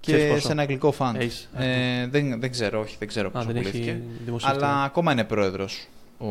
Ξέρεις 0.00 0.22
και 0.24 0.28
πόσο; 0.28 0.46
σε 0.46 0.52
ένα 0.52 0.62
αγγλικό 0.62 0.94
fund. 0.98 1.14
Έχεις, 1.18 1.48
Ε, 1.56 2.06
δεν, 2.06 2.40
δεν 2.40 2.50
ξέρω, 2.50 2.80
όχι, 2.80 2.96
δεν 2.98 3.08
ξέρω 3.08 3.28
Α, 3.28 3.30
πόσο 3.30 3.44
δεν 3.46 3.54
πουλήθηκε. 3.56 3.90
έχει 3.90 4.02
δημοσιευτεί. 4.24 4.64
Αλλά 4.64 4.82
ακόμα 4.82 5.12
είναι 5.12 5.24
πρόεδρος 5.24 5.88
ο, 6.18 6.26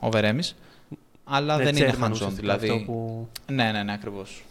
ο 0.00 0.10
Βερέμι. 0.10 0.42
Αλλά 1.24 1.56
Ναι, 1.56 1.64
δεν 1.64 1.76
είναι 1.76 1.92
chairman 1.92 2.04
hands-on. 2.04 2.10
ουσιαστικά 2.10 2.40
Δηλαδή, 2.40 2.68
Αυτό 2.70 2.84
που... 2.92 3.28
Ναι, 3.46 3.70
ναι, 3.72 3.82
ναι, 3.82 3.92
ακριβώς. 3.92 4.42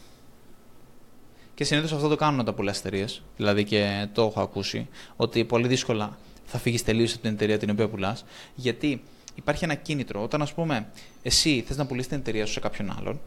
Και 1.59 1.65
συνήθως 1.65 1.91
αυτό 1.93 2.07
το 2.07 2.15
κάνουν 2.15 2.39
όταν 2.39 2.55
πολλέ 2.55 2.71
εταιρείες. 2.71 3.21
Δηλαδή 3.37 3.63
και 3.63 4.07
το 4.13 4.21
έχω 4.21 4.41
ακούσει, 4.41 4.87
ότι 5.15 5.45
πολύ 5.45 5.67
δύσκολα 5.67 6.17
θα 6.45 6.57
φύγεις 6.57 6.83
τελείως 6.83 7.13
από 7.13 7.21
την 7.21 7.31
εταιρεία 7.31 7.57
την 7.57 7.69
οποία 7.69 7.89
πουλάς. 7.89 8.25
Γιατί 8.55 9.03
υπάρχει 9.35 9.63
ένα 9.63 9.73
κίνητρο. 9.73 10.23
Όταν, 10.23 10.41
ας 10.41 10.53
πούμε, 10.53 10.87
εσύ 11.21 11.63
θες 11.67 11.77
να 11.77 11.85
πουλήσεις 11.85 12.09
την 12.09 12.17
εταιρεία 12.17 12.45
σου 12.45 12.53
σε 12.53 12.59
κάποιον 12.59 12.95
άλλον, 12.99 13.19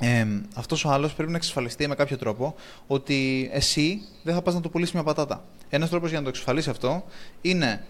ε, 0.00 0.26
αυτός 0.54 0.84
ο 0.84 0.90
άλλος 0.90 1.14
πρέπει 1.14 1.30
να 1.30 1.36
εξασφαλιστεί 1.36 1.88
με 1.88 1.94
κάποιο 1.94 2.16
τρόπο 2.16 2.54
ότι 2.86 3.50
εσύ 3.52 4.00
δεν 4.22 4.34
θα 4.34 4.42
πας 4.42 4.54
να 4.54 4.60
το 4.60 4.68
πουλήσεις 4.68 4.94
μια 4.94 5.02
πατάτα. 5.02 5.44
Ένας 5.68 5.90
τρόπος 5.90 6.08
για 6.08 6.18
να 6.18 6.24
το 6.24 6.30
εξασφαλίσει 6.30 6.70
αυτό 6.70 7.04
είναι 7.40 7.84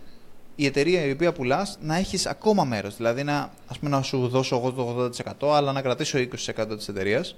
η 0.57 0.67
εταιρεία 0.67 1.05
η 1.05 1.11
οποία 1.11 1.33
πουλάς 1.33 1.79
να 1.81 1.97
έχεις 1.97 2.27
ακόμα 2.27 2.65
μέρος. 2.65 2.97
Δηλαδή 2.97 3.23
να, 3.23 3.53
ας 3.67 3.79
πούμε, 3.79 3.91
να 3.91 4.03
σου 4.03 4.29
δώσω 4.29 4.57
εγώ 4.57 4.73
το 4.73 5.11
80% 5.41 5.55
αλλά 5.55 5.73
να 5.73 5.83
κρατήσω 5.83 6.19
20% 6.19 6.77
της 6.77 6.89
εταιρείας, 6.89 7.35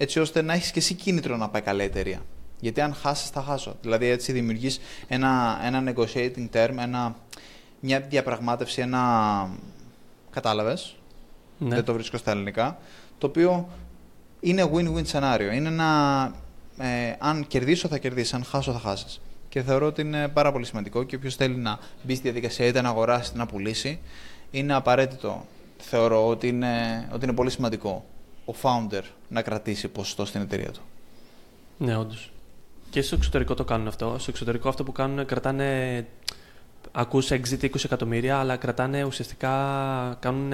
έτσι 0.00 0.20
ώστε 0.20 0.42
να 0.42 0.52
έχεις 0.52 0.70
και 0.70 0.78
εσύ 0.78 0.94
κίνητρο 0.94 1.36
να 1.36 1.48
πάει 1.48 1.62
καλά 1.62 1.82
η 1.82 1.86
εταιρεία. 1.86 2.20
Γιατί 2.60 2.80
αν 2.80 2.94
χάσεις, 2.94 3.30
θα 3.30 3.42
χάσω. 3.42 3.76
Δηλαδή 3.80 4.06
έτσι 4.06 4.32
δημιουργείς 4.32 4.80
ένα, 5.08 5.60
ένα 5.64 5.92
negotiating 5.92 6.48
term, 6.52 6.74
ένα, 6.78 7.16
μια 7.80 8.00
διαπραγμάτευση, 8.00 8.80
ένα. 8.80 9.00
Κατάλαβες; 10.30 10.96
Ναι. 11.58 11.74
Δεν 11.74 11.84
το 11.84 11.92
βρίσκω 11.92 12.16
στα 12.16 12.30
ελληνικά. 12.30 12.78
Το 13.18 13.26
οποίο 13.26 13.68
είναι 14.40 14.70
win-win 14.74 15.06
σενάριο. 15.06 15.52
Είναι 15.52 15.68
ένα. 15.68 16.32
Ε, 16.78 17.14
αν 17.18 17.46
κερδίσω, 17.46 17.88
θα 17.88 17.98
κερδίσεις. 17.98 18.34
Αν 18.34 18.44
χάσω, 18.44 18.72
θα 18.72 18.78
χάσεις. 18.78 19.20
Και 19.48 19.62
θεωρώ 19.62 19.86
ότι 19.86 20.00
είναι 20.00 20.28
πάρα 20.28 20.52
πολύ 20.52 20.64
σημαντικό 20.64 21.02
και 21.02 21.16
όποιος 21.16 21.34
θέλει 21.34 21.56
να 21.56 21.78
μπει 22.02 22.14
στη 22.14 22.22
διαδικασία 22.22 22.66
είτε 22.66 22.80
να 22.80 22.88
αγοράσει 22.88 23.30
είτε 23.30 23.38
να 23.38 23.46
πουλήσει, 23.46 24.00
είναι 24.50 24.74
απαραίτητο. 24.74 25.46
Θεωρώ 25.78 26.28
ότι 26.28 26.48
είναι, 26.48 27.08
ότι 27.12 27.24
είναι 27.24 27.34
πολύ 27.34 27.50
σημαντικό 27.50 28.04
ο 28.50 28.54
founder 28.62 29.02
να 29.28 29.42
κρατήσει 29.42 29.88
ποσοστό 29.88 30.24
στην 30.24 30.40
εταιρεία 30.40 30.70
του. 30.70 30.80
Ναι, 31.78 31.96
όντως. 31.96 32.30
Και 32.90 33.02
στο 33.02 33.14
εξωτερικό 33.14 33.54
το 33.54 33.64
κάνουν 33.64 33.88
αυτό. 33.88 34.16
Στο 34.18 34.30
εξωτερικό 34.30 34.68
αυτό 34.68 34.84
που 34.84 34.92
κάνουν 34.92 35.26
κρατάνε. 35.26 36.06
Ακούς 36.92 37.28
exit 37.30 37.62
20 37.62 37.84
εκατομμύρια, 37.84 38.38
αλλά 38.38 38.56
κρατάνε 38.56 39.04
ουσιαστικά, 39.04 39.50
κάνουν 40.20 40.52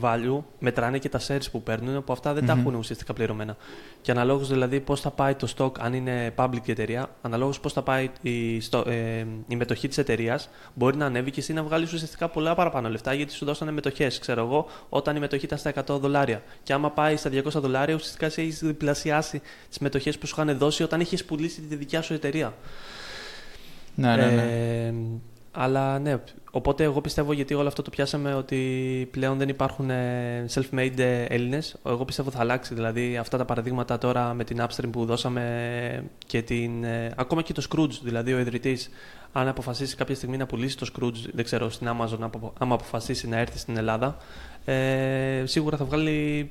value, 0.00 0.42
μετράνε 0.58 0.98
και 0.98 1.08
τα 1.08 1.20
shares 1.26 1.50
που 1.50 1.62
παίρνουν, 1.62 2.04
που 2.04 2.12
αυτά 2.12 2.32
δεν 2.32 2.46
τα 2.46 2.54
Μμμ. 2.54 2.60
έχουν 2.60 2.74
ουσιαστικά 2.74 3.12
πληρωμένα. 3.12 3.56
Και 4.00 4.10
αναλόγως 4.10 4.48
δηλαδή 4.48 4.80
πώς 4.80 5.00
θα 5.00 5.10
πάει 5.10 5.34
το 5.34 5.48
stock, 5.56 5.72
αν 5.80 5.92
είναι 5.92 6.34
public 6.36 6.68
εταιρεία, 6.68 7.10
αναλόγως 7.22 7.60
πώς 7.60 7.72
θα 7.72 7.82
πάει 7.82 8.10
η, 8.20 8.60
στο, 8.60 8.84
ε, 8.86 9.26
η 9.48 9.56
μετοχή 9.56 9.88
της 9.88 9.98
εταιρείας, 9.98 10.48
μπορεί 10.74 10.96
να 10.96 11.06
ανέβει 11.06 11.30
και 11.30 11.40
εσύ 11.40 11.52
να 11.52 11.62
βγάλεις 11.62 11.92
ουσιαστικά 11.92 12.28
πολλά 12.28 12.54
παραπάνω 12.54 12.88
λεφτά, 12.88 13.14
γιατί 13.14 13.32
σου 13.32 13.44
δώσανε 13.44 13.70
μετοχές, 13.70 14.18
ξέρω 14.18 14.40
εγώ, 14.40 14.66
όταν 14.88 15.16
η 15.16 15.18
μετοχή 15.18 15.44
ήταν 15.44 15.58
στα 15.58 15.68
100 15.68 15.98
δολάρια. 15.98 16.42
Και 16.62 16.72
άμα 16.72 16.90
πάει 16.90 17.16
στα 17.16 17.30
200 17.30 17.60
δολάρια, 17.60 17.94
ουσιαστικά 17.94 18.26
εσύ 18.26 18.42
έχεις 18.42 18.58
διπλασιάσει 18.58 19.42
τις 19.68 19.78
μετοχές 19.78 20.18
που 20.18 20.26
σου 20.26 20.34
είχαν 20.40 20.58
δώσει 20.58 20.82
όταν 20.82 21.00
είχες 21.00 21.24
πουλήσει 21.24 21.60
τη 21.60 21.76
δικιά 21.76 22.02
σου 22.02 22.14
εταιρεία. 22.14 22.54
Ναι, 23.94 24.16
ναι, 24.16 24.26
ναι. 24.26 24.42
Ε, 24.86 24.94
αλλά 25.56 25.98
ναι, 25.98 26.16
οπότε 26.50 26.84
εγώ 26.84 27.00
πιστεύω 27.00 27.32
γιατί 27.32 27.54
όλο 27.54 27.68
αυτό 27.68 27.82
το 27.82 27.90
πιάσαμε 27.90 28.34
ότι 28.34 29.08
πλέον 29.10 29.38
δεν 29.38 29.48
υπάρχουν 29.48 29.90
ε, 29.90 30.44
self-made 30.54 30.98
ε, 30.98 31.24
Έλληνες. 31.24 31.76
Εγώ 31.86 32.04
πιστεύω 32.04 32.30
θα 32.30 32.40
αλλάξει. 32.40 32.74
Δηλαδή 32.74 33.16
αυτά 33.16 33.38
τα 33.38 33.44
παραδείγματα 33.44 33.98
τώρα 33.98 34.34
με 34.34 34.44
την 34.44 34.60
Upstream 34.60 34.88
που 34.90 35.04
δώσαμε 35.04 36.04
και 36.26 36.42
την, 36.42 36.84
ε, 36.84 37.12
ακόμα 37.16 37.42
και 37.42 37.52
το 37.52 37.66
Scrooge, 37.70 37.98
δηλαδή 38.02 38.32
ο 38.32 38.38
ιδρυτής, 38.38 38.90
αν 39.32 39.48
αποφασίσει 39.48 39.96
κάποια 39.96 40.14
στιγμή 40.14 40.36
να 40.36 40.46
πουλήσει 40.46 40.76
το 40.76 40.86
Scrooge, 40.94 41.30
δεν 41.32 41.44
ξέρω, 41.44 41.70
στην 41.70 41.88
Amazon, 41.88 42.18
απο- 42.20 42.52
άμα 42.58 42.74
αποφασίσει 42.74 43.28
να 43.28 43.38
έρθει 43.38 43.58
στην 43.58 43.76
Ελλάδα, 43.76 44.16
ε, 44.64 45.42
σίγουρα 45.44 45.76
θα 45.76 45.84
βγάλει 45.84 46.50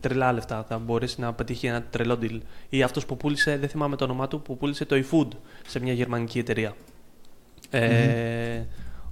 τρελά 0.00 0.32
λεφτά. 0.32 0.64
Θα 0.68 0.78
μπορέσει 0.78 1.20
να 1.20 1.32
πετύχει 1.32 1.66
ένα 1.66 1.82
τρελό 1.82 2.18
deal. 2.22 2.38
Ή 2.68 2.82
αυτός 2.82 3.06
που 3.06 3.16
πούλησε, 3.16 3.56
δεν 3.58 3.68
θυμάμαι 3.68 3.96
το 3.96 4.04
όνομά 4.04 4.28
του, 4.28 4.40
που 4.42 4.56
πούλησε 4.56 4.84
το 4.84 4.96
eFood 4.96 5.28
σε 5.66 5.80
μια 5.80 5.92
γερμανική 5.92 6.38
εταιρεία. 6.38 6.74
Ε, 7.70 8.62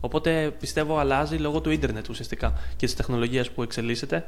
Οπότε 0.00 0.54
πιστεύω 0.58 0.98
αλλάζει 0.98 1.36
λόγω 1.36 1.60
του 1.60 1.70
ίντερνετ 1.70 2.08
ουσιαστικά 2.08 2.52
και 2.76 2.86
της 2.86 2.94
τεχνολογίας 2.94 3.50
που 3.50 3.62
εξελίσσεται. 3.62 4.26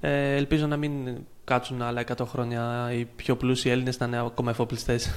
Ε, 0.00 0.34
ελπίζω 0.34 0.66
να 0.66 0.76
μην 0.76 1.16
κάτσουν 1.44 1.82
άλλα 1.82 2.04
100 2.16 2.26
χρόνια 2.26 2.90
οι 2.92 3.04
πιο 3.04 3.36
πλούσιοι 3.36 3.70
Έλληνες 3.70 3.98
να 3.98 4.06
είναι 4.06 4.18
ακόμα 4.18 4.50
εφοπλιστές. 4.50 5.10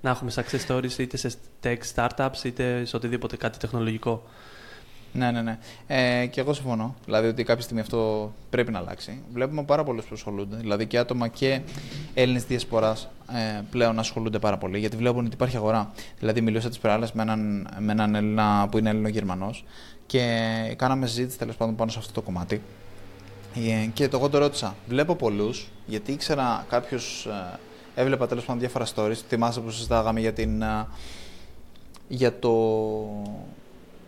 να 0.00 0.10
έχουμε 0.10 0.32
success 0.34 0.66
stories 0.66 0.98
είτε 0.98 1.16
σε 1.16 1.30
tech 1.62 1.78
startups 1.94 2.44
είτε 2.44 2.84
σε 2.84 2.96
οτιδήποτε 2.96 3.36
κάτι 3.36 3.58
τεχνολογικό. 3.58 4.22
Ναι, 5.12 5.30
ναι, 5.30 5.42
ναι. 5.42 5.58
Ε, 5.86 6.26
και 6.26 6.40
εγώ 6.40 6.52
συμφωνώ. 6.52 6.94
Δηλαδή 7.04 7.28
ότι 7.28 7.44
κάποια 7.44 7.62
στιγμή 7.62 7.80
αυτό 7.80 8.32
πρέπει 8.50 8.70
να 8.70 8.78
αλλάξει. 8.78 9.22
Βλέπουμε 9.32 9.62
πάρα 9.62 9.84
πολλούς 9.84 10.04
που 10.04 10.14
ασχολούνται. 10.14 10.56
Δηλαδή 10.56 10.86
και 10.86 10.98
άτομα 10.98 11.28
και 11.28 11.60
Έλληνες 12.14 12.44
διασποράς 12.44 13.08
ε, 13.32 13.60
πλέον 13.70 13.98
ασχολούνται 13.98 14.38
πάρα 14.38 14.58
πολύ 14.58 14.78
γιατί 14.78 14.96
βλέπουν 14.96 15.24
ότι 15.24 15.34
υπάρχει 15.34 15.56
αγορά. 15.56 15.92
Δηλαδή, 16.18 16.40
μιλούσα 16.40 16.68
τις 16.68 16.78
προάλλες 16.78 17.12
με 17.12 17.22
έναν, 17.22 17.68
με 17.78 17.92
έναν 17.92 18.14
Έλληνα 18.14 18.68
που 18.70 18.78
είναι 18.78 18.90
Έλληνο-Γερμανός 18.90 19.64
και 20.06 20.74
κάναμε 20.76 21.06
συζήτηση 21.06 21.38
τέλος 21.38 21.56
πάντων 21.56 21.74
πάνω 21.76 21.90
σε 21.90 21.98
αυτό 21.98 22.12
το 22.12 22.20
κομμάτι. 22.20 22.62
Ε, 23.54 23.86
και 23.86 24.08
το 24.08 24.16
εγώ 24.16 24.28
το 24.28 24.38
ρώτησα. 24.38 24.74
Βλέπω 24.88 25.14
πολλούς 25.14 25.68
γιατί 25.86 26.12
ήξερα 26.12 26.66
κάποιου. 26.68 26.98
Ε, 27.96 28.00
έβλεπα 28.00 28.26
τέλος 28.26 28.44
πάντων 28.44 28.60
διάφορα 28.60 28.86
stories. 28.94 29.20
Θυμάσαι 29.28 29.60
που 29.60 29.70
συζητάγαμε 29.70 30.20
για, 30.20 30.32
την, 30.32 30.62
ε, 30.62 30.86
για 32.08 32.38
το 32.38 32.52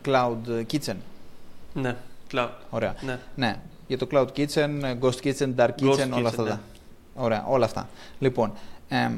Cloud 0.04 0.64
Kitchen. 0.72 0.96
Ναι, 1.74 1.96
Cloud. 2.32 2.48
Ωραία. 2.70 2.94
Ναι. 3.00 3.18
ναι. 3.34 3.60
Για 3.86 3.98
το 3.98 4.06
Cloud 4.10 4.28
Kitchen, 4.36 4.98
Ghost 5.00 5.20
Kitchen, 5.22 5.54
Dark 5.56 5.70
Kitchen, 5.80 6.10
όλα 6.14 6.28
αυτά. 6.28 6.42
Ναι. 6.42 6.58
Ωραία, 7.14 7.44
όλα 7.48 7.64
αυτά. 7.64 7.88
Λοιπόν, 8.18 8.52
ε, 8.88 9.10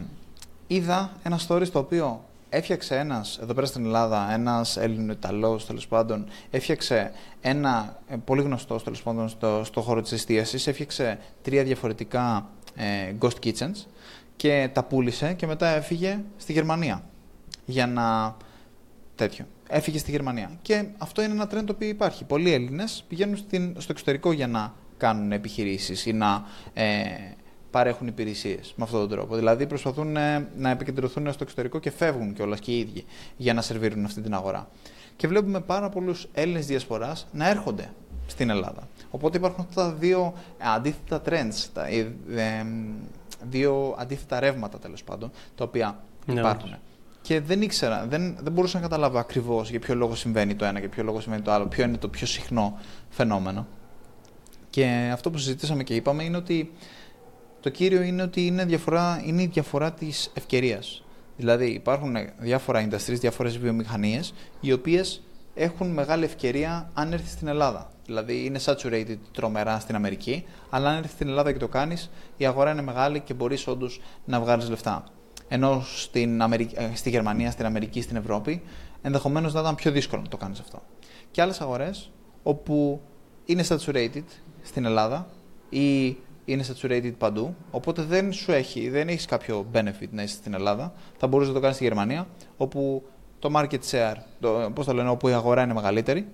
είδα 0.66 1.10
ένα 1.22 1.40
story 1.48 1.62
στο 1.66 1.78
οποίο 1.78 2.24
έφτιαξε 2.48 2.96
ένας, 2.96 3.38
εδώ 3.42 3.54
πέρα 3.54 3.66
στην 3.66 3.84
Ελλάδα, 3.84 4.32
ένας 4.32 4.76
Έλληνο-Ιταλό 4.76 5.60
τέλος 5.66 5.86
πάντων, 5.86 6.26
έφτιαξε 6.50 7.12
ένα 7.40 7.98
ε, 8.08 8.16
πολύ 8.24 8.42
γνωστός 8.42 8.84
τέλος 8.84 9.02
πάντων 9.02 9.28
στο, 9.28 9.62
στο 9.64 9.80
χώρο 9.80 10.02
της 10.02 10.12
εστίασης, 10.12 10.66
έφτιαξε 10.66 11.18
τρία 11.42 11.64
διαφορετικά 11.64 12.48
ε, 12.76 13.14
Ghost 13.20 13.44
Kitchens 13.44 13.84
και 14.36 14.70
τα 14.72 14.84
πούλησε 14.84 15.32
και 15.32 15.46
μετά 15.46 15.66
έφυγε 15.68 16.20
στη 16.36 16.52
Γερμανία 16.52 17.04
για 17.64 17.86
να 17.86 18.36
τέτοιο 19.14 19.46
έφυγε 19.68 19.98
στη 19.98 20.10
Γερμανία. 20.10 20.50
Και 20.62 20.84
αυτό 20.98 21.22
είναι 21.22 21.32
ένα 21.32 21.44
trend 21.44 21.64
το 21.66 21.72
οποίο 21.74 21.88
υπάρχει. 21.88 22.24
Πολλοί 22.24 22.52
Έλληνες 22.52 23.04
πηγαίνουν 23.08 23.36
στην, 23.36 23.74
στο 23.78 23.92
εξωτερικό 23.92 24.32
για 24.32 24.46
να 24.46 24.74
κάνουν 24.96 25.32
επιχειρήσεις 25.32 26.06
ή 26.06 26.12
να 26.12 26.44
ε, 26.74 27.04
παρέχουν 27.70 28.06
υπηρεσίες 28.06 28.74
με 28.76 28.84
αυτόν 28.84 29.00
τον 29.00 29.08
τρόπο. 29.08 29.36
Δηλαδή 29.36 29.66
προσπαθούν 29.66 30.16
ε, 30.16 30.48
να 30.56 30.70
επικεντρωθούν 30.70 31.32
στο 31.32 31.42
εξωτερικό 31.42 31.78
και 31.78 31.90
φεύγουν 31.90 32.34
κιόλας 32.34 32.60
και 32.60 32.70
οι 32.70 32.78
ίδιοι 32.78 33.04
για 33.36 33.54
να 33.54 33.62
σερβίρουν 33.62 34.04
αυτή 34.04 34.20
την 34.20 34.34
αγορά. 34.34 34.68
Και 35.16 35.28
βλέπουμε 35.28 35.60
πάρα 35.60 35.88
πολλούς 35.88 36.28
Έλληνες 36.32 36.66
διασποράς 36.66 37.26
να 37.32 37.48
έρχονται 37.48 37.90
στην 38.26 38.50
Ελλάδα. 38.50 38.88
Οπότε 39.10 39.36
υπάρχουν 39.36 39.66
αυτά 39.68 39.82
τα 39.82 39.92
δύο 39.92 40.34
αντίθετα 40.58 41.22
trends, 41.26 41.66
τα, 41.72 41.86
ε, 41.86 41.98
ε, 42.34 42.66
δύο 43.50 43.94
αντίθετα 43.98 44.40
ρεύματα 44.40 44.78
τέλος 44.78 45.04
πάντων, 45.04 45.30
τα 45.54 45.64
οποία 45.64 45.98
ναι, 46.26 46.40
υπάρχουν. 46.40 46.76
Και 47.26 47.40
δεν 47.40 47.62
ήξερα, 47.62 48.06
δεν, 48.08 48.36
δεν 48.40 48.52
μπορούσα 48.52 48.76
να 48.76 48.82
καταλάβω 48.82 49.18
ακριβώς 49.18 49.70
για 49.70 49.78
ποιο 49.78 49.94
λόγο 49.94 50.14
συμβαίνει 50.14 50.54
το 50.54 50.64
ένα 50.64 50.80
και 50.80 50.88
ποιο 50.88 51.02
λόγο 51.02 51.20
συμβαίνει 51.20 51.42
το 51.42 51.50
άλλο, 51.50 51.66
ποιο 51.66 51.84
είναι 51.84 51.96
το 51.96 52.08
πιο 52.08 52.26
συχνό 52.26 52.78
φαινόμενο. 53.08 53.66
Και 54.70 55.10
αυτό 55.12 55.30
που 55.30 55.38
συζητήσαμε 55.38 55.82
και 55.82 55.94
είπαμε 55.94 56.24
είναι 56.24 56.36
ότι 56.36 56.72
το 57.60 57.70
κύριο 57.70 58.02
είναι 58.02 58.22
ότι 58.22 58.46
είναι, 58.46 58.64
διαφορά, 58.64 59.22
είναι 59.24 59.42
η 59.42 59.46
διαφορά 59.46 59.92
της 59.92 60.30
ευκαιρίας. 60.34 61.04
Δηλαδή 61.36 61.66
υπάρχουν 61.66 62.16
διάφορα 62.38 62.88
industries, 62.88 63.18
διάφορες 63.18 63.58
βιομηχανίες, 63.58 64.34
οι 64.60 64.72
οποίες 64.72 65.22
έχουν 65.54 65.90
μεγάλη 65.90 66.24
ευκαιρία 66.24 66.90
αν 66.94 67.12
έρθεις 67.12 67.30
στην 67.30 67.48
Ελλάδα. 67.48 67.90
Δηλαδή 68.04 68.44
είναι 68.44 68.58
saturated 68.64 69.18
τρομερά 69.32 69.78
στην 69.78 69.94
Αμερική, 69.94 70.44
αλλά 70.70 70.88
αν 70.88 70.96
έρθεις 70.96 71.12
στην 71.12 71.28
Ελλάδα 71.28 71.52
και 71.52 71.58
το 71.58 71.68
κάνεις, 71.68 72.10
η 72.36 72.46
αγορά 72.46 72.70
είναι 72.70 72.82
μεγάλη 72.82 73.20
και 73.20 73.34
μπορείς 73.34 73.66
όντως 73.66 74.00
να 74.24 74.40
βγάλεις 74.40 74.68
λεφτά 74.68 75.04
ενώ 75.48 75.82
στην 75.94 76.42
Αμερική, 76.42 76.74
ε, 76.78 76.90
στη 76.94 77.10
Γερμανία, 77.10 77.50
στην 77.50 77.66
Αμερική, 77.66 78.00
στην 78.00 78.16
Ευρώπη, 78.16 78.62
ενδεχομένως 79.02 79.52
να 79.54 79.60
ήταν 79.60 79.74
πιο 79.74 79.90
δύσκολο 79.90 80.22
να 80.22 80.28
το 80.28 80.36
κάνεις 80.36 80.60
αυτό. 80.60 80.82
Και 81.30 81.42
άλλες 81.42 81.60
αγορές 81.60 82.10
όπου 82.42 83.00
είναι 83.44 83.64
saturated 83.68 84.24
στην 84.62 84.84
Ελλάδα 84.84 85.28
ή 85.68 86.16
είναι 86.44 86.64
saturated 86.72 87.12
παντού, 87.18 87.54
οπότε 87.70 88.02
δεν 88.02 88.32
σου 88.32 88.52
έχει, 88.52 88.88
δεν 88.88 89.08
έχεις 89.08 89.24
κάποιο 89.24 89.66
benefit 89.72 90.08
να 90.10 90.22
είσαι 90.22 90.34
στην 90.34 90.54
Ελλάδα, 90.54 90.92
θα 91.16 91.26
μπορούσες 91.26 91.48
να 91.48 91.54
το 91.54 91.60
κάνεις 91.60 91.76
στη 91.76 91.84
Γερμανία, 91.84 92.26
όπου 92.56 93.02
το 93.38 93.50
market 93.54 93.80
share, 93.90 94.16
το, 94.40 94.70
πώς 94.74 94.86
το 94.86 94.92
λένε, 94.92 95.08
όπου 95.08 95.28
η 95.28 95.32
αγορά 95.32 95.62
είναι 95.62 95.74
μεγαλύτερη, 95.74 96.28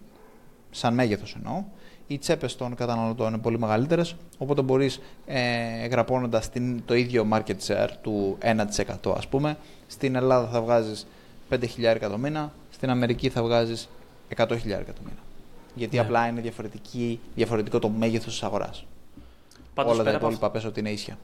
σαν 0.70 0.94
μέγεθος 0.94 1.34
εννοώ, 1.34 1.64
οι 2.12 2.18
τσέπες 2.18 2.56
των 2.56 2.74
καταναλωτών 2.74 3.28
είναι 3.28 3.38
πολύ 3.38 3.58
μεγαλύτερες. 3.58 4.14
Οπότε 4.38 4.62
μπορείς, 4.62 5.00
ε, 5.26 5.86
γραπώνοντας 5.86 6.50
το 6.84 6.94
ίδιο 6.94 7.26
market 7.32 7.56
share 7.66 7.88
του 8.02 8.36
1%, 8.40 9.12
ας 9.16 9.26
πούμε, 9.28 9.56
στην 9.86 10.14
Ελλάδα 10.14 10.48
θα 10.48 10.62
βγάζεις 10.62 11.06
5.000 11.48 12.08
το 12.08 12.18
μήνα, 12.18 12.52
στην 12.70 12.90
Αμερική 12.90 13.28
θα 13.28 13.42
βγάζεις 13.42 13.88
100.000 14.36 14.92
το 14.92 15.00
μήνα. 15.04 15.20
Γιατί 15.74 15.96
ναι. 15.96 16.02
απλά 16.02 16.26
είναι 16.26 16.52
διαφορετικό 17.34 17.78
το 17.78 17.88
μέγεθος 17.88 18.32
της 18.32 18.42
αγοράς. 18.42 18.84
Όλα 19.74 20.02
τα 20.02 20.10
υπόλοιπα 20.10 20.50
πες 20.50 20.64
ότι 20.64 20.80
είναι 20.80 20.90
ίσια. 20.90 21.18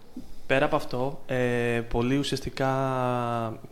Πέρα 0.48 0.64
από 0.64 0.76
αυτό, 0.76 1.22
ε, 1.26 1.80
πολύ 1.88 2.16
ουσιαστικά, 2.16 2.68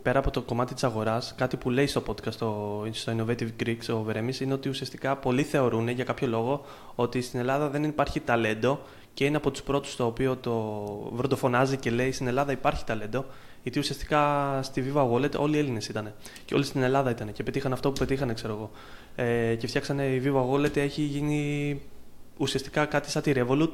πέρα 0.01 0.19
από 0.19 0.31
το 0.31 0.41
κομμάτι 0.41 0.73
της 0.73 0.83
αγοράς, 0.83 1.33
κάτι 1.37 1.57
που 1.57 1.69
λέει 1.69 1.87
στο 1.87 2.03
podcast 2.07 2.31
στο, 2.31 2.83
στο 2.91 3.13
Innovative 3.17 3.63
Greeks 3.63 3.93
ο 3.93 4.01
Βερέμις, 4.01 4.39
είναι 4.39 4.53
ότι 4.53 4.69
ουσιαστικά 4.69 5.15
πολλοί 5.15 5.43
θεωρούν 5.43 5.87
για 5.87 6.03
κάποιο 6.03 6.27
λόγο 6.27 6.65
ότι 6.95 7.21
στην 7.21 7.39
Ελλάδα 7.39 7.69
δεν 7.69 7.83
υπάρχει 7.83 8.19
ταλέντο 8.19 8.81
και 9.13 9.25
είναι 9.25 9.37
από 9.37 9.51
τους 9.51 9.61
πρώτους 9.61 9.95
το 9.95 10.05
οποίο 10.05 10.35
το 10.35 10.53
βροντοφωνάζει 11.13 11.77
και 11.77 11.89
λέει 11.89 12.11
στην 12.11 12.27
Ελλάδα 12.27 12.51
υπάρχει 12.51 12.83
ταλέντο, 12.85 13.25
γιατί 13.63 13.79
ουσιαστικά 13.79 14.59
στη 14.63 14.83
Viva 14.87 15.11
Wallet 15.11 15.35
όλοι 15.37 15.55
οι 15.55 15.59
Έλληνες 15.59 15.87
ήταν 15.87 16.13
και 16.45 16.53
όλοι 16.53 16.63
στην 16.63 16.81
Ελλάδα 16.81 17.09
ήταν 17.09 17.31
και 17.31 17.43
πετύχαν 17.43 17.73
αυτό 17.73 17.91
που 17.91 17.99
πετύχανε, 17.99 18.33
ξέρω 18.33 18.53
εγώ. 18.53 18.71
Ε, 19.15 19.55
και 19.55 19.67
φτιάξανε 19.67 20.05
η 20.05 20.21
Viva 20.25 20.49
Wallet, 20.51 20.77
έχει 20.77 21.01
γίνει 21.01 21.81
ουσιαστικά 22.37 22.85
κάτι 22.85 23.09
σαν 23.09 23.21
τη 23.21 23.31
Revolut, 23.35 23.71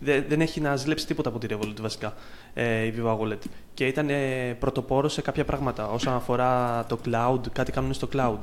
δεν 0.00 0.40
έχει 0.40 0.60
να 0.60 0.76
ζηλέψει 0.76 1.06
τίποτα 1.06 1.28
από 1.28 1.38
τη 1.38 1.46
Revolut 1.50 1.80
βασικά 1.80 2.14
ε, 2.54 2.84
η 2.84 2.94
Viva 2.98 3.18
Wallet. 3.18 3.38
Και 3.74 3.86
ήταν 3.86 4.08
ε, 4.10 4.56
πρωτοπόρο 4.58 5.08
σε 5.08 5.22
κάποια 5.22 5.44
πράγματα 5.44 5.88
όσον 5.88 6.14
αφορά 6.14 6.84
το 6.88 6.98
cloud, 7.04 7.40
κάτι 7.52 7.72
κάνουν 7.72 7.92
στο 7.92 8.08
cloud. 8.12 8.38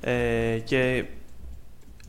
Ε, 0.00 0.58
και 0.64 1.04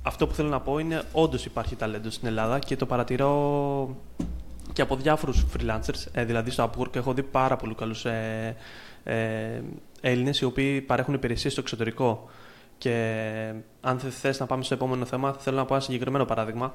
αυτό 0.01 0.27
που 0.27 0.33
θέλω 0.33 0.49
να 0.49 0.59
πω 0.59 0.79
είναι 0.79 1.01
όντως 1.11 1.45
υπάρχει 1.45 1.75
ταλέντο 1.75 2.09
στην 2.09 2.27
Ελλάδα 2.27 2.59
και 2.59 2.75
το 2.75 2.85
παρατηρώ 2.85 3.95
και 4.73 4.81
από 4.81 4.95
διάφορους 4.95 5.45
freelancers. 5.57 6.05
Ε, 6.11 6.25
δηλαδή 6.25 6.51
στο 6.51 6.69
Upwork 6.69 6.95
έχω 6.95 7.13
δει 7.13 7.23
πάρα 7.23 7.55
πολύ 7.55 7.75
καλούς 7.75 8.05
ε, 8.05 8.55
ε, 9.03 9.61
Έλληνες 10.01 10.39
οι 10.39 10.45
οποίοι 10.45 10.81
παρέχουν 10.81 11.13
υπηρεσίες 11.13 11.51
στο 11.51 11.61
εξωτερικό. 11.61 12.29
Και 12.77 13.53
αν 13.81 13.99
θες 13.99 14.39
να 14.39 14.45
πάμε 14.45 14.63
στο 14.63 14.73
επόμενο 14.73 15.05
θέμα, 15.05 15.33
θέλω 15.33 15.57
να 15.57 15.65
πω 15.65 15.73
ένα 15.73 15.83
συγκεκριμένο 15.83 16.25
παράδειγμα. 16.25 16.73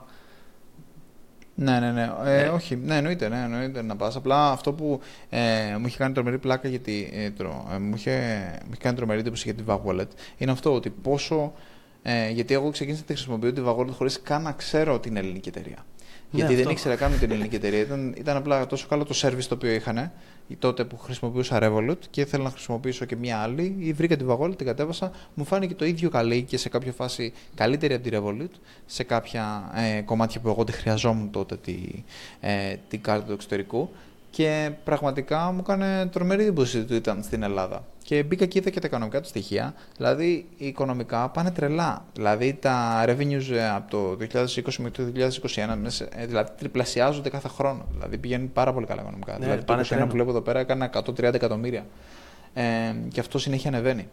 Ναι, 1.55 1.81
ναι, 1.81 1.91
ναι. 1.91 2.12
Ε, 2.25 2.43
ε, 2.45 2.49
όχι, 2.49 2.77
ναι, 2.77 2.97
εννοείται, 2.97 3.29
ναι, 3.29 3.43
εννοείται 3.43 3.83
να 3.83 3.97
πας. 3.97 4.17
Απλά 4.17 4.51
αυτό 4.51 4.73
που 4.73 5.01
ε, 5.29 5.77
μου 5.79 5.87
είχε 5.87 5.99
κάνει 5.99 6.15
τρομερή 6.15 6.38
πλάκα 6.38 6.69
γιατί. 6.69 7.11
Ε, 7.12 7.31
τρο, 7.31 7.69
ε, 7.75 7.79
μου, 7.79 7.95
είχε, 7.95 8.11
μου 8.65 8.71
είχε 8.71 8.83
κάνει 8.83 8.97
τρομερή 8.97 9.21
εντύπωση 9.21 9.43
για 9.45 9.55
τη 9.55 9.62
Vag 9.67 9.91
Wallet 9.91 10.09
είναι 10.38 10.51
αυτό 10.51 10.75
ότι 10.75 10.91
πόσο. 10.91 11.53
Ε, 12.03 12.31
γιατί 12.31 12.55
εγώ 12.55 12.71
ξεκίνησα 12.71 13.01
να 13.01 13.07
τη 13.07 13.15
χρησιμοποιώ 13.15 13.53
τη 13.53 13.61
Vag 13.65 13.77
Wallet 13.77 13.91
χωρίς 13.91 14.23
καν 14.23 14.43
να 14.43 14.53
ξέρω 14.53 14.95
ότι 14.95 15.09
είναι 15.09 15.19
ελληνική 15.19 15.49
εταιρεία. 15.49 15.85
Ναι, 16.31 16.38
γιατί 16.38 16.55
δεν 16.55 16.71
ήξερα 16.71 16.97
καν 16.97 17.19
την 17.19 17.31
ελληνική 17.31 17.55
εταιρεία. 17.55 17.81
Ήταν, 17.81 18.15
ήταν 18.17 18.37
απλά 18.37 18.67
τόσο 18.67 18.87
καλό 18.88 19.05
το 19.05 19.15
service 19.23 19.45
το 19.49 19.55
οποίο 19.55 19.71
είχαν 19.71 20.12
τότε 20.59 20.85
που 20.85 20.99
χρησιμοποιούσα 20.99 21.59
Revolut 21.62 21.99
και 22.11 22.21
ήθελα 22.21 22.45
να 22.45 22.51
χρησιμοποιήσω 22.51 23.05
και 23.05 23.17
μια 23.17 23.38
άλλη. 23.38 23.77
Ή 23.79 23.93
βρήκα 23.93 24.17
τη 24.17 24.25
Vagol, 24.29 24.57
την 24.57 24.67
κατέβασα. 24.67 25.12
Μου 25.35 25.45
φάνηκε 25.45 25.75
το 25.75 25.85
ίδιο 25.85 26.11
καλή 26.11 26.43
και 26.43 26.57
σε 26.57 26.69
κάποια 26.69 26.93
φάση 26.93 27.33
καλύτερη 27.55 27.95
από 27.95 28.09
τη 28.09 28.11
Revolut. 28.12 28.59
Σε 28.87 29.03
κάποια 29.03 29.73
ε, 29.75 30.01
κομμάτια 30.01 30.41
που 30.41 30.49
εγώ 30.49 30.65
δεν 30.65 30.75
χρειαζόμουν 30.75 31.31
τότε 31.31 31.57
τη, 31.57 31.77
ε, 32.41 32.75
την 32.88 33.01
κάρτα 33.01 33.27
του 33.27 33.33
εξωτερικού. 33.33 33.91
Και 34.33 34.71
πραγματικά 34.85 35.53
μου 35.53 35.59
έκανε 35.61 36.07
τρομερή 36.07 36.42
εντύπωση 36.42 36.79
ότι 36.79 36.95
ήταν 36.95 37.23
στην 37.23 37.42
Ελλάδα. 37.42 37.85
Και 38.03 38.23
μπήκα 38.23 38.47
και 38.47 38.59
είδα 38.59 38.71
και 38.71 38.81
τα 38.81 38.87
οικονομικά 38.87 39.21
του 39.21 39.29
στοιχεία. 39.29 39.75
Δηλαδή, 39.97 40.47
οι 40.57 40.66
οικονομικά 40.66 41.29
πάνε 41.29 41.51
τρελά. 41.51 42.05
Δηλαδή, 42.12 42.55
τα 42.61 43.05
revenues 43.07 43.51
ε, 43.51 43.68
από 43.68 43.90
το 43.90 44.16
2020 44.35 44.75
μέχρι 44.79 44.90
το 44.90 45.05
2021 45.14 45.59
ε, 46.16 46.27
δηλαδή, 46.27 46.51
τριπλασιάζονται 46.59 47.29
κάθε 47.29 47.49
χρόνο. 47.49 47.87
Δηλαδή, 47.92 48.18
πηγαίνουν 48.18 48.53
πάρα 48.53 48.73
πολύ 48.73 48.87
καλά 48.87 49.01
οικονομικά. 49.01 49.33
Ναι, 49.33 49.45
δηλαδή, 49.45 49.64
το 49.64 49.97
2021 49.97 50.01
που 50.01 50.11
βλέπω 50.11 50.31
εδώ 50.31 50.40
πέρα 50.40 50.59
έκανε 50.59 50.90
130 50.92 51.23
εκατομμύρια. 51.23 51.87
Ε, 52.53 52.62
και 53.09 53.21
αυτό 53.21 53.38
συνέχεια 53.38 53.71
ανεβαίνει. 53.71 54.09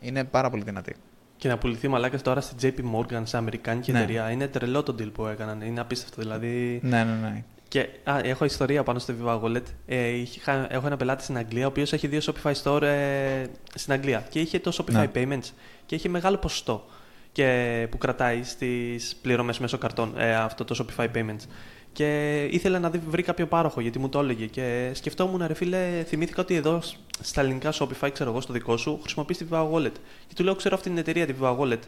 Είναι 0.00 0.24
πάρα 0.24 0.50
πολύ 0.50 0.62
δυνατή. 0.62 0.94
Και 1.36 1.48
να 1.48 1.58
πουληθεί 1.58 1.88
μαλάκας 1.88 2.22
τώρα 2.22 2.40
στη 2.40 2.74
JP 2.76 2.80
Morgan, 2.96 3.22
σε 3.22 3.36
Αμερικάνικη 3.36 3.92
ναι. 3.92 3.98
εταιρεία. 3.98 4.30
Είναι 4.30 4.48
τρελό 4.48 4.82
το 4.82 4.94
deal 4.98 5.12
που 5.12 5.26
έκαναν. 5.26 5.60
Είναι 5.60 5.80
απίστευτο 5.80 6.22
δηλαδή. 6.22 6.80
Ναι, 6.82 7.04
ναι, 7.04 7.12
ναι. 7.22 7.44
Και 7.74 7.88
α, 8.04 8.18
έχω 8.22 8.44
ιστορία 8.44 8.82
πάνω 8.82 8.98
στο 8.98 9.14
Viva 9.20 9.40
Wallet. 9.42 9.62
Ε, 9.86 10.08
είχα, 10.08 10.72
έχω 10.72 10.86
ένα 10.86 10.96
πελάτη 10.96 11.22
στην 11.22 11.36
Αγγλία, 11.36 11.64
ο 11.64 11.68
οποίος 11.68 11.92
έχει 11.92 12.06
δύο 12.06 12.20
Shopify 12.22 12.52
Store 12.62 12.82
ε, 12.82 13.44
στην 13.74 13.92
Αγγλία. 13.92 14.26
Και 14.30 14.40
είχε 14.40 14.58
το 14.58 14.76
Shopify 14.78 14.92
Ναι. 14.92 15.10
Payments 15.14 15.50
και 15.86 15.94
είχε 15.94 16.08
μεγάλο 16.08 16.36
ποσοστό 16.36 16.86
και, 17.32 17.86
που 17.90 17.98
κρατάει 17.98 18.42
στις 18.42 19.16
πληρωμές 19.22 19.58
μέσω 19.58 19.78
καρτών 19.78 20.14
ε, 20.16 20.34
αυτό 20.34 20.64
το 20.64 20.84
Shopify 20.96 21.08
Payments. 21.14 21.46
Και 21.92 22.40
ήθελα 22.50 22.78
να 22.78 22.90
δει, 22.90 22.98
βρει 23.08 23.22
κάποιο 23.22 23.46
πάροχο 23.46 23.80
γιατί 23.80 23.98
μου 23.98 24.08
το 24.08 24.18
έλεγε. 24.18 24.46
Και 24.46 24.90
σκεφτόμουν, 24.94 25.46
ρε 25.46 25.54
φίλε, 25.54 26.04
θυμήθηκα 26.06 26.42
ότι 26.42 26.54
εδώ 26.54 26.82
στα 27.20 27.40
ελληνικά 27.40 27.72
Shopify, 27.72 28.10
ξέρω 28.12 28.30
εγώ, 28.30 28.40
στο 28.40 28.52
δικό 28.52 28.76
σου, 28.76 28.98
χρησιμοποιείς 29.02 29.38
τη 29.38 29.44
Viva 29.50 29.70
Wallet. 29.72 29.94
Και 30.26 30.34
του 30.34 30.44
λέω, 30.44 30.54
ξέρω 30.54 30.74
αυτή 30.74 30.88
την 30.88 30.98
εταιρεία, 30.98 31.26
τη 31.26 31.34
Viva 31.40 31.58
Wallet. 31.58 31.82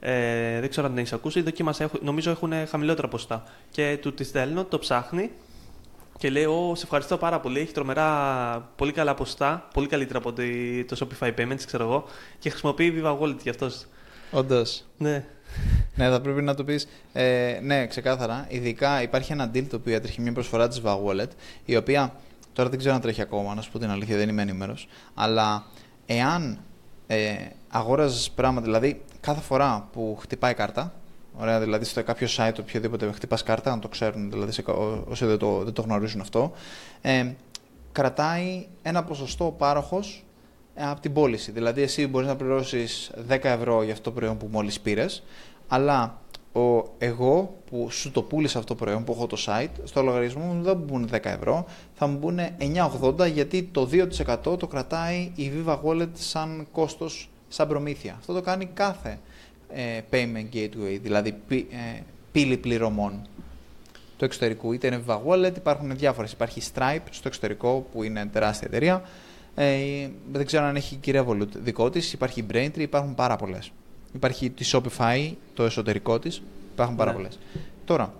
Ε, 0.00 0.60
δεν 0.60 0.68
ξέρω 0.70 0.86
αν 0.86 0.92
την 0.92 1.00
έχεις 1.00 1.12
ακούσει. 1.12 1.40
Δοκίμασα, 1.42 1.84
έχω- 1.84 1.98
νομίζω 2.02 2.30
έχουν 2.30 2.52
χαμηλότερα 2.68 3.08
ποσοστά. 3.08 3.42
Και 3.70 3.98
του 4.00 4.14
της 4.14 4.26
στέλνω, 4.26 4.64
το 4.64 4.78
ψάχνει 4.78 5.30
και 6.18 6.30
λέει: 6.30 6.44
Ω, 6.44 6.74
σε 6.74 6.84
ευχαριστώ 6.84 7.16
πάρα 7.16 7.40
πολύ. 7.40 7.60
Έχει 7.60 7.72
τρομερά 7.72 8.70
πολύ 8.76 8.92
καλά 8.92 9.14
ποσοστά. 9.14 9.68
Πολύ 9.74 9.86
καλύτερα 9.86 10.18
από 10.18 10.32
τη- 10.32 10.84
το 10.84 10.96
Shopify 11.20 11.34
Payments, 11.38 11.62
ξέρω 11.66 11.84
εγώ. 11.84 12.04
Και 12.38 12.50
χρησιμοποιεί 12.50 12.94
Viva 13.02 13.18
Wallet 13.18 13.36
γι' 13.42 13.48
αυτός. 13.50 13.86
Όντως. 14.30 14.84
Ναι. 14.98 15.24
Ναι, 15.94 16.08
θα 16.08 16.20
πρέπει 16.20 16.42
να 16.42 16.54
το 16.54 16.64
πεις. 16.64 16.88
Ε, 17.12 17.58
ναι, 17.62 17.86
ξεκάθαρα. 17.86 18.46
Ειδικά 18.48 19.02
υπάρχει 19.02 19.32
ένα 19.32 19.50
deal 19.54 19.64
το 19.70 19.76
οποίο 19.76 19.94
έτρεχε 19.94 20.20
μια 20.22 20.32
προσφορά 20.32 20.68
της 20.68 20.80
VA 20.84 20.96
Wallet, 21.06 21.28
η 21.64 21.76
οποία 21.76 22.14
τώρα 22.52 22.68
δεν 22.68 22.78
ξέρω 22.78 22.94
αν 22.94 23.00
τρέχει 23.00 23.20
ακόμα, 23.22 23.54
να 23.54 23.60
σου 23.62 23.70
πω 23.70 23.78
την 23.78 23.90
αλήθεια, 23.90 24.16
δεν 24.16 24.28
είμαι 24.28 24.42
ενήμερος. 24.42 24.88
Αλλά 25.14 25.64
εάν 26.06 26.58
ε, 27.06 27.34
αγόραζες 27.68 28.30
πράγμα, 28.30 28.60
δηλαδή 28.60 29.02
κάθε 29.20 29.40
φορά 29.40 29.88
που 29.92 30.16
χτυπάει 30.20 30.54
κάρτα, 30.54 30.92
ωραία, 31.38 31.60
δηλαδή 31.60 31.84
στο 31.84 32.02
κάποιο 32.02 32.28
site 32.36 32.54
οποιοδήποτε 32.60 33.12
χτυπάς 33.12 33.42
κάρτα, 33.42 33.72
αν 33.72 33.80
το 33.80 33.88
ξέρουν, 33.88 34.30
δηλαδή 34.30 34.52
σε, 34.52 34.62
κα- 34.62 34.72
όσοι 35.08 35.24
δεν 35.26 35.38
το, 35.38 35.62
δεν 35.64 35.72
το 35.72 35.82
γνωρίζουν 35.82 36.20
αυτό, 36.20 36.52
ε, 37.00 37.32
κρατάει 37.92 38.66
ένα 38.82 39.04
ποσοστό 39.04 39.46
ο 39.46 39.50
πάροχος 39.50 40.24
ε, 40.74 40.84
από 40.86 41.00
την 41.00 41.12
πώληση. 41.12 41.50
Δηλαδή, 41.50 41.82
εσύ 41.82 42.06
μπορείς 42.06 42.28
να 42.28 42.36
πληρώσεις 42.36 43.10
10 43.28 43.38
ευρώ 43.42 43.82
για 43.82 43.92
αυτό 43.92 44.10
το 44.10 44.16
προϊόν 44.16 44.36
που 44.36 44.48
μόλις 44.50 44.80
πήρες, 44.80 45.22
αλλά 45.68 46.18
ο, 46.52 46.82
εγώ 46.98 47.56
που 47.70 47.90
σου 47.90 48.10
το 48.10 48.22
πούλησα 48.22 48.58
αυτό 48.58 48.74
το 48.74 48.84
προϊόν, 48.84 49.04
που 49.04 49.12
έχω 49.12 49.26
το 49.26 49.36
site, 49.46 49.70
στο 49.84 50.02
λογαριασμό 50.02 50.44
μου 50.44 50.62
δεν 50.62 50.76
μου 50.78 50.84
μπουν 50.84 51.08
10 51.12 51.18
ευρώ, 51.22 51.64
θα 51.94 52.06
μου 52.06 52.18
μπουν 52.18 52.38
9,80 53.20 53.30
γιατί 53.32 53.62
το 53.62 53.88
2% 54.52 54.58
το 54.58 54.66
κρατάει 54.66 55.32
η 55.34 55.52
Viva 55.54 55.78
Wallet 55.84 56.08
σαν 56.12 56.66
κόστος, 56.72 57.30
σαν 57.52 57.68
προμήθεια. 57.68 58.14
Αυτό 58.18 58.32
το 58.32 58.40
κάνει 58.40 58.66
κάθε 58.74 59.18
ε, 59.72 60.00
payment 60.10 60.54
gateway, 60.56 60.98
δηλαδή 61.02 61.32
πι- 61.48 61.72
ε, 61.72 62.00
πύλη 62.32 62.56
πληρωμών 62.56 63.26
του 64.16 64.24
εξωτερικού. 64.24 64.72
Είτε 64.72 64.86
είναι 64.86 65.02
Viva 65.06 65.18
Wallet, 65.26 65.56
υπάρχουν 65.56 65.96
διάφορες. 65.96 66.32
Υπάρχει 66.32 66.62
Stripe 66.74 66.98
στο 67.10 67.28
εξωτερικό 67.28 67.86
που 67.92 68.02
είναι 68.02 68.26
τεράστια 68.26 68.66
εταιρεία. 68.70 69.02
Ε, 69.54 70.08
δεν 70.32 70.46
ξέρω 70.46 70.64
αν 70.64 70.76
έχει 70.76 70.94
η 70.94 70.98
κυρία 70.98 71.26
Volut 71.28 71.48
δικό 71.56 71.90
της. 71.90 72.12
Υπάρχει 72.12 72.40
η 72.40 72.46
Braintree, 72.52 72.78
υπάρχουν 72.78 73.14
πάρα 73.14 73.36
πολλές. 73.36 73.72
Υπάρχει 74.14 74.50
τη 74.50 74.70
Shopify, 74.72 75.32
το 75.54 75.64
εσωτερικό 75.64 76.18
της. 76.18 76.42
Υπάρχουν 76.72 76.96
πάρα 76.96 77.10
Ναι. 77.10 77.16
πολλές. 77.16 77.38
Τώρα, 77.84 78.14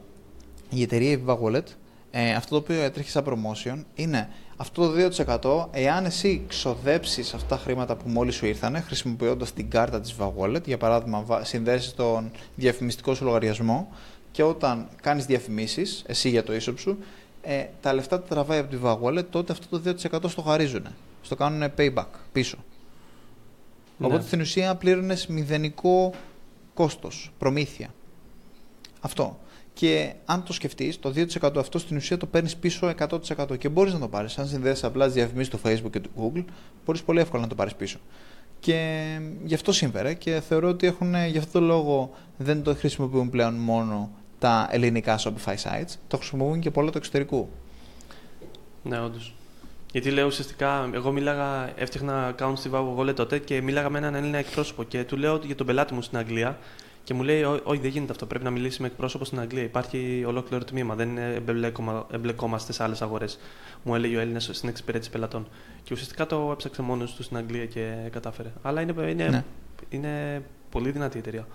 η 0.71 0.83
εταιρεία 0.83 1.11
η 1.11 1.19
Viva 1.27 1.37
Wallet, 1.43 1.65
ε, 2.11 2.31
αυτό 2.33 2.51
το 2.51 2.57
οποίο 2.57 2.83
έτρεχε 2.83 3.11
σαν 3.11 3.25
promotion 3.27 3.83
είναι 3.95 4.29
αυτό 4.61 4.93
το 4.93 5.69
2% 5.73 5.79
εάν 5.79 6.05
εσύ 6.05 6.45
ξοδέψεις 6.49 7.35
αυτά 7.35 7.57
τα 7.57 7.63
χρήματα 7.63 7.97
που 7.97 8.09
μόλις 8.09 8.35
σου 8.35 8.47
ήρθανε 8.47 8.81
χρησιμοποιώντας 8.81 9.53
την 9.53 9.71
κάρτα 9.71 10.01
της 10.01 10.15
Viva 10.19 10.31
Wallet, 10.39 10.65
για 10.65 10.79
παράδειγμα 10.79 11.21
βα- 11.23 11.45
συνδέσεις 11.45 11.95
τον 11.95 12.31
διαφημιστικό 12.55 13.15
σου 13.15 13.25
λογαριασμό 13.25 13.93
και 14.33 14.43
όταν 14.43 14.89
κάνεις 15.03 15.27
διαφημίσεις, 15.27 16.03
εσύ 16.07 16.29
για 16.29 16.43
το 16.43 16.53
e 16.53 16.61
σου, 16.77 16.99
ε, 17.43 17.65
τα 17.81 17.93
λεφτά 17.93 18.21
τα 18.21 18.27
τραβάει 18.27 18.59
από 18.59 18.71
τη 18.71 18.77
Viva 18.83 18.99
Wallet, 19.03 19.25
τότε 19.31 19.53
αυτό 19.53 19.67
το 19.79 19.79
2% 19.79 20.29
στο 20.29 20.43
χαρίζουν. 20.43 20.87
Στο 21.23 21.35
κάνουν 21.37 21.71
payback 21.79 22.05
πίσω. 22.33 22.57
Οπότε 23.99 24.17
Ναι. 24.17 24.23
στην 24.23 24.41
ουσία 24.41 24.75
πλήρωνε 24.75 25.17
μηδενικό 25.29 26.13
κόστος, 26.75 27.33
προμήθεια. 27.39 27.89
Αυτό. 29.01 29.39
Και 29.73 30.13
αν 30.25 30.45
το 30.45 30.53
σκεφτείς, 30.53 30.99
το 30.99 31.13
2% 31.41 31.57
αυτό 31.57 31.79
στην 31.79 31.97
ουσία 31.97 32.17
το 32.17 32.27
παίρνεις 32.27 32.57
πίσω 32.57 32.93
100% 32.99 33.59
και 33.59 33.69
μπορείς 33.69 33.93
να 33.93 33.99
το 33.99 34.09
πάρεις. 34.09 34.39
Αν 34.39 34.47
συνδέσει 34.47 34.87
απλά 34.87 35.05
τις 35.05 35.15
διαφημίσεις 35.15 35.51
του 35.51 35.61
Facebook 35.65 35.91
και 35.91 36.01
του 36.01 36.11
Google, 36.17 36.45
μπορείς 36.85 37.03
πολύ 37.03 37.21
εύκολα 37.21 37.43
να 37.43 37.49
το 37.49 37.55
πάρεις 37.55 37.75
πίσω. 37.75 37.99
Και 38.61 39.19
γι' 39.45 39.55
αυτό 39.55 39.73
σύμφερε 39.73 40.15
και 40.15 40.41
θεωρώ 40.49 40.69
ότι 40.69 40.87
έχουν, 40.87 41.15
γι' 41.27 41.39
αυτό 41.39 41.59
το 41.59 41.65
λόγο 41.65 42.11
δεν 42.37 42.63
το 42.63 42.75
χρησιμοποιούν 42.75 43.31
πλέον 43.31 43.55
μόνο 43.55 44.11
τα 44.39 44.69
ελληνικά 44.71 45.19
Shopify 45.19 45.55
sites, 45.55 45.95
το 46.09 46.17
χρησιμοποιούν 46.17 46.61
και 46.61 46.71
πολλά 46.71 46.91
του 46.91 46.99
εξωτερικού. 46.99 47.49
Ναι, 48.83 49.01
όντως. 49.01 49.35
Γιατί 49.93 50.11
λέω 50.11 50.27
ουσιαστικά, 50.27 50.91
εγώ 50.95 51.13
μίλαγα, 51.13 51.73
έφτιαχνα 51.77 52.35
account 52.35 52.53
στη 52.57 52.71
Viva 52.73 52.97
Wallet 52.97 53.15
τότε 53.15 53.39
και 53.39 53.61
μίλαγα 53.61 53.91
με 53.91 53.99
έναν 53.99 54.15
Έλληνα 54.15 54.39
εκπρόσωπο 54.39 54.83
και 54.83 55.05
του 55.05 55.17
λέω 55.17 55.41
για 55.45 55.55
τον 55.55 55.67
πελάτη 55.67 55.95
μου 55.95 56.03
στην 56.03 56.19
Αγγλία 56.19 56.59
και 57.11 57.17
μου 57.17 57.23
λέει: 57.23 57.43
«Ω- 57.43 57.61
Όχι, 57.65 57.81
δεν 57.81 57.91
γίνεται 57.91 58.13
αυτό. 58.13 58.27
Πρέπει 58.27 58.45
να 58.45 58.51
μιλήσει 58.51 58.81
με 58.83 58.87
εκπρόσωπο 58.87 59.25
στην 59.25 59.41
Αγγλία. 59.41 59.63
Υπάρχει 59.63 60.25
ολόκληρο 60.27 60.65
τμήμα. 60.65 60.95
Δεν 60.95 61.09
είναι 61.09 61.35
εμπλέκομα- 61.47 62.07
εμπλεκόμαστε 62.13 62.73
σε 62.73 62.83
άλλες 62.83 63.03
αγορές. 63.03 63.39
Μου 63.83 63.95
έλεγε 63.95 64.17
ο 64.17 64.21
Έλληνας 64.21 64.49
στην 64.53 64.69
εξυπηρέτηση 64.69 65.11
πελατών. 65.11 65.49
Και 65.83 65.93
ουσιαστικά 65.93 66.27
το 66.27 66.49
έψαξε 66.53 66.83
μόνος 66.83 67.15
του 67.15 67.23
στην 67.23 67.37
Αγγλία 67.37 67.67
και 67.67 67.95
κατάφερε. 68.13 68.53
Αλλά 68.63 68.81
είναι, 68.81 68.95
είναι, 69.11 69.29
Ναι. 69.29 69.45
είναι 69.89 70.43
πολύ 70.71 70.91
δυνατή 70.91 71.17
η 71.17 71.21
εταιρεία. 71.21 71.47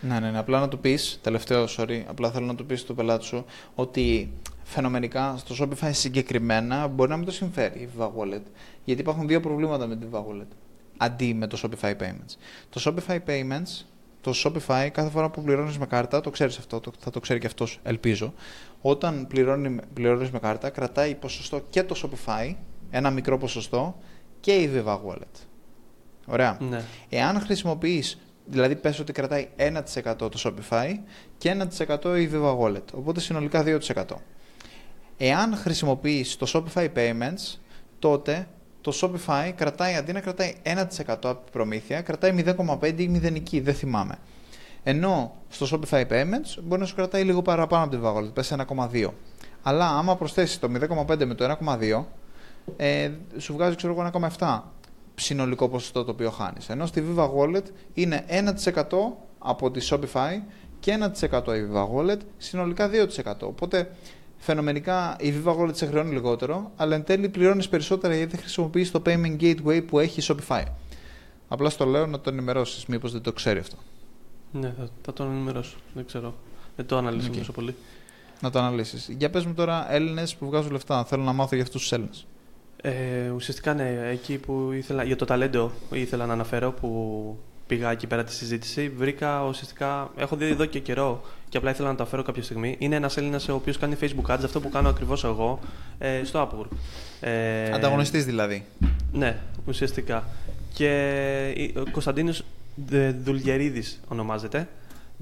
Ναι, 0.00 0.18
ναι, 0.20 0.30
ναι. 0.30 0.38
Απλά 0.38 0.60
να 0.60 0.68
του 0.68 0.78
πεις, 0.78 1.18
τελευταίο, 1.22 1.64
sorry, 1.76 2.02
απλά 2.06 2.30
θέλω 2.30 2.46
να 2.46 2.54
του 2.54 2.66
πεις 2.66 2.80
στον 2.80 2.96
πελάτη 2.96 3.24
σου 3.24 3.44
ότι 3.74 4.32
φαινομενικά 4.62 5.36
στο 5.36 5.54
Shopify 5.60 5.90
συγκεκριμένα 5.92 6.86
μπορεί 6.86 7.10
να 7.10 7.16
μην 7.16 7.26
το 7.26 7.32
συμφέρει 7.32 7.78
η 7.80 7.88
Viva 7.98 8.06
Wallet. 8.06 8.42
Γιατί 8.84 9.00
υπάρχουν 9.00 9.26
δύο 9.28 9.40
προβλήματα 9.40 9.86
με 9.86 9.96
τη 9.96 10.06
Viva 10.12 10.18
Wallet 10.18 10.46
αντί 10.96 11.34
με 11.34 11.46
το 11.46 11.58
Shopify 11.62 11.90
Payments. 11.96 12.36
Το 12.70 12.80
Shopify 12.84 13.18
Payments, 13.26 13.84
το 14.24 14.32
Shopify 14.44 14.88
κάθε 14.92 15.10
φορά 15.10 15.30
που 15.30 15.42
πληρώνεις 15.42 15.78
με 15.78 15.86
κάρτα, 15.86 16.20
το 16.20 16.30
ξέρεις 16.30 16.58
αυτό, 16.58 16.80
το, 16.80 16.92
θα 16.98 17.10
το 17.10 17.20
ξέρει 17.20 17.40
και 17.40 17.46
αυτός, 17.46 17.80
ελπίζω. 17.82 18.34
Όταν 18.80 19.26
πληρώνει, 19.26 19.80
πληρώνεις 19.94 20.30
με 20.30 20.38
κάρτα, 20.38 20.70
κρατάει 20.70 21.14
ποσοστό 21.14 21.62
και 21.70 21.82
το 21.82 21.94
Shopify, 22.02 22.54
ένα 22.90 23.10
μικρό 23.10 23.38
ποσοστό, 23.38 23.98
και 24.40 24.52
η 24.52 24.70
Viva 24.74 24.94
Wallet. 24.94 25.46
Ωραία. 26.26 26.58
Ναι. 26.60 26.82
Εάν 27.08 27.40
χρησιμοποιείς, 27.40 28.18
δηλαδή 28.44 28.76
πες 28.76 28.98
ότι 28.98 29.12
κρατάει 29.12 29.48
1% 29.56 30.16
το 30.16 30.30
Shopify 30.38 30.98
και 31.38 31.56
1% 31.78 32.18
η 32.18 32.30
Viva 32.32 32.58
Wallet, 32.58 32.92
οπότε 32.94 33.20
συνολικά 33.20 33.64
2%. 33.66 34.04
Εάν 35.16 35.56
χρησιμοποιείς 35.56 36.36
το 36.36 36.46
Shopify 36.52 36.88
Payments, 36.96 37.58
τότε 37.98 38.48
το 38.84 38.92
Shopify 39.00 39.52
κρατάει, 39.54 39.94
αντί 39.94 40.12
να 40.12 40.20
κρατάει 40.20 40.54
1% 40.62 40.82
από 41.06 41.18
την 41.18 41.52
προμήθεια, 41.52 42.02
κρατάει 42.02 42.44
0,5 42.80 42.94
ή 42.96 43.08
μηδενική, 43.08 43.60
δεν 43.60 43.74
θυμάμαι. 43.74 44.18
Ενώ 44.82 45.34
στο 45.48 45.66
Shopify 45.70 46.06
Payments 46.06 46.58
μπορεί 46.62 46.80
να 46.80 46.86
σου 46.86 46.94
κρατάει 46.94 47.24
λίγο 47.24 47.42
παραπάνω 47.42 47.84
από 47.84 47.96
τη 47.96 48.00
Viva 48.02 48.14
Wallet, 48.16 48.34
πες 48.34 48.54
1,2. 48.92 49.08
Αλλά 49.62 49.88
άμα 49.88 50.16
προσθέσεις 50.16 50.58
το 50.58 50.68
0,5 51.08 51.24
με 51.26 51.34
το 51.34 51.44
1,2, 51.44 52.04
ε, 52.76 53.10
σου 53.36 53.52
βγάζει 53.52 53.76
ξέρω 53.76 53.92
εγώ 53.92 54.28
1,7 54.38 54.60
συνολικό 55.14 55.68
ποσοστό 55.68 56.04
το 56.04 56.10
οποίο 56.10 56.30
χάνεις. 56.30 56.68
Ενώ 56.68 56.86
στη 56.86 57.04
Viva 57.08 57.28
Wallet 57.38 57.64
είναι 57.94 58.24
1% 58.28 59.16
από 59.38 59.70
τη 59.70 59.88
Shopify 59.90 60.42
και 60.80 60.92
1% 60.92 61.54
η 61.54 61.68
Viva 61.72 61.86
Wallet, 61.96 62.18
συνολικά 62.38 62.88
2%. 62.88 63.46
Οπότε 63.46 63.90
φαινομενικά 64.44 65.16
η 65.20 65.34
Viva 65.36 65.56
Wallet 65.56 65.76
σε 65.76 65.86
χρεώνει 65.86 66.12
λιγότερο, 66.12 66.70
αλλά 66.76 66.94
εν 66.94 67.04
τέλει 67.04 67.28
πληρώνεις 67.28 67.68
περισσότερα 67.68 68.14
γιατί 68.16 68.30
δεν 68.30 68.40
χρησιμοποιείς 68.40 68.90
το 68.90 69.02
payment 69.06 69.40
gateway 69.40 69.82
που 69.86 69.98
έχει 69.98 70.20
η 70.20 70.24
Shopify. 70.28 70.62
Απλά 71.48 71.70
στο 71.70 71.84
λέω 71.84 72.06
να 72.06 72.20
το 72.20 72.30
ενημερώσεις, 72.30 72.86
μήπως 72.86 73.12
δεν 73.12 73.22
το 73.22 73.32
ξέρει 73.32 73.58
αυτό. 73.58 73.76
Ναι, 74.52 74.74
θα, 74.78 74.88
θα 75.02 75.12
τον 75.12 75.30
ενημερώσω. 75.30 75.76
Δεν 75.94 76.04
ξέρω. 76.04 76.34
Δεν 76.76 76.86
το 76.86 76.96
αναλύσω 76.96 77.28
Οκ. 77.28 77.36
τόσο 77.36 77.52
πολύ. 77.52 77.74
Να 78.40 78.50
το 78.50 78.58
αναλύσεις. 78.58 79.08
Για 79.18 79.30
πες 79.30 79.44
μου 79.44 79.54
τώρα 79.54 79.92
Έλληνες 79.92 80.34
που 80.34 80.46
βγάζουν 80.46 80.72
λεφτά. 80.72 81.04
Θέλω 81.04 81.22
να 81.22 81.32
μάθω 81.32 81.54
για 81.54 81.64
αυτούς 81.64 81.80
τους 81.80 81.92
Έλληνες. 81.92 82.26
Ε, 82.82 83.28
ουσιαστικά 83.28 83.74
ναι, 83.74 84.08
εκεί 84.10 84.38
που 84.38 84.70
ήθελα, 84.72 85.04
για 85.04 85.16
το 85.16 85.24
ταλέντο 85.24 85.72
ήθελα 85.90 86.26
να 86.26 86.32
αναφέρω 86.32 86.72
που 86.72 87.38
πήγα 87.66 87.90
εκεί 87.90 88.06
πέρα 88.06 88.24
τη 88.24 88.32
συζήτηση. 88.32 88.88
Βρήκα 88.88 89.44
ουσιαστικά, 89.44 90.10
έχω 90.16 90.36
δει 90.36 90.44
εδώ 90.46 90.64
και 90.64 90.78
καιρό 90.78 91.22
και 91.54 91.60
απλά 91.60 91.72
ήθελα 91.72 91.88
να 91.88 91.94
το 91.94 92.02
αφαίρω 92.02 92.22
κάποια 92.22 92.42
στιγμή. 92.42 92.76
Είναι 92.78 92.96
ένας 92.96 93.16
Έλληνας 93.16 93.48
ο 93.48 93.54
οποίος 93.54 93.78
κάνει 93.78 93.96
Facebook 94.00 94.34
ads, 94.34 94.40
αυτό 94.44 94.60
που 94.60 94.68
κάνω 94.68 94.88
ακριβώς 94.88 95.24
εγώ, 95.24 95.58
ε, 95.98 96.24
στο 96.24 96.48
Upwork. 96.48 96.76
Ε, 97.20 97.72
Ανταγωνιστής 97.72 98.24
δηλαδή. 98.24 98.64
Ναι, 99.12 99.36
ουσιαστικά. 99.66 100.24
Και 100.72 101.72
ο 101.76 101.90
Κωνσταντίνος 101.90 102.44
Δουλγερίδης 103.22 104.00
ονομάζεται. 104.08 104.68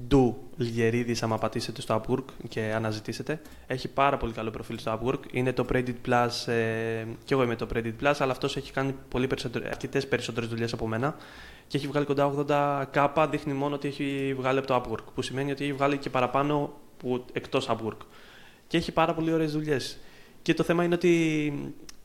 Ντου 0.07 0.37
Λιερίδης, 0.57 1.23
άμα 1.23 1.37
πατήσετε 1.37 1.81
στο 1.81 2.01
Upwork 2.01 2.23
και 2.49 2.73
αναζητήσετε. 2.75 3.41
Έχει 3.67 3.87
πάρα 3.87 4.17
πολύ 4.17 4.33
καλό 4.33 4.49
προφίλ 4.49 4.77
στο 4.77 4.99
Upwork. 4.99 5.19
Είναι 5.31 5.53
το 5.53 5.65
Predit 5.73 5.95
Plus, 6.07 6.51
ε, 6.51 7.05
και 7.25 7.33
εγώ 7.33 7.43
είμαι 7.43 7.55
το 7.55 7.67
Predit 7.73 7.93
Plus, 8.03 8.13
αλλά 8.19 8.31
αυτός 8.31 8.57
έχει 8.57 8.71
κάνει 8.71 8.95
πολύ 9.09 9.27
περισσότερο, 9.27 9.65
αρκετές 9.69 10.07
περισσότερες 10.07 10.49
δουλειές 10.49 10.73
από 10.73 10.87
μένα 10.87 11.15
και 11.67 11.77
έχει 11.77 11.87
βγάλει 11.87 12.05
κοντά 12.05 12.33
80 12.47 12.83
κάπα, 12.91 13.27
δείχνει 13.27 13.53
μόνο 13.53 13.75
ότι 13.75 13.87
έχει 13.87 14.33
βγάλει 14.37 14.57
από 14.57 14.67
το 14.67 14.75
Upwork, 14.75 15.03
που 15.15 15.21
σημαίνει 15.21 15.51
ότι 15.51 15.63
έχει 15.63 15.73
βγάλει 15.73 15.97
και 15.97 16.09
παραπάνω 16.09 16.73
που, 16.97 17.25
εκτός 17.33 17.69
Upwork. 17.69 17.97
και 18.67 18.77
έχει 18.77 18.91
πάρα 18.91 19.13
πολύ 19.13 19.33
ωραίες 19.33 19.51
δουλειές. 19.51 19.97
Και 20.41 20.53
το 20.53 20.63
θέμα 20.63 20.83
είναι 20.83 20.95
ότι 20.95 21.53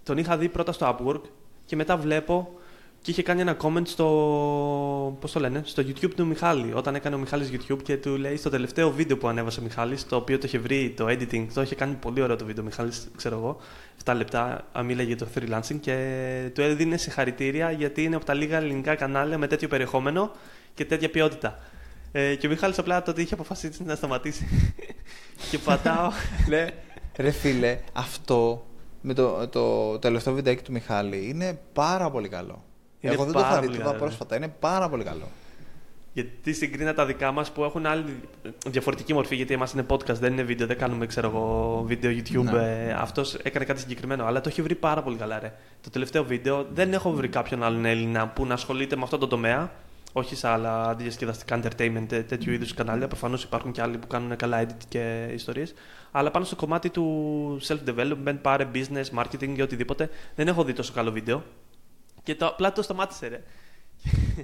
τον 0.02 0.18
είχα 0.18 0.36
δει 0.36 0.48
πρώτα 0.48 0.72
στο 0.72 0.96
Upwork 0.98 1.20
και 1.66 1.76
μετά 1.76 1.96
βλέπω 1.96 2.58
και 3.02 3.10
είχε 3.10 3.22
κάνει 3.22 3.40
ένα 3.40 3.56
comment 3.62 3.86
στο, 3.86 4.06
πώς 5.20 5.32
το 5.32 5.40
λένε, 5.40 5.62
στο 5.64 5.82
YouTube 5.82 6.14
του 6.16 6.26
Μιχάλη. 6.26 6.72
Όταν 6.74 6.94
έκανε 6.94 7.14
ο 7.14 7.18
Μιχάλης 7.18 7.50
YouTube 7.52 7.82
και 7.82 7.96
του 7.96 8.16
λέει 8.16 8.36
στο 8.36 8.50
τελευταίο 8.50 8.90
βίντεο 8.90 9.16
που 9.16 9.28
ανέβασε 9.28 9.60
ο 9.60 9.62
Μιχάλης, 9.62 10.06
το 10.06 10.16
οποίο 10.16 10.38
το 10.38 10.46
είχε 10.46 10.58
βρει 10.58 10.94
το 10.96 11.06
editing, 11.06 11.46
το 11.54 11.62
είχε 11.62 11.74
κάνει 11.74 11.94
πολύ 11.94 12.22
ωραίο 12.22 12.36
το 12.36 12.44
βίντεο 12.44 12.62
ο 12.62 12.66
Μιχάλης, 12.66 13.08
ξέρω 13.16 13.36
εγώ, 13.36 13.56
7 14.04 14.14
λεπτά, 14.16 14.66
μίλαγε 14.84 15.14
για 15.14 15.16
το 15.16 15.26
freelancing 15.34 15.76
και 15.80 16.50
του 16.54 16.60
έδινε 16.60 16.96
συγχαρητήρια 16.96 17.70
γιατί 17.70 18.02
είναι 18.02 18.16
από 18.16 18.24
τα 18.24 18.34
λίγα 18.34 18.56
ελληνικά 18.56 18.94
κανάλια 18.94 19.38
με 19.38 19.46
τέτοιο 19.46 19.68
περιεχόμενο 19.68 20.30
και 20.74 20.84
τέτοια 20.84 21.10
ποιότητα. 21.10 21.58
Ε, 22.12 22.34
και 22.34 22.46
ο 22.46 22.50
Μιχάλης 22.50 22.78
απλά 22.78 23.02
τότε 23.02 23.22
είχε 23.22 23.34
αποφασίσει 23.34 23.82
να 23.82 23.94
σταματήσει. 23.94 24.48
και 25.50 25.58
πατάω. 25.58 26.10
ναι. 26.50 26.66
Ρε 27.16 27.30
φίλε, 27.30 27.78
αυτό 27.92 28.66
με 29.00 29.14
το, 29.14 29.48
το 29.48 29.98
τελευταίο 29.98 30.34
βιντεάκι 30.34 30.62
του 30.62 30.72
Μιχάλη 30.72 31.28
είναι 31.28 31.60
πάρα 31.72 32.10
πολύ 32.10 32.28
καλό. 32.28 32.64
Είναι 33.00 33.12
Εγώ 33.12 33.24
δεν 33.24 33.32
το 33.32 33.38
είχα 33.38 33.48
πάρα 33.48 33.60
δει, 33.60 33.66
πολύ 33.66 33.78
το 33.78 33.82
είδα 33.82 33.90
καλό, 33.92 34.02
ναι. 34.02 34.06
πρόσφατα. 34.06 34.36
Είναι 34.36 34.48
πάρα 34.48 34.88
πολύ 34.88 35.04
καλό. 35.04 35.28
Γιατί 36.12 36.52
συγκρίνα 36.52 36.94
τα 36.94 37.06
δικά 37.06 37.32
μας 37.32 37.50
που 37.52 37.64
έχουν 37.64 37.86
άλλη 37.86 38.20
διαφορετική 38.66 39.12
μορφή. 39.14 39.36
Γιατί 39.36 39.54
εμάς 39.54 39.72
είναι 39.72 39.84
podcast, 39.88 40.14
δεν 40.14 40.32
είναι 40.32 40.42
βίντεο, 40.42 40.66
δεν 40.66 40.78
κάνουμε 40.78 41.06
ξέρω 41.06 41.28
εγώ, 41.28 41.82
βίντεο 41.86 42.10
YouTube. 42.10 42.42
Ναι. 42.52 42.86
Ε, 42.88 42.92
Αυτός 42.92 43.34
έκανε 43.34 43.64
κάτι 43.64 43.80
συγκεκριμένο. 43.80 44.24
Αλλά 44.24 44.40
το 44.40 44.48
έχει 44.48 44.62
βρει 44.62 44.74
πάρα 44.74 45.02
πολύ 45.02 45.16
καλά. 45.16 45.38
Ρε. 45.38 45.52
Το 45.80 45.90
τελευταίο 45.90 46.24
βίντεο 46.24 46.66
δεν 46.74 46.92
έχω 46.92 47.10
βρει 47.12 47.28
κάποιον 47.28 47.62
άλλον 47.62 47.84
Έλληνα 47.84 48.28
που 48.28 48.46
να 48.46 48.54
ασχολείται 48.54 48.96
με 48.96 49.02
αυτό 49.02 49.18
το 49.18 49.26
τομέα. 49.26 49.70
Όχι 50.12 50.36
σε 50.36 50.48
άλλα 50.48 50.88
αντιδιασκεδαστικά 50.88 51.60
entertainment, 51.62 52.04
τέ- 52.08 52.28
τέτοιου 52.28 52.52
είδους 52.52 52.74
κανάλια. 52.74 53.08
Προφανώς 53.08 53.42
υπάρχουν 53.42 53.72
και 53.72 53.82
άλλοι 53.82 53.98
που 53.98 54.06
κάνουν 54.06 54.36
καλά 54.36 54.62
edit 54.66 54.82
και 54.88 55.28
ιστορίες. 55.34 55.74
Αλλά 56.10 56.30
πάνω 56.30 56.44
στο 56.44 56.56
κομμάτι 56.56 56.90
του 56.90 57.58
self-development, 57.68 58.36
πάρε 58.42 58.66
business, 58.74 59.20
marketing 59.22 59.54
ή 59.56 59.62
οτιδήποτε, 59.62 60.10
δεν 60.34 60.48
έχω 60.48 60.64
δει 60.64 60.72
τόσο 60.72 60.92
καλό 60.92 61.10
βίντεο. 61.10 61.42
Και 62.28 62.34
το, 62.34 62.46
απλά 62.46 62.72
το 62.72 62.82
σταμάτησε, 62.82 63.28
ρε. 63.28 63.42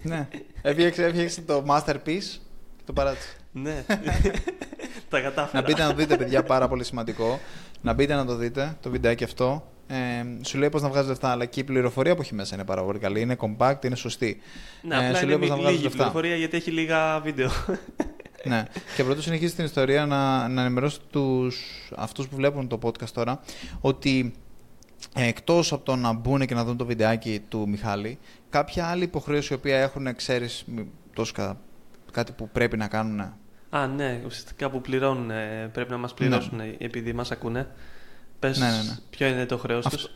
ναι. 0.02 0.28
Έφτιαξε, 0.62 1.04
έφτιαξε 1.04 1.40
το 1.40 1.64
masterpiece 1.68 2.38
και 2.76 2.82
το 2.84 2.92
παράτησε. 2.92 3.28
ναι. 3.52 3.84
Τα 5.08 5.20
κατάφερα. 5.20 5.62
να 5.62 5.68
μπείτε 5.68 5.82
να 5.82 5.88
το 5.88 5.94
δείτε, 5.94 6.16
παιδιά, 6.16 6.42
πάρα 6.42 6.68
πολύ 6.68 6.84
σημαντικό. 6.84 7.40
Να 7.82 7.92
μπείτε 7.92 8.14
να 8.14 8.24
το 8.24 8.34
δείτε, 8.36 8.76
το 8.80 8.90
βιντεάκι 8.90 9.24
αυτό. 9.24 9.70
Ε, 9.86 10.44
σου 10.44 10.58
λέει 10.58 10.68
πώς 10.68 10.82
να 10.82 10.88
βγάζεις 10.88 11.08
λεφτά, 11.08 11.28
αλλά 11.30 11.44
και 11.44 11.60
η 11.60 11.64
πληροφορία 11.64 12.14
που 12.14 12.20
έχει 12.22 12.34
μέσα 12.34 12.54
είναι 12.54 12.64
πάρα 12.64 12.82
πολύ 12.82 12.98
καλή. 12.98 13.20
Είναι 13.20 13.36
compact, 13.40 13.84
είναι 13.84 13.94
σωστή. 13.96 14.40
Ναι, 14.82 14.94
Ε, 14.94 14.98
απλά 15.06 15.14
σου 15.18 15.24
είναι 15.24 15.36
λέει 15.36 15.38
πώς 15.38 15.48
να 15.48 15.54
μη- 15.54 15.62
βγάζεις 15.62 15.80
λίγη 15.80 15.82
λεφτά. 15.82 15.96
πληροφορία 16.10 16.36
γιατί 16.36 16.56
έχει 16.56 16.70
λίγα 16.70 17.20
βίντεο. 17.20 17.50
ναι. 18.50 18.64
Και 18.96 19.04
πρωτού 19.04 19.22
συνεχίσει 19.22 19.54
την 19.54 19.64
ιστορία 19.64 20.06
να, 20.06 20.48
να 20.48 20.60
ενημερώσω 20.62 20.98
τους, 21.10 21.64
αυτούς 21.96 22.28
που 22.28 22.36
βλέπουν 22.36 22.68
το 22.68 22.78
podcast 22.82 23.08
τώρα 23.12 23.40
ότι 23.80 24.32
ε, 25.14 25.26
εκτός 25.26 25.72
από 25.72 25.84
το 25.84 25.96
να 25.96 26.12
μπουν 26.12 26.46
και 26.46 26.54
να 26.54 26.64
δουν 26.64 26.76
το 26.76 26.84
βιντεάκι 26.86 27.40
του 27.48 27.68
Μιχάλη, 27.68 28.18
κάποια 28.50 28.86
άλλη 28.86 29.04
υποχρέωση 29.04 29.52
η 29.52 29.56
οποία 29.56 29.78
έχουν, 29.78 30.14
ξέρεις, 30.16 30.64
μη- 30.66 30.88
τόσο 31.14 31.32
κα- 31.32 31.60
κάτι 32.12 32.32
που 32.32 32.48
πρέπει 32.48 32.76
να 32.76 32.88
κάνουν. 32.88 33.20
Α, 33.70 33.86
ναι, 33.86 34.22
ουσιαστικά 34.26 34.70
που 34.70 34.80
πληρώνουν, 34.80 35.30
ε, 35.30 35.70
πρέπει 35.72 35.90
να 35.90 35.96
μας 35.96 36.14
πληρώσουν 36.14 36.60
ε, 36.60 36.76
επειδή 36.78 37.12
μας 37.12 37.30
ακούνε. 37.30 37.68
Πες 38.38 38.58
Ναι, 38.58 38.66
ναι, 38.66 38.76
ναι. 38.76 38.96
ποιο 39.10 39.26
είναι 39.26 39.46
το 39.46 39.58
χρέος 39.58 39.86
Αυτό- 39.86 39.98
τους. 39.98 40.10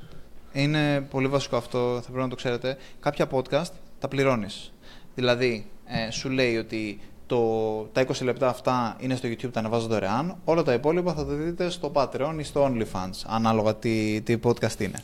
Είναι 0.52 1.00
πολύ 1.00 1.28
βασικό 1.28 1.56
αυτό, 1.56 1.94
θα 1.94 2.02
πρέπει 2.06 2.18
να 2.22 2.28
το 2.28 2.34
ξέρετε. 2.36 2.76
Κάποια 3.00 3.26
podcast 3.30 3.70
τα 3.98 4.08
πληρώνεις. 4.08 4.72
Δηλαδή, 5.14 5.70
ε, 5.86 6.10
σου 6.10 6.28
λέει 6.28 6.56
ότι 6.56 7.00
το, 7.28 7.82
τα 7.92 8.06
20 8.06 8.22
λεπτά 8.22 8.48
αυτά 8.48 8.96
είναι 8.98 9.14
στο 9.14 9.28
YouTube, 9.28 9.50
τα 9.52 9.58
ανεβάζω 9.58 9.86
δωρεάν. 9.86 10.36
Όλα 10.44 10.62
τα 10.62 10.72
υπόλοιπα 10.72 11.12
θα 11.12 11.26
τα 11.26 11.32
δείτε 11.34 11.70
στο 11.70 11.90
Patreon 11.94 12.34
ή 12.38 12.42
στο 12.42 12.64
OnlyFans, 12.64 13.24
ανάλογα 13.26 13.74
τι, 13.74 14.20
τι 14.20 14.38
podcast 14.44 14.80
είναι. 14.80 14.98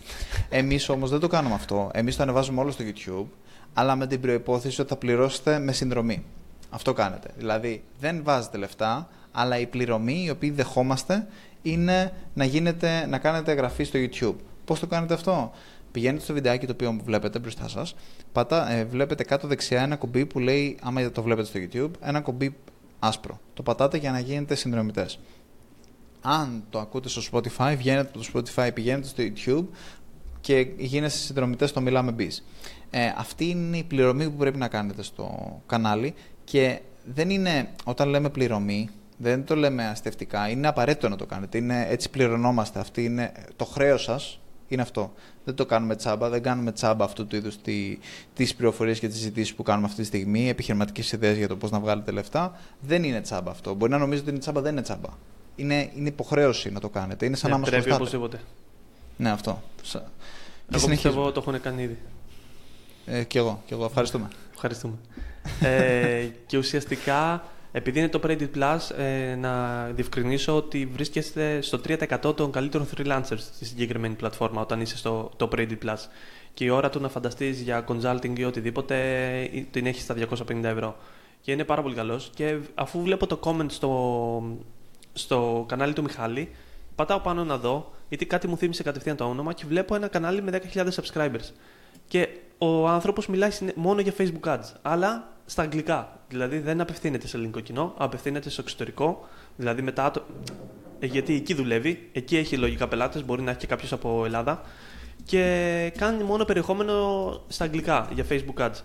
Εμείς 0.48 0.88
όμως 0.88 1.10
δεν 1.10 1.20
το 1.20 1.28
κάνουμε 1.28 1.54
αυτό. 1.54 1.90
Εμείς 1.92 2.16
το 2.16 2.22
ανεβάζουμε 2.22 2.60
όλο 2.60 2.70
στο 2.70 2.84
YouTube, 2.84 3.26
αλλά 3.74 3.96
με 3.96 4.06
την 4.06 4.20
προϋπόθεση 4.20 4.80
ότι 4.80 4.90
θα 4.90 4.96
πληρώσετε 4.96 5.58
με 5.58 5.72
συνδρομή. 5.72 6.24
Αυτό 6.70 6.92
κάνετε. 6.92 7.30
Δηλαδή, 7.36 7.82
δεν 8.00 8.20
βάζετε 8.24 8.58
λεφτά, 8.58 9.08
αλλά 9.32 9.58
η 9.58 9.66
πληρωμή 9.66 10.24
η 10.24 10.30
οποία 10.30 10.52
δεχόμαστε 10.52 11.26
είναι 11.62 12.12
να, 12.34 12.44
γίνετε, 12.44 13.06
να 13.06 13.18
κάνετε 13.18 13.50
εγγραφή 13.50 13.84
στο 13.84 13.98
YouTube. 13.98 14.36
Πώς 14.64 14.80
το 14.80 14.86
κάνετε 14.86 15.14
αυτό; 15.14 15.52
Πηγαίνετε 15.94 16.24
στο 16.24 16.34
βιντεάκι 16.34 16.66
το 16.66 16.72
οποίο 16.72 17.00
βλέπετε 17.04 17.38
μπροστά 17.38 17.68
σας, 17.68 17.94
πατά, 18.32 18.70
ε, 18.70 18.84
βλέπετε 18.84 19.24
κάτω 19.24 19.46
δεξιά 19.46 19.82
ένα 19.82 19.96
κουμπί 19.96 20.26
που 20.26 20.38
λέει, 20.38 20.78
άμα 20.82 21.10
το 21.10 21.22
βλέπετε 21.22 21.46
στο 21.46 21.60
YouTube, 21.62 21.90
ένα 22.00 22.20
κουμπί 22.20 22.56
άσπρο. 22.98 23.40
Το 23.54 23.62
πατάτε 23.62 23.96
για 23.96 24.10
να 24.10 24.18
γίνετε 24.18 24.54
συνδρομητές. 24.54 25.18
Αν 26.20 26.64
το 26.70 26.78
ακούτε 26.78 27.08
στο 27.08 27.22
Spotify, 27.32 27.74
βγαίνετε 27.76 28.08
από 28.08 28.18
το 28.18 28.24
Spotify, 28.32 28.70
πηγαίνετε 28.74 29.06
στο 29.06 29.22
YouTube 29.22 29.66
και 30.40 30.66
γίνεστε 30.76 31.18
συνδρομητές 31.18 31.70
στο 31.70 31.80
Μιλάμε 31.80 32.14
Biz. 32.18 32.38
Ε, 32.90 33.12
αυτή 33.16 33.48
είναι 33.48 33.76
η 33.76 33.84
πληρωμή 33.84 34.24
που 34.30 34.36
πρέπει 34.36 34.58
να 34.58 34.68
κάνετε 34.68 35.02
στο 35.02 35.60
κανάλι 35.66 36.14
και 36.44 36.80
δεν 37.14 37.30
είναι, 37.30 37.68
όταν 37.84 38.08
λέμε 38.08 38.28
πληρωμή, 38.28 38.88
δεν 39.16 39.44
το 39.44 39.56
λέμε 39.56 39.86
αστευτικά, 39.86 40.48
είναι 40.48 40.68
απαραίτητο 40.68 41.08
να 41.08 41.16
το 41.16 41.26
κάνετε, 41.26 41.58
είναι, 41.58 41.86
έτσι 41.88 42.10
πληρωνόμαστε, 42.10 42.78
αυτή 42.78 43.04
είναι, 43.04 43.32
το 43.56 43.64
χρέος 43.64 44.02
σας 44.02 44.38
είναι 44.74 44.82
αυτό. 44.82 45.12
Δεν 45.44 45.54
το 45.54 45.66
κάνουμε 45.66 45.96
τσάμπα, 45.96 46.28
δεν 46.28 46.42
κάνουμε 46.42 46.72
τσάμπα 46.72 47.04
αυτού 47.04 47.26
του 47.26 47.36
είδους 47.36 47.60
τη, 47.60 47.98
τις 48.34 48.54
πληροφορίες 48.54 48.98
και 48.98 49.06
τις 49.08 49.16
συζητήσεις 49.16 49.54
που 49.54 49.62
κάνουμε 49.62 49.86
αυτή 49.86 50.00
τη 50.00 50.06
στιγμή, 50.06 50.48
επιχειρηματικές 50.48 51.12
ιδέες 51.12 51.36
για 51.36 51.48
το 51.48 51.56
πώς 51.56 51.70
να 51.70 51.80
βγάλετε 51.80 52.10
λεφτά. 52.10 52.58
Δεν 52.80 53.04
είναι 53.04 53.20
τσάμπα 53.20 53.50
αυτό. 53.50 53.74
Μπορεί 53.74 53.90
να 53.92 53.98
νομίζετε 53.98 54.20
ότι 54.22 54.30
είναι 54.30 54.40
τσάμπα, 54.40 54.60
δεν 54.60 54.72
είναι 54.72 54.82
τσάμπα. 54.82 55.08
Είναι, 55.56 55.90
είναι 55.96 56.08
υποχρέωση 56.08 56.70
να 56.70 56.80
το 56.80 56.88
κάνετε. 56.88 57.26
Είναι 57.26 57.36
σαν 57.36 57.50
Ναι, 57.50 57.54
να 57.56 57.60
μας 57.60 57.70
πρέπει 57.70 57.84
χρωστάτε. 57.90 58.16
οπωσδήποτε. 58.16 58.44
Ναι, 59.16 59.30
αυτό. 59.30 59.62
Σα- 59.82 59.98
Και 59.98 60.04
Εγώ 60.70 60.78
συνεχίζουμε. 60.78 61.12
πιστεύω 61.14 61.32
το 61.32 61.40
έχουν 61.46 61.60
κάνει 61.60 61.82
ήδη. 61.82 61.98
Ε, 63.06 63.24
κι 63.24 63.38
εγώ, 63.38 63.62
κι 63.66 63.72
εγώ. 63.72 63.84
Ευχαριστούμε. 63.84 64.28
Ευχαριστούμε. 64.54 64.94
ε, 65.60 66.26
και 66.46 66.58
ουσιαστικά, 66.58 67.44
επειδή 67.76 67.98
είναι 67.98 68.08
το 68.08 68.20
Predit 68.24 68.48
Plus, 68.56 68.98
ε, 68.98 69.34
να 69.34 69.84
διευκρινίσω 69.84 70.56
ότι 70.56 70.86
βρίσκεστε 70.86 71.60
στο 71.60 71.80
3% 71.88 72.36
των 72.36 72.50
καλύτερων 72.50 72.86
freelancers 72.96 73.38
στη 73.38 73.64
συγκεκριμένη 73.64 74.14
πλατφόρμα 74.14 74.60
όταν 74.60 74.80
είσαι 74.80 74.96
στο 74.96 75.30
το 75.36 75.48
Predit 75.52 75.78
Plus. 75.84 75.96
Και 76.54 76.64
η 76.64 76.68
ώρα 76.68 76.90
του 76.90 77.00
να 77.00 77.08
φανταστείς 77.08 77.60
για 77.60 77.84
consulting 77.88 78.38
ή 78.38 78.44
οτιδήποτε 78.44 78.96
ε, 79.40 79.60
την 79.70 79.86
έχεις 79.86 80.02
στα 80.02 80.14
250 80.48 80.62
ευρώ. 80.62 80.96
Και 81.40 81.52
είναι 81.52 81.64
πάρα 81.64 81.82
πολύ 81.82 81.94
καλός. 81.94 82.30
Και 82.34 82.58
αφού 82.74 83.02
βλέπω 83.02 83.26
το 83.26 83.38
comment 83.44 83.70
στο, 83.70 84.42
στο 85.12 85.64
κανάλι 85.68 85.92
του 85.92 86.02
Μιχάλη, 86.02 86.50
πατάω 86.94 87.20
πάνω 87.20 87.44
να 87.44 87.58
δω, 87.58 87.92
γιατί 88.08 88.26
κάτι 88.26 88.48
μου 88.48 88.56
θύμισε 88.56 88.82
κατευθείαν 88.82 89.16
το 89.16 89.24
όνομα 89.24 89.52
και 89.52 89.64
βλέπω 89.68 89.94
ένα 89.94 90.08
κανάλι 90.08 90.42
με 90.42 90.60
10.000 90.74 90.88
subscribers. 90.88 91.50
Και 92.08 92.28
ο 92.58 92.88
άνθρωπος 92.88 93.26
μιλάει 93.26 93.50
συνε- 93.50 93.76
μόνο 93.76 94.00
για 94.00 94.12
Facebook 94.18 94.48
ads, 94.54 94.72
αλλά 94.82 95.32
στα 95.46 95.62
αγγλικά. 95.62 96.20
Δηλαδή 96.28 96.58
δεν 96.58 96.80
απευθύνεται 96.80 97.26
σε 97.26 97.36
ελληνικό 97.36 97.60
κοινό, 97.60 97.94
απευθύνεται 97.96 98.50
στο 98.50 98.60
εξωτερικό. 98.60 99.28
Δηλαδή 99.56 99.82
μετά 99.82 100.10
το. 100.10 100.22
ε, 100.98 101.06
Γιατί 101.06 101.34
εκεί 101.34 101.54
δουλεύει, 101.54 102.08
εκεί 102.12 102.36
έχει 102.36 102.56
λογικά 102.56 102.88
πελάτες, 102.88 103.24
μπορεί 103.24 103.42
να 103.42 103.50
έχει 103.50 103.58
και 103.58 103.66
κάποιος 103.66 103.92
από 103.92 104.24
Ελλάδα. 104.24 104.62
Και 105.24 105.92
κάνει 105.98 106.22
μόνο 106.22 106.44
περιεχόμενο 106.44 106.94
στα 107.48 107.64
αγγλικά 107.64 108.08
για 108.14 108.24
Facebook 108.30 108.62
ads. 108.66 108.80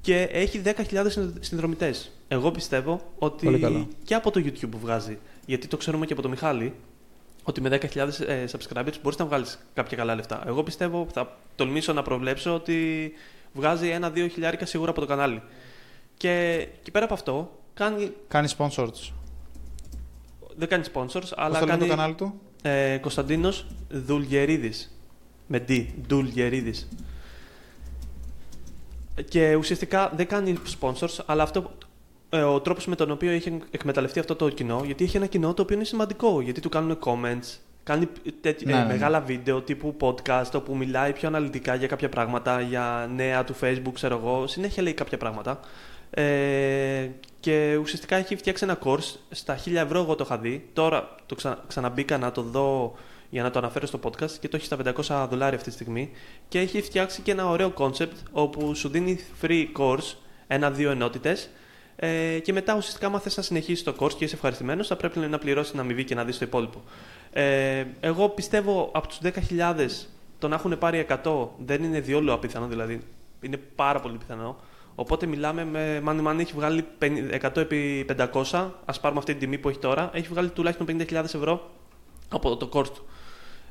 Και 0.00 0.22
έχει 0.32 0.62
10.000 0.64 1.32
συνδρομητές. 1.40 2.10
Εγώ 2.28 2.50
πιστεύω 2.50 3.00
ότι 3.18 3.44
Πολύ 3.44 3.58
καλό. 3.58 3.88
και 4.04 4.14
από 4.14 4.30
το 4.30 4.40
YouTube 4.44 4.76
βγάζει. 4.80 5.18
Γιατί 5.46 5.66
το 5.66 5.76
ξέρουμε 5.76 6.06
και 6.06 6.12
από 6.12 6.22
τον 6.22 6.30
Μιχάλη, 6.30 6.74
ότι 7.44 7.60
με 7.60 7.78
10.000 7.94 8.08
ε, 8.26 8.44
subscribers 8.50 8.94
μπορείς 9.02 9.18
να 9.18 9.24
βγάλεις 9.24 9.58
κάποια 9.74 9.96
καλά 9.96 10.14
λεφτά. 10.14 10.42
Εγώ 10.46 10.62
πιστεύω, 10.62 11.06
θα 11.12 11.36
τολμήσω 11.56 11.92
να 11.92 12.02
προβλέψω 12.02 12.54
ότι 12.54 13.12
βγάζει 13.52 13.88
ένα-δύο 13.88 14.28
χιλιάρικα 14.28 14.66
σίγουρα 14.66 14.90
από 14.90 15.00
το 15.00 15.06
κανάλι. 15.06 15.42
Και, 16.16 16.66
και 16.82 16.90
πέρα 16.90 17.04
από 17.04 17.14
αυτό, 17.14 17.58
κάνει, 17.74 18.12
Κάνει 18.28 18.48
sponsors. 18.58 19.12
δεν 20.56 20.68
κάνει 20.68 20.84
sponsors, 20.94 21.32
αλλά 21.34 21.48
Πώς 21.48 21.58
το 21.58 21.66
λέμε 21.66 21.66
κάνει 21.66 21.80
το 21.80 21.86
κανάλι 21.86 22.14
του; 22.14 22.40
ε, 22.62 22.98
Κωνσταντίνος 22.98 23.66
Δουλγερίδης. 23.88 25.00
Με 25.46 25.64
D, 25.68 25.86
Δουλγερίδης. 26.06 26.88
Και 29.28 29.54
ουσιαστικά 29.54 30.12
δεν 30.16 30.26
κάνει 30.26 30.58
sponsors, 30.80 31.18
αλλά 31.26 31.42
αυτό, 31.42 31.60
ε, 31.60 31.89
ο 32.30 32.60
τρόπος 32.60 32.86
με 32.86 32.96
τον 32.96 33.10
οποίο 33.10 33.30
έχει 33.30 33.58
εκμεταλλευτεί 33.70 34.18
αυτό 34.18 34.34
το 34.36 34.48
κοινό, 34.48 34.82
γιατί 34.84 35.04
έχει 35.04 35.16
ένα 35.16 35.26
κοινό 35.26 35.54
το 35.54 35.62
οποίο 35.62 35.76
είναι 35.76 35.84
σημαντικό, 35.84 36.40
γιατί 36.40 36.60
του 36.60 36.68
κάνουν 36.68 36.98
comments, 37.04 37.56
κάνει 37.82 38.08
τέτοι- 38.40 38.66
Ναι, 38.66 38.72
ε, 38.72 38.76
ναι, 38.76 38.82
ναι. 38.82 38.86
μεγάλα 38.92 39.20
βίντεο 39.20 39.60
τύπου 39.60 39.96
podcast, 40.00 40.50
όπου 40.54 40.76
μιλάει 40.76 41.12
πιο 41.12 41.28
αναλυτικά 41.28 41.74
για 41.74 41.86
κάποια 41.86 42.08
πράγματα, 42.08 42.60
για 42.60 43.10
νέα 43.14 43.44
του 43.44 43.54
facebook, 43.60 43.92
ξέρω 43.92 44.16
εγώ, 44.22 44.46
συνέχεια 44.46 44.82
λέει 44.82 44.92
κάποια 44.94 45.18
πράγματα. 45.18 45.60
Ε, 46.10 47.08
και 47.40 47.76
ουσιαστικά 47.80 48.16
έχει 48.16 48.36
φτιάξει 48.36 48.64
ένα 48.64 48.78
course 48.84 49.14
στα 49.30 49.56
1000 49.64 49.74
ευρώ 49.84 49.98
εγώ 49.98 50.14
το 50.14 50.24
είχα 50.26 50.38
δει. 50.38 50.68
Τώρα 50.72 51.14
το 51.26 51.34
ξα... 51.34 51.64
ξαναμπήκα 51.66 52.18
να 52.18 52.32
το 52.32 52.42
δω 52.42 52.94
για 53.30 53.42
να 53.42 53.50
το 53.50 53.58
αναφέρω 53.58 53.86
στο 53.86 54.00
podcast 54.02 54.30
και 54.40 54.48
το 54.48 54.56
έχει 54.56 54.64
στα 54.64 54.76
500 55.24 55.26
δολάρια 55.30 55.56
αυτή 55.56 55.68
τη 55.68 55.74
στιγμή. 55.74 56.10
Και 56.48 56.58
έχει 56.58 56.82
φτιάξει 56.82 57.20
και 57.22 57.30
ένα 57.30 57.48
ωραίο 57.48 57.72
concept 57.76 58.12
όπου 58.32 58.74
σου 58.74 58.88
δίνει 58.88 59.18
free 59.42 59.66
course, 59.78 60.14
ένα-δύο 60.46 60.90
ενότητες. 60.90 61.48
Ε, 62.02 62.38
και 62.38 62.52
μετά 62.52 62.74
ουσιαστικά, 62.76 63.06
άμα 63.06 63.20
θες 63.20 63.36
να 63.36 63.42
συνεχίσεις 63.42 63.82
το 63.84 63.94
course 63.98 64.12
και 64.12 64.24
είσαι 64.24 64.34
ευχαριστημένος, 64.34 64.86
θα 64.86 64.96
πρέπει 64.96 65.18
να 65.18 65.38
πληρώσεις 65.38 65.70
την 65.70 65.80
αμοιβή 65.80 66.04
και 66.04 66.14
να 66.14 66.24
δεις 66.24 66.38
το 66.38 66.44
υπόλοιπο. 66.44 66.82
Ε, 67.32 67.84
εγώ 68.00 68.28
πιστεύω 68.28 68.90
από 68.92 69.08
τους 69.08 69.18
10.000 69.22 70.08
το 70.38 70.48
να 70.48 70.54
έχουν 70.54 70.78
πάρει 70.78 71.06
100 71.22 71.48
δεν 71.58 71.82
είναι 71.82 72.00
διόλου 72.00 72.32
απίθανο, 72.32 72.66
δηλαδή 72.66 73.00
είναι 73.40 73.56
πάρα 73.56 74.00
πολύ 74.00 74.16
πιθανό. 74.16 74.56
Οπότε 74.94 75.26
μιλάμε 75.26 75.64
με 75.64 76.02
Money 76.06 76.26
Money 76.26 76.38
έχει 76.38 76.52
βγάλει 76.54 76.84
100 77.42 77.56
επί 77.56 78.06
500, 78.32 78.70
ας 78.84 79.00
πάρουμε 79.00 79.18
αυτή 79.18 79.32
την 79.32 79.40
τιμή 79.40 79.58
που 79.58 79.68
έχει 79.68 79.78
τώρα, 79.78 80.10
έχει 80.12 80.28
βγάλει 80.28 80.50
τουλάχιστον 80.50 80.86
50.000 80.90 81.12
ευρώ 81.12 81.70
από 82.28 82.56
το 82.56 82.68
course 82.72 82.88
του. 82.88 83.04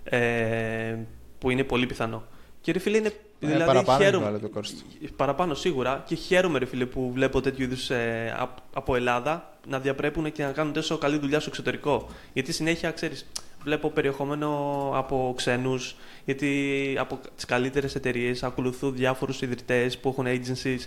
Ε, 0.04 0.98
που 1.40 1.50
είναι 1.50 1.64
πολύ 1.64 1.86
πιθανό. 1.86 2.24
Και 2.62 2.72
ρε 2.72 2.80
φίλε 2.80 2.98
είναι. 2.98 3.08
Ε, 3.42 3.48
δηλαδή, 3.48 3.66
παραπάνω 3.66 4.04
χαίρομαι, 4.04 4.26
έχει 4.26 4.34
βάλει 4.34 4.52
το 4.54 4.60
course 4.60 4.68
του. 5.08 5.14
Παραπάνω 5.16 5.54
σίγουρα 5.54 6.04
και 6.08 6.16
χαίρομαι 6.16 6.60
ρε 6.60 6.66
φίλε 6.66 6.86
που 6.86 7.12
βλέπω 7.14 7.42
τέτοιου 7.42 7.64
είδους 7.64 7.90
ε, 7.90 8.36
απ- 8.38 8.58
από 8.74 8.96
Ελλάδα 8.96 9.58
να 9.68 9.80
διαπρέπουν 9.80 10.32
και 10.32 10.44
να 10.44 10.52
κάνουν 10.52 10.74
τόσο 10.74 10.98
καλή 10.98 11.18
δουλειά 11.18 11.40
στο 11.40 11.50
εξωτερικό. 11.50 12.08
Γιατί 12.34 12.52
συνέχεια 12.54 12.92
ξέρεις, 12.92 13.28
βλέπω 13.64 13.90
περιεχόμενο 13.90 14.50
από 14.96 15.34
ξένους, 15.38 15.96
γιατί 16.26 16.96
από 17.00 17.20
τις 17.36 17.46
καλύτερες 17.46 17.96
εταιρείες 17.96 18.44
ακολουθούν 18.44 18.96
διάφορους 18.96 19.42
ιδρυτές 19.42 19.98
που 19.98 20.10
έχουν 20.10 20.26
agencies. 20.28 20.80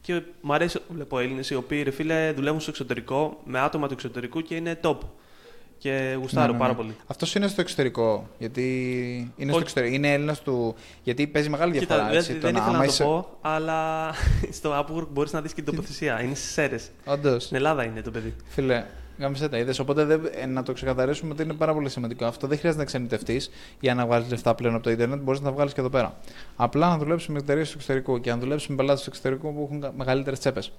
Και 0.00 0.22
μου 0.40 0.52
αρέσει 0.54 0.78
να 0.88 0.94
βλέπω 0.94 1.18
Έλληνες 1.18 1.50
οι 1.50 1.54
οποίοι 1.54 1.82
ρε 1.82 1.90
φίλε 1.90 2.32
δουλεύουν 2.32 2.60
στο 2.60 2.70
εξωτερικό 2.70 3.40
με 3.44 3.60
άτομα 3.60 3.86
του 3.86 3.92
εξωτερικού 3.92 4.40
και 4.42 4.54
είναι 4.54 4.80
top. 4.82 4.96
Και 5.82 6.16
γουστάρω 6.20 6.46
Ναι, 6.46 6.52
ναι, 6.52 6.58
πάρα 6.58 6.70
ναι. 6.70 6.76
πολύ. 6.76 6.96
Αυτός 7.06 7.34
είναι 7.34 7.46
στο 7.48 7.60
εξωτερικό. 7.60 8.28
Γιατί 8.38 8.62
είναι 9.36 9.46
στο 9.48 9.52
Όχι. 9.54 9.62
εξωτερικό. 9.62 9.94
Είναι 9.94 10.12
Έλληνας 10.12 10.40
του. 10.42 10.74
Γιατί 11.02 11.26
παίζει 11.26 11.48
μεγάλη 11.48 11.72
διαφορά. 11.72 12.00
Κοίτα, 12.06 12.16
έτσι, 12.16 12.32
δεν, 12.32 12.40
το 12.40 12.46
δεν 12.46 12.54
να- 12.56 12.60
ήθελα 12.60 12.76
άμα 12.76 12.84
να 12.84 12.84
το 12.86 12.92
είσαι- 12.92 13.04
πω, 13.04 13.38
αλλά 13.40 14.10
στο 14.58 14.80
Upwork 14.86 15.06
μπορείς 15.10 15.32
να 15.32 15.40
δεις 15.40 15.52
και 15.54 15.62
την 15.62 15.74
τοποθεσία. 15.74 16.22
Είναι 16.22 16.34
στις 16.34 16.58
αίρε. 16.58 16.76
Όντως. 17.04 17.42
Στην 17.44 17.56
Ελλάδα 17.56 17.84
είναι 17.84 18.00
το 18.02 18.10
παιδί. 18.10 18.34
Φίλε, 18.48 18.84
γάμισε 19.18 19.48
τα 19.48 19.58
είδες. 19.58 19.78
Οπότε 19.78 20.04
δεν- 20.04 20.30
ε, 20.40 20.46
να 20.46 20.62
το 20.62 20.72
ξεκαθαρίσουμε 20.72 21.32
ότι 21.32 21.42
είναι 21.42 21.52
πάρα 21.54 21.72
πολύ 21.74 21.88
σημαντικό. 21.88 22.24
Αυτό 22.24 22.46
δεν 22.46 22.58
χρειάζεται 22.58 22.82
να 22.82 22.88
ξενιτευτείς 22.88 23.50
για 23.80 23.94
να 23.94 24.06
βγάλεις 24.06 24.30
λεφτά 24.30 24.54
πλέον 24.54 24.74
από 24.74 24.82
το 24.82 24.90
Ιντερνετ. 24.90 25.20
Μπορείς 25.20 25.40
να 25.40 25.46
τα 25.46 25.52
βγάλεις 25.52 25.72
και 25.72 25.80
εδώ 25.80 25.88
πέρα. 25.90 26.18
Απλά 26.56 26.88
να 26.88 26.98
δουλέψεις 26.98 27.28
με 27.28 27.38
εταιρείες 27.38 27.68
του 27.68 27.74
εξωτερικού 27.76 28.20
και 28.20 28.30
να 28.30 28.36
δουλέψεις 28.38 28.68
με 28.68 28.76
πελάτες 28.76 29.02
του 29.02 29.10
εξωτερικού 29.10 29.54
που 29.54 29.68
έχουν 29.70 29.92
μεγαλύτερες 29.96 30.38
τσέπες. 30.38 30.72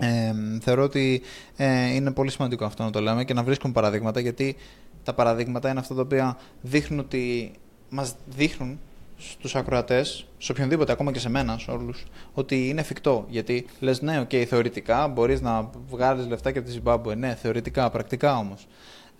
Ε, 0.00 0.34
θεωρώ 0.60 0.82
ότι 0.82 1.22
ε, 1.56 1.94
είναι 1.94 2.10
πολύ 2.10 2.30
σημαντικό 2.30 2.64
αυτό 2.64 2.82
να 2.82 2.90
το 2.90 3.00
λέμε 3.00 3.24
και 3.24 3.34
να 3.34 3.42
βρίσκουμε 3.42 3.72
παραδείγματα 3.72 4.20
γιατί 4.20 4.56
τα 5.02 5.14
παραδείγματα 5.14 5.70
είναι 5.70 5.80
αυτά 5.80 5.94
τα 5.94 6.00
οποία 6.00 6.38
δείχνουν 6.60 6.98
ότι 6.98 7.52
μας 7.88 8.14
δείχνουν 8.26 8.78
στους 9.18 9.54
ακροατές, 9.54 10.26
σε 10.38 10.52
οποιονδήποτε, 10.52 10.92
ακόμα 10.92 11.12
και 11.12 11.18
σε 11.18 11.28
μένα, 11.28 11.58
σε 11.58 11.70
όλους, 11.70 12.04
ότι 12.34 12.68
είναι 12.68 12.80
εφικτό. 12.80 13.26
Γιατί 13.28 13.66
λες 13.80 14.00
ναι, 14.00 14.20
οκ, 14.20 14.30
θεωρητικά 14.48 15.08
μπορείς 15.08 15.40
να 15.40 15.70
βγάλεις 15.90 16.26
λεφτά 16.26 16.52
και 16.52 16.58
από 16.58 16.66
τη 16.66 16.72
Ζιμπάμπουε. 16.72 17.14
Ναι, 17.14 17.34
θεωρητικά, 17.34 17.90
πρακτικά 17.90 18.38
όμως. 18.38 18.66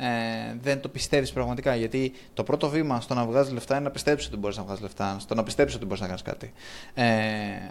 Ε, 0.01 0.07
δεν 0.61 0.81
το 0.81 0.89
πιστεύεις 0.89 1.33
πραγματικά. 1.33 1.75
Γιατί 1.75 2.13
το 2.35 2.43
πρώτο 2.43 2.69
βήμα 2.69 3.01
στο 3.01 3.15
να 3.15 3.25
βγάζεις 3.27 3.53
λεφτά 3.53 3.75
είναι 3.75 3.85
να 3.85 3.91
πιστέψεις 3.91 4.29
ότι 4.29 4.37
μπορείς 4.37 4.57
να 4.57 4.63
βγάλεις 4.63 4.83
λεφτά, 4.83 5.17
στο 5.19 5.35
να 5.35 5.43
πιστέψεις 5.43 5.77
ότι 5.77 5.85
μπορείς 5.85 6.01
να 6.01 6.07
κάνεις 6.07 6.23
κάτι. 6.23 6.53
Ε, 6.95 7.05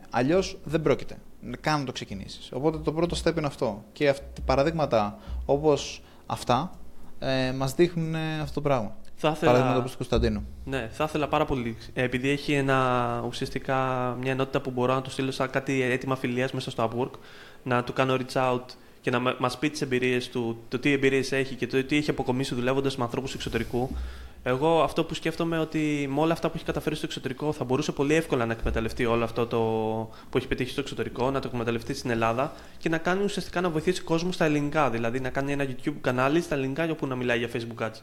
Αλλιώς 0.09 0.57
δεν 0.63 0.82
πρόκειται. 0.82 1.17
Καν 1.61 1.80
να 1.80 1.86
το 1.86 1.91
ξεκινήσεις. 1.91 2.49
Οπότε 2.53 2.78
το 2.78 2.91
πρώτο 2.93 3.15
step 3.23 3.38
είναι 3.38 3.47
αυτό. 3.47 3.84
Και 3.91 4.09
αυ- 4.09 4.21
παραδείγματα 4.45 5.17
όπως 5.45 6.03
αυτά 6.25 6.71
ε, 7.19 7.51
μας 7.51 7.73
δείχνουν 7.73 8.15
ε, 8.15 8.39
αυτό 8.41 8.53
το 8.53 8.61
πράγμα. 8.61 8.95
Θα 9.19 9.30
ήθελα, 9.30 9.45
Παραδείγματα 9.51 9.78
όπως 9.80 9.91
του 9.91 9.97
Κωνσταντίνου. 9.97 10.45
ναι, 10.65 10.89
θα 10.91 11.03
ήθελα 11.03 11.28
πάρα 11.28 11.45
πολύ. 11.45 11.78
Ε, 11.93 12.03
Επειδή 12.03 12.30
έχει 12.30 12.53
ένα, 12.53 13.23
ουσιαστικά 13.28 13.75
μια 14.21 14.32
ενότητα 14.32 14.61
που 14.61 14.71
μπορώ 14.71 14.93
να 14.93 15.01
του 15.01 15.09
στείλω 15.09 15.32
σαν 15.32 15.49
κάτι 15.49 15.82
έτοιμα 15.82 16.15
φιλίας 16.15 16.51
μέσα 16.51 16.71
στο 16.71 16.89
Upwork, 16.91 17.19
να 17.63 17.84
του 17.84 17.93
κάνω 17.93 18.15
reach 18.19 18.51
out 18.51 18.63
και 19.08 19.18
να 19.18 19.36
μας 19.39 19.58
πει 19.58 19.70
τις 19.70 19.82
εμπειρίες 19.82 20.30
του, 20.30 20.58
το 20.68 20.80
τι 20.80 20.91
εμπειρίες 20.91 21.32
έχει 21.32 21.55
και 21.55 21.68
το 21.68 21.84
τι 21.84 21.97
έχει 21.97 22.10
αποκομίσει 22.10 22.55
δουλεύοντας 22.55 22.97
με 22.97 23.03
ανθρώπους 23.03 23.34
εξωτερικού. 23.34 23.89
Εγώ 24.43 24.82
αυτό 24.82 25.03
που 25.03 25.14
σκέφτομαι 25.14 25.60
ότι 25.60 26.10
με 26.14 26.20
όλα 26.20 26.34
αυτά 26.34 26.47
που 26.47 26.53
έχει 26.55 26.66
καταφέρει 26.66 26.95
στο 26.95 27.05
εξωτερικό 27.05 27.53
θα 27.53 27.64
μπορούσε 27.64 27.91
πολύ 27.91 28.14
εύκολα 28.14 28.45
να 28.45 28.53
εκμεταλλευτεί 28.53 29.05
όλο 29.05 29.24
αυτό 29.24 29.47
το 29.47 29.60
που 30.30 30.38
έχει 30.38 30.47
πετύχει 30.47 30.72
στο 30.72 30.82
εξωτερικό, 30.82 31.32
να 31.32 31.39
το 31.39 31.49
εκμεταλλευτεί 31.53 31.93
στην 31.93 32.10
Ελλάδα 32.10 32.53
και 32.78 32.89
να 32.89 32.97
κάνει 32.97 33.24
ουσιαστικά 33.24 33.62
να 33.62 33.70
βοηθήσει 33.70 34.01
κόσμο 34.01 34.32
στα 34.32 34.45
ελληνικά. 34.45 34.89
Δηλαδή 34.89 35.20
να 35.20 35.30
κάνει 35.30 35.51
ένα 35.51 35.66
YouTube 35.66 35.95
κανάλι 36.01 36.41
στα 36.41 36.55
ελληνικά 36.55 36.91
όπου 36.91 37.08
να 37.08 37.16
μιλάει 37.16 37.38
για 37.38 37.49
Facebook 37.53 37.86
ads. 37.86 38.01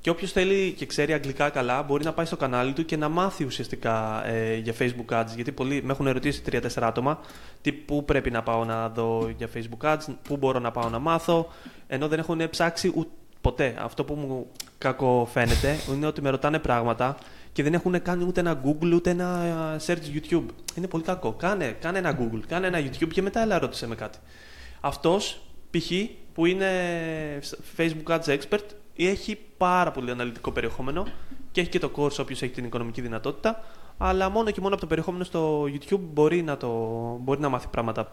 Και 0.00 0.10
όποιος 0.10 0.32
θέλει 0.32 0.72
και 0.72 0.86
ξέρει 0.86 1.12
αγγλικά 1.12 1.50
καλά, 1.50 1.82
μπορεί 1.82 2.04
να 2.04 2.12
πάει 2.12 2.26
στο 2.26 2.36
κανάλι 2.36 2.72
του 2.72 2.84
και 2.84 2.96
να 2.96 3.08
μάθει 3.08 3.44
ουσιαστικά 3.44 4.26
ε, 4.26 4.56
για 4.56 4.74
Facebook 4.78 5.20
ads. 5.20 5.34
Γιατί 5.34 5.52
πολλοί 5.52 5.82
με 5.82 5.92
έχουν 5.92 6.06
ερωτήσει 6.06 6.42
τρία-τέσσερα 6.42 6.86
άτομα 6.86 7.20
τι, 7.60 7.72
πού 7.72 8.04
πρέπει 8.04 8.30
να 8.30 8.42
πάω 8.42 8.64
να 8.64 8.88
δω 8.88 9.32
για 9.36 9.48
Facebook 9.54 9.94
ads, 9.94 10.14
πού 10.22 10.36
μπορώ 10.36 10.58
να 10.58 10.70
πάω 10.70 10.88
να 10.88 10.98
μάθω, 10.98 11.48
ενώ 11.86 12.08
δεν 12.08 12.18
έχουν 12.18 12.50
ψάξει 12.50 12.92
ούτε 12.94 13.10
ποτέ. 13.40 13.74
Αυτό 13.78 14.04
που 14.04 14.14
μου 14.14 14.46
κακό 14.78 15.28
φαίνεται 15.32 15.76
είναι 15.94 16.06
ότι 16.06 16.22
με 16.22 16.30
ρωτάνε 16.30 16.58
πράγματα 16.58 17.16
και 17.52 17.62
δεν 17.62 17.74
έχουν 17.74 18.02
κάνει 18.02 18.24
ούτε 18.24 18.40
ένα 18.40 18.60
Google 18.64 18.92
ούτε 18.94 19.10
ένα 19.10 19.42
ε, 19.76 19.80
search 19.86 20.16
YouTube. 20.16 20.44
Είναι 20.74 20.86
πολύ 20.86 21.02
κακό. 21.02 21.32
Κάνε, 21.32 21.76
κάνε 21.80 21.98
ένα 21.98 22.18
Google, 22.18 22.40
κάνε 22.48 22.66
ένα 22.66 22.78
YouTube 22.78 23.08
και 23.08 23.22
μετά 23.22 23.40
έλα 23.40 23.58
ρώτησε 23.58 23.86
με 23.86 23.94
κάτι. 23.94 24.18
Αυτός 24.80 25.40
π.χ. 25.70 25.90
που 26.34 26.46
είναι 26.46 26.68
Facebook 27.76 28.18
Ads 28.18 28.38
Expert 28.38 28.66
έχει 29.06 29.38
πάρα 29.56 29.90
πολύ 29.90 30.10
αναλυτικό 30.10 30.50
περιεχόμενο 30.50 31.06
και 31.52 31.60
έχει 31.60 31.70
και 31.70 31.78
το 31.78 31.90
course 31.96 32.18
όποιος 32.18 32.42
έχει 32.42 32.52
την 32.52 32.64
οικονομική 32.64 33.00
δυνατότητα 33.00 33.64
αλλά 33.98 34.28
μόνο 34.28 34.50
και 34.50 34.60
μόνο 34.60 34.72
από 34.72 34.82
το 34.82 34.88
περιεχόμενο 34.88 35.24
στο 35.24 35.62
YouTube 35.62 36.00
μπορεί 36.12 36.42
να, 36.42 36.56
το, 36.56 36.68
μπορεί 37.22 37.40
να 37.40 37.48
μάθει 37.48 37.66
πράγματα. 37.70 38.12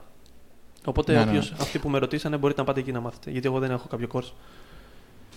Οπότε 0.85 1.13
Ναι, 1.13 1.23
ναι, 1.23 1.29
όποιος, 1.29 1.51
ναι. 1.51 1.57
αυτοί 1.59 1.79
που 1.79 1.89
με 1.89 1.97
ρωτήσανε 1.97 2.37
μπορείτε 2.37 2.59
να 2.59 2.67
πάτε 2.67 2.79
εκεί 2.79 2.91
να 2.91 2.99
μάθετε 2.99 3.31
γιατί 3.31 3.47
εγώ 3.47 3.59
δεν 3.59 3.71
έχω 3.71 3.87
κάποιο 3.87 4.07
course. 4.11 4.31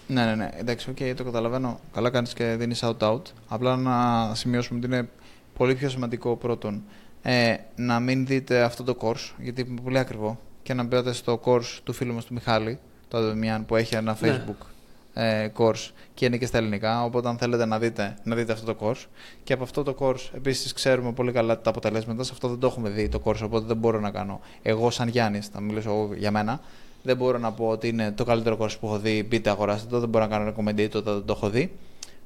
Ναι, 0.06 0.24
ναι, 0.24 0.34
ναι. 0.34 0.50
Εντάξει, 0.54 0.90
οκ, 0.90 1.16
το 1.16 1.24
καταλαβαίνω. 1.24 1.80
Καλά 1.92 2.10
κάνεις 2.10 2.32
και 2.32 2.44
δίνεις 2.44 2.84
shout-out. 2.84 3.22
Απλά 3.48 3.76
να 3.76 4.34
σημειώσουμε 4.34 4.78
ότι 4.78 4.86
είναι 4.86 5.08
πολύ 5.56 5.74
πιο 5.74 5.88
σημαντικό 5.88 6.36
πρώτον 6.36 6.82
ε, 7.22 7.56
να 7.76 8.00
μην 8.00 8.26
δείτε 8.26 8.62
αυτό 8.62 8.84
το 8.84 8.96
course, 9.00 9.32
γιατί 9.38 9.60
είναι 9.60 9.80
πολύ 9.80 9.98
ακριβό, 9.98 10.38
και 10.62 10.74
να 10.74 10.82
μπείτε 10.82 11.12
στο 11.12 11.40
course 11.44 11.78
του 11.84 11.92
φίλου 11.92 12.14
μας 12.14 12.24
του 12.24 12.34
Μιχάλη, 12.34 12.78
το 13.08 13.18
Αδεμιάν, 13.18 13.66
που 13.66 13.76
έχει 13.76 13.94
ένα 13.94 14.16
Ναι. 14.20 14.44
Facebook 14.46 14.66
ε, 15.20 15.52
course 15.56 15.90
και 16.14 16.24
είναι 16.24 16.36
και 16.36 16.46
στα 16.46 16.58
ελληνικά. 16.58 17.04
Οπότε, 17.04 17.28
αν 17.28 17.38
θέλετε 17.38 17.64
να 17.64 17.78
δείτε, 17.78 18.16
να 18.22 18.34
δείτε 18.34 18.52
αυτό 18.52 18.74
το 18.74 18.86
course. 18.86 19.06
Και 19.44 19.52
από 19.52 19.62
αυτό 19.62 19.82
το 19.82 19.96
course, 19.98 20.28
επίσης, 20.32 20.72
ξέρουμε 20.72 21.12
πολύ 21.12 21.32
καλά 21.32 21.60
τα 21.60 21.70
αποτελέσματα. 21.70 22.22
Σε 22.22 22.30
αυτό 22.32 22.48
δεν 22.48 22.58
το 22.58 22.66
έχουμε 22.66 22.88
δει 22.88 23.08
το 23.08 23.20
course, 23.24 23.40
οπότε 23.44 23.66
δεν 23.66 23.76
μπορώ 23.76 24.00
να 24.00 24.10
κάνω. 24.10 24.40
Εγώ, 24.62 24.90
σαν 24.90 25.08
Γιάννης, 25.08 25.46
θα 25.46 25.60
μιλήσω 25.60 25.90
εγώ 25.90 26.10
για 26.14 26.30
μένα, 26.30 26.60
δεν 27.02 27.16
μπορώ 27.16 27.38
να 27.38 27.52
πω 27.52 27.68
ότι 27.68 27.88
είναι 27.88 28.12
το 28.12 28.24
καλύτερο 28.24 28.56
course 28.60 28.78
που 28.80 28.86
έχω 28.86 28.98
δει. 28.98 29.22
Μπείτε, 29.22 29.50
αγοράστε 29.50 29.88
το. 29.90 30.00
Δεν 30.00 30.08
μπορώ 30.08 30.26
να 30.26 30.30
κάνω 30.30 30.50
recommendate 30.50 30.94
όταν 30.94 31.14
δεν 31.14 31.24
το 31.24 31.32
έχω 31.36 31.50
δει. 31.50 31.72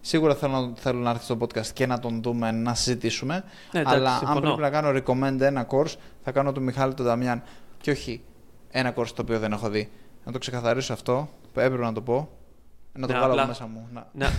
Σίγουρα 0.01 0.35
θέλω, 0.35 0.73
θέλω 0.77 0.99
να 0.99 1.11
έρθει 1.11 1.25
στο 1.25 1.37
podcast 1.41 1.67
και 1.67 1.87
να 1.87 1.99
τον 1.99 2.23
δούμε, 2.23 2.51
να 2.51 2.75
συζητήσουμε. 2.75 3.45
Ναι, 3.73 3.81
εντάξει, 3.81 3.99
αλλά 3.99 4.11
αν 4.11 4.19
συμφωνώ. 4.19 4.41
πρέπει 4.41 4.61
να 4.61 4.71
κάνω 4.71 5.01
recommend 5.05 5.41
ένα 5.41 5.67
course, 5.71 5.95
θα 6.23 6.33
κάνω 6.33 6.53
του 6.53 6.63
Μιχάλη 6.63 6.95
τον 6.95 7.07
Δαμιάν 7.07 7.43
και 7.81 7.91
όχι 7.91 8.23
ένα 8.71 8.95
course 8.97 9.09
το 9.15 9.23
οποίο 9.23 9.39
δεν 9.39 9.53
έχω 9.53 9.69
δει. 9.69 9.91
Να 10.25 10.33
το 10.33 10.39
ξεκαθαρίσω 10.39 10.93
αυτό, 10.93 11.29
έπρεπε 11.55 11.85
να 11.85 11.93
το 11.93 12.01
πω. 12.01 12.29
Να 12.95 13.07
το 13.07 13.13
Ναι, 13.13 13.19
βγάλω 13.19 13.33
απλά- 13.33 13.43
από 13.43 13.53
μέσα 13.53 13.67
μου. 13.67 13.89
Να... 13.93 14.07
Να, 14.13 14.31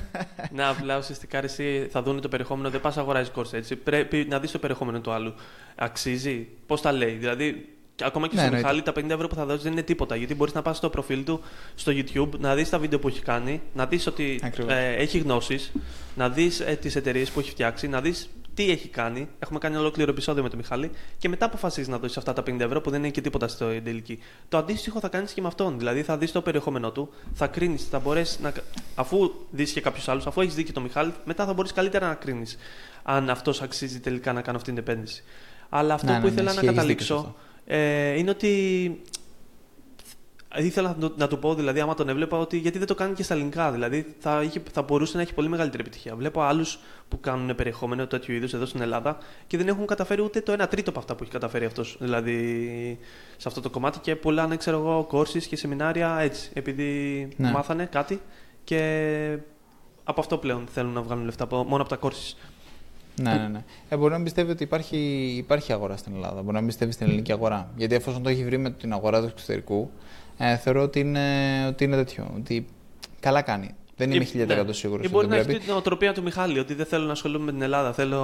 να 0.64 0.68
απλά 0.68 0.98
ουσιαστικά 0.98 1.40
ρε, 1.40 1.46
εσύ 1.46 1.86
θα 1.90 2.02
δουν 2.02 2.20
το 2.20 2.28
περιεχόμενο, 2.28 2.70
δεν 2.70 2.80
πας 2.80 2.96
αγοράζεις 2.96 3.32
course 3.36 3.52
έτσι. 3.52 3.76
Πρέπει 3.76 4.26
να 4.30 4.38
δεις 4.40 4.50
το 4.50 4.58
περιεχόμενο 4.58 5.00
του 5.00 5.10
άλλου. 5.12 5.34
Αξίζει, 5.74 6.48
πώς 6.66 6.80
τα 6.80 6.92
λέει; 6.92 7.10
Δηλαδή, 7.12 7.68
και 7.94 8.04
ακόμα 8.04 8.26
και 8.28 8.34
Ναι, 8.34 8.40
στο 8.40 8.54
εννοείται. 8.54 8.82
Μιχάλη 8.82 9.06
τα 9.08 9.14
50 9.14 9.14
ευρώ 9.14 9.28
που 9.28 9.34
θα 9.34 9.44
δώσει 9.46 9.62
δεν 9.62 9.72
είναι 9.72 9.82
τίποτα. 9.82 10.16
Γιατί 10.16 10.34
μπορείς 10.34 10.54
να 10.54 10.62
πας 10.62 10.76
στο 10.76 10.90
προφίλ 10.90 11.24
του 11.24 11.40
στο 11.74 11.92
YouTube, 11.94 12.38
να 12.38 12.54
δεις 12.54 12.68
τα 12.68 12.78
βίντεο 12.78 12.98
που 12.98 13.08
έχει 13.08 13.22
κάνει, 13.22 13.60
να 13.74 13.86
δεις 13.86 14.06
ότι 14.06 14.40
Ακριβώς. 14.42 14.72
ε, 14.72 14.94
έχει 14.94 15.18
γνώσεις, 15.18 15.72
να 16.16 16.28
δεις 16.28 16.60
ε, 16.60 16.72
τις 16.80 16.96
εταιρείες 16.96 17.30
που 17.30 17.40
έχει 17.40 17.50
φτιάξει, 17.50 17.88
να 17.88 18.00
δεις 18.00 18.28
τι 18.56 18.70
έχει 18.70 18.88
κάνει. 18.88 19.28
Έχουμε 19.38 19.58
κάνει 19.58 19.76
ολόκληρο 19.76 20.10
επεισόδιο 20.10 20.42
με 20.42 20.48
τον 20.48 20.58
Μιχάλη 20.58 20.90
και 21.18 21.28
μετά 21.28 21.46
αποφασίζει 21.46 21.90
να 21.90 21.98
δώσει 21.98 22.14
αυτά 22.18 22.32
τα 22.32 22.42
50 22.42 22.60
ευρώ 22.60 22.80
που 22.80 22.90
δεν 22.90 22.98
είναι 22.98 23.10
και 23.10 23.20
τίποτα 23.20 23.48
στο 23.48 23.66
τελική. 23.66 24.18
Το 24.48 24.56
αντίστοιχο 24.56 25.00
θα 25.00 25.08
κάνεις 25.08 25.32
και 25.32 25.40
με 25.40 25.46
αυτόν. 25.46 25.78
Δηλαδή 25.78 26.02
θα 26.02 26.18
δεις 26.18 26.32
το 26.32 26.42
περιεχόμενό 26.42 26.90
του, 26.90 27.10
θα 27.34 27.46
κρίνεις, 27.46 27.88
θα 27.88 27.98
μπορέσει 27.98 28.38
να. 28.42 28.52
Αφού 28.94 29.32
δεις 29.50 29.72
και 29.72 29.80
κάποιους 29.80 30.08
άλλους, 30.08 30.26
αφού 30.26 30.40
έχεις 30.40 30.54
δει 30.54 30.64
και 30.64 30.72
τον 30.72 30.82
Μιχάλη, 30.82 31.12
μετά 31.24 31.46
θα 31.46 31.52
μπορείς 31.52 31.72
καλύτερα 31.72 32.08
να 32.08 32.14
κρίνεις 32.14 32.58
αν 33.02 33.30
αυτός 33.30 33.62
αξίζει 33.62 34.00
τελικά 34.00 34.32
να 34.32 34.40
κάνω 34.40 34.56
αυτή 34.56 34.70
την 34.70 34.78
επένδυση. 34.78 35.24
Αλλά 35.68 35.94
αυτό 35.94 36.12
Ναι, 36.12 36.20
που 36.20 36.26
ναι, 36.26 36.32
ναι, 36.32 36.32
ήθελα 36.32 36.50
ισχύει, 36.50 36.66
να 36.66 36.72
έχεις 36.72 36.84
δίκιο 36.86 37.04
σε 37.04 37.12
καταλήξω 37.12 37.34
ε, 37.66 38.18
είναι 38.18 38.30
ότι 38.30 39.02
ήθελα 40.58 40.88
να, 40.88 41.08
το- 41.08 41.14
να 41.16 41.28
του 41.28 41.38
πω, 41.38 41.54
δηλαδή, 41.54 41.80
άμα 41.80 41.94
τον 41.94 42.08
έβλεπα, 42.08 42.38
ότι 42.38 42.58
γιατί 42.58 42.78
δεν 42.78 42.86
το 42.86 42.94
κάνει 42.94 43.14
και 43.14 43.22
στα 43.22 43.34
ελληνικά. 43.34 43.72
Δηλαδή, 43.72 44.14
θα, 44.18 44.42
είχε, 44.42 44.62
θα 44.72 44.82
μπορούσε 44.82 45.16
να 45.16 45.22
έχει 45.22 45.34
πολύ 45.34 45.48
μεγαλύτερη 45.48 45.82
επιτυχία. 45.82 46.16
Βλέπω 46.16 46.40
άλλους 46.42 46.78
που 47.08 47.20
κάνουν 47.20 47.54
περιεχόμενο 47.54 48.06
τέτοιου 48.06 48.34
είδους 48.34 48.54
εδώ 48.54 48.66
στην 48.66 48.80
Ελλάδα 48.80 49.18
και 49.46 49.56
δεν 49.56 49.68
έχουν 49.68 49.86
καταφέρει 49.86 50.22
ούτε 50.22 50.40
το 50.40 50.52
1 50.62 50.66
τρίτο 50.70 50.90
από 50.90 50.98
αυτά 50.98 51.14
που 51.14 51.22
έχει 51.22 51.32
καταφέρει 51.32 51.64
αυτός. 51.64 51.96
Δηλαδή, 52.00 52.98
σε 53.36 53.48
αυτό 53.48 53.60
το 53.60 53.70
κομμάτι 53.70 53.98
και 53.98 54.16
πολλά, 54.16 54.46
ναι, 54.46 54.56
ξέρω 54.56 54.76
εγώ, 54.78 55.06
courses 55.10 55.42
και 55.42 55.56
σεμινάρια 55.56 56.18
έτσι. 56.20 56.50
Επειδή 56.54 57.28
Ναι. 57.36 57.50
μάθανε 57.50 57.84
κάτι 57.84 58.20
και 58.64 59.38
από 60.04 60.20
αυτό 60.20 60.38
πλέον 60.38 60.66
θέλουν 60.72 60.92
να 60.92 61.02
βγάλουν 61.02 61.24
λεφτά, 61.24 61.44
από- 61.44 61.64
μόνο 61.64 61.82
από 61.82 61.96
τα 61.96 61.98
courses. 62.08 62.36
Ναι, 63.22 63.34
ναι, 63.34 63.48
ναι. 63.48 63.64
Ε, 63.88 63.96
μπορεί 63.96 64.12
να 64.12 64.22
πιστεύει 64.22 64.50
ότι 64.50 64.62
υπάρχει, 64.62 64.96
υπάρχει 65.36 65.72
αγορά 65.72 65.96
στην 65.96 66.14
Ελλάδα. 66.14 66.40
Μπορεί 66.40 66.52
να 66.52 66.58
μην 66.58 66.66
πιστεύει 66.66 66.92
στην 66.92 67.06
ελληνική 67.06 67.32
αγορά. 67.32 67.70
Γιατί 67.76 67.94
εφόσον 67.94 68.22
το 68.22 68.28
έχει 68.28 68.44
βρει 68.44 68.58
με 68.58 68.70
την 68.70 68.92
αγορά 68.92 69.20
του 69.20 69.26
εξωτερικού, 69.26 69.90
ε, 70.38 70.56
θεωρώ 70.56 70.82
ότι 70.82 71.00
είναι, 71.00 71.66
ότι 71.68 71.84
είναι 71.84 71.96
τέτοιο. 71.96 72.30
Ότι 72.36 72.66
καλά 73.20 73.42
κάνει. 73.42 73.70
Δεν 73.96 74.10
είμαι 74.12 74.24
Ή- 74.24 74.44
1000% 74.46 74.66
ναι. 74.66 74.72
σίγουρος. 74.72 75.06
Ή 75.06 75.08
μπορεί 75.08 75.26
να 75.26 75.36
έχει 75.36 75.58
την 75.58 75.72
οτροπία 75.72 76.14
του 76.14 76.22
Μιχάλη, 76.22 76.58
ότι 76.58 76.74
δεν 76.74 76.86
θέλω 76.86 77.04
να 77.06 77.12
ασχολούμαι 77.12 77.44
με 77.44 77.52
την 77.52 77.62
Ελλάδα, 77.62 77.92
θέλω 77.92 78.20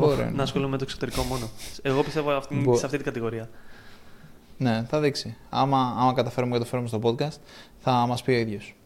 Μπορεί, 0.00 0.24
ναι. 0.24 0.30
να 0.30 0.42
ασχολούμαι 0.42 0.70
με 0.70 0.76
το 0.76 0.84
εξωτερικό 0.84 1.22
μόνο. 1.22 1.48
Εγώ 1.82 2.02
πιστεύω 2.02 2.30
αυτή, 2.30 2.54
Μπο- 2.54 2.76
σε 2.76 2.84
αυτή 2.84 2.96
την 2.96 3.06
κατηγορία. 3.06 3.48
Ναι, 4.58 4.84
θα 4.88 5.00
δείξει. 5.00 5.36
Άμα, 5.50 5.94
άμα 5.98 6.12
καταφέρουμε 6.12 6.52
και 6.52 6.58
το 6.58 6.64
φέρουμε 6.64 6.88
στο 6.88 6.98
podcast, 7.02 7.36
θα 7.78 7.92
μας 7.92 8.22
πει 8.22 8.30
ο 8.30 8.34
ίδιος. 8.34 8.76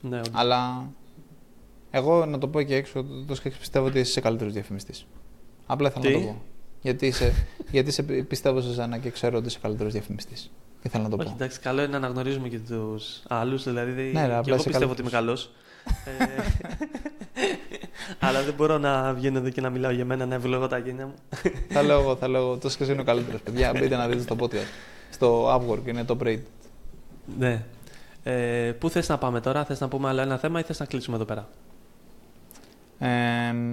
Ναι, 0.00 0.16
όντως. 0.16 0.30
Αλλά 0.32 0.90
εγώ 1.90 2.24
να 2.26 2.38
το 2.38 2.48
πω 2.48 2.62
και 2.62 2.74
έξω, 2.74 3.04
το 3.26 3.34
σκέφτομαι, 3.34 3.56
πιστεύω 3.60 3.86
ότι 3.86 3.98
είσαι 3.98 4.20
καλύτερος 4.20 4.52
διαφημιστής. 4.52 5.06
Απλά 5.66 5.88
ήθελα 5.88 6.04
Τι; 6.04 6.12
να 6.12 6.18
το 6.20 6.26
πω. 6.26 6.42
Γιατί, 6.80 7.06
είσαι, 7.06 7.46
γιατί 7.70 7.90
σε 7.90 8.02
πιστεύω 8.02 8.60
σε 8.60 8.72
σένα 8.74 8.98
και 8.98 9.10
ξέρω 9.10 9.36
ότι 9.38 9.46
είσαι 9.46 9.58
καλύτερος 9.62 9.92
διαφημιστής. 9.92 10.50
Ήθελα 10.86 11.02
να 11.02 11.08
το 11.10 11.16
Όχι, 11.20 11.26
πω. 11.28 11.34
εντάξει, 11.34 11.60
καλό 11.60 11.80
είναι 11.82 11.90
να 11.90 11.96
αναγνωρίζουμε 11.96 12.48
και 12.48 12.58
τους 12.58 13.22
άλλους. 13.28 13.64
Δηλαδή, 13.64 13.92
Ναι, 13.92 14.20
ρε, 14.20 14.26
και 14.26 14.34
απλά 14.34 14.42
εγώ 14.46 14.54
είσαι 14.54 14.68
πιστεύω 14.68 14.92
ότι 14.92 15.00
είμαι 15.00 15.10
καλός. 15.10 15.50
αλλά 18.20 18.42
δεν 18.42 18.54
μπορώ 18.54 18.78
να 18.78 19.12
βγαίνω 19.12 19.38
εδώ 19.38 19.48
και 19.48 19.60
να 19.60 19.70
μιλάω 19.70 19.90
για 19.90 20.04
μένα, 20.04 20.26
να 20.26 20.34
ευλογώ 20.34 20.66
τα 20.68 20.78
γένια 20.78 21.06
μου. 21.06 21.14
θα 21.68 21.82
λέω 21.82 22.00
εγώ, 22.00 22.16
θα 22.16 22.28
λέω 22.28 22.40
εγώ. 22.42 22.56
Το 22.56 22.68
σκέφτομαι 22.68 22.92
είναι 22.92 23.10
ο 23.10 23.14
καλύτερο. 23.14 23.38
Παιδιά, 23.44 23.72
μπείτε 23.72 23.96
να 23.96 24.08
δείτε 24.08 24.22
στο 24.22 24.36
podcast. 24.40 24.68
Στο 25.10 25.54
Upwork 25.56 25.86
είναι 25.88 26.04
το 26.04 26.16
Braid. 26.24 26.38
ναι. 27.38 27.64
Ε, 28.26 28.72
πού 28.78 28.90
θες 28.90 29.08
να 29.08 29.18
πάμε 29.18 29.40
τώρα, 29.40 29.64
θες 29.64 29.80
να 29.80 29.88
πούμε 29.88 30.08
άλλο 30.08 30.20
ένα 30.20 30.38
θέμα 30.38 30.60
ή 30.60 30.62
θες 30.62 30.78
να 30.80 30.86
κλείσουμε 30.86 31.16
εδώ 31.16 31.24
πέρα; 31.24 31.48
Ε, 32.98 33.08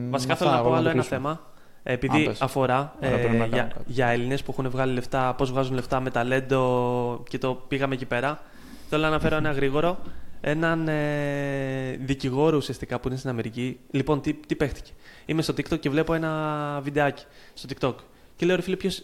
Βασικά 0.09 0.33
αυτά, 0.33 0.45
θέλω 0.45 0.57
να 0.57 0.61
εγώ 0.61 0.69
πω 0.69 0.73
άλλο 0.75 0.83
το 0.83 0.89
ένα 0.89 0.99
κλείσουμε. 0.99 1.15
θέμα. 1.17 1.41
Επειδή 1.83 2.21
Α, 2.21 2.25
πες. 2.25 2.41
αφορά 2.41 2.95
Ωραία, 3.03 3.17
πρέπει 3.17 3.27
να 3.27 3.33
ε, 3.33 3.37
κάνουμε 3.37 3.55
για, 3.55 3.63
κάτι. 3.63 3.83
για 3.87 4.07
Έλληνες 4.07 4.43
που 4.43 4.51
έχουν 4.51 4.69
βγάλει 4.69 4.93
λεφτά, 4.93 5.33
πώς 5.33 5.51
βγάζουν 5.51 5.75
λεφτά 5.75 5.99
με 5.99 6.09
ταλέντο 6.09 7.23
και 7.29 7.37
το 7.37 7.53
πήγαμε 7.53 7.93
εκεί 7.93 8.05
πέρα. 8.05 8.41
Θέλω 8.89 9.01
να 9.01 9.07
αναφέρω 9.07 9.35
ένα 9.35 9.51
γρήγορο. 9.51 9.99
Έναν 10.41 10.87
ε, 10.87 11.97
δικηγόρο 11.99 12.57
ουσιαστικά 12.57 12.99
που 12.99 13.07
είναι 13.07 13.17
στην 13.17 13.29
Αμερική. 13.29 13.79
Λοιπόν, 13.91 14.21
τι, 14.21 14.33
τι 14.33 14.55
παίχτηκε. 14.55 14.91
Είμαι 15.25 15.41
στο 15.41 15.53
TikTok 15.53 15.79
και 15.79 15.89
βλέπω 15.89 16.13
ένα 16.13 16.79
βιντεάκι 16.83 17.23
στο 17.53 17.69
TikTok. 17.73 17.95
Και 18.35 18.45
λέω 18.45 18.55
ρε 18.55 18.61
φίλε, 18.61 18.75
ποιος... 18.75 19.03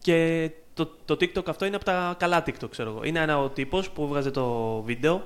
Και 0.00 0.50
το, 0.74 0.90
το 1.04 1.16
TikTok 1.20 1.46
αυτό 1.46 1.64
είναι 1.64 1.76
από 1.76 1.84
τα 1.84 2.14
καλά 2.18 2.44
TikTok, 2.46 2.70
ξέρω 2.70 2.90
εγώ. 2.90 3.00
Είναι 3.04 3.20
ένα 3.20 3.38
ο 3.38 3.48
τύπος 3.48 3.90
που 3.90 4.08
βγάζει 4.08 4.30
το 4.30 4.80
βίντεο. 4.82 5.22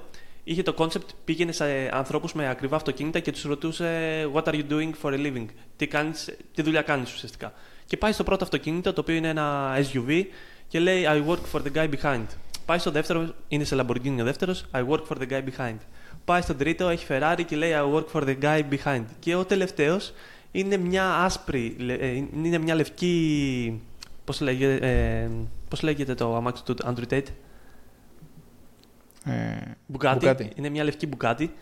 Είχε 0.51 0.63
το 0.63 0.75
concept, 0.79 1.09
πήγαινε 1.25 1.53
σε 1.53 1.65
ανθρώπους 1.93 2.33
με 2.33 2.49
ακριβά 2.49 2.77
αυτοκίνητα 2.77 3.19
και 3.21 3.33
τους 3.33 3.43
ρωτούσε 3.43 3.89
What 4.33 4.43
are 4.43 4.53
you 4.53 4.63
doing 4.71 4.91
for 5.03 5.13
a 5.13 5.17
living? 5.27 5.45
Τι, 5.77 5.87
κάνεις, 5.87 6.37
τι 6.55 6.63
δουλειά 6.63 6.83
κάνεις 6.83 7.13
ουσιαστικά. 7.15 7.53
Και 7.87 7.97
πάει 7.97 8.13
στο 8.13 8.25
πρώτο 8.25 8.45
αυτοκίνητο, 8.45 8.93
το 8.93 9.01
οποίο 9.01 9.15
είναι 9.15 9.29
ένα 9.29 9.77
SUV, 9.93 10.25
και 10.69 10.79
λέει 10.79 11.05
I 11.07 11.31
work 11.31 11.39
for 11.53 11.61
the 11.63 11.77
guy 11.77 11.89
behind. 11.91 12.25
Πάει 12.67 12.79
στο 12.79 12.91
δεύτερο, 12.91 13.35
είναι 13.49 13.65
σε 13.65 13.77
Lamborghini 13.81 14.19
ο 14.21 14.25
δεύτερος, 14.25 14.65
I 14.73 14.87
work 14.89 15.03
for 15.09 15.17
the 15.21 15.29
guy 15.31 15.43
behind. 15.43 15.77
Πάει 16.25 16.43
στον 16.43 16.57
τρίτο, 16.57 16.89
έχει 16.89 17.07
Ferrari 17.09 17.41
και 17.47 17.57
λέει 17.57 17.73
I 17.75 17.95
work 17.95 18.05
for 18.13 18.23
the 18.23 18.37
guy 18.43 18.63
behind. 18.71 19.05
Και 19.19 19.35
ο 19.35 19.45
τελευταίος 19.45 20.13
είναι 20.51 20.77
μια 20.77 21.15
άσπρη, 21.15 21.77
λε- 21.79 22.01
ε, 22.03 22.25
είναι 22.35 22.59
μια 22.59 22.75
λευκή. 22.75 23.81
Πώς 24.25 24.41
λέγεται, 24.41 24.87
ε, 24.87 25.31
πώς 25.69 25.83
λέγεται 25.83 26.15
το 26.15 26.37
αμάξι 26.37 26.65
του 26.65 26.75
Andrew 26.85 27.13
Tate; 27.13 27.23
Ε, 29.29 29.77
Μπουκάτι. 29.87 30.19
Μπουκάτι. 30.19 30.51
Είναι 30.55 30.69
μια 30.69 30.85
λευκή 30.85 31.07
μπουκάτι. 31.07 31.53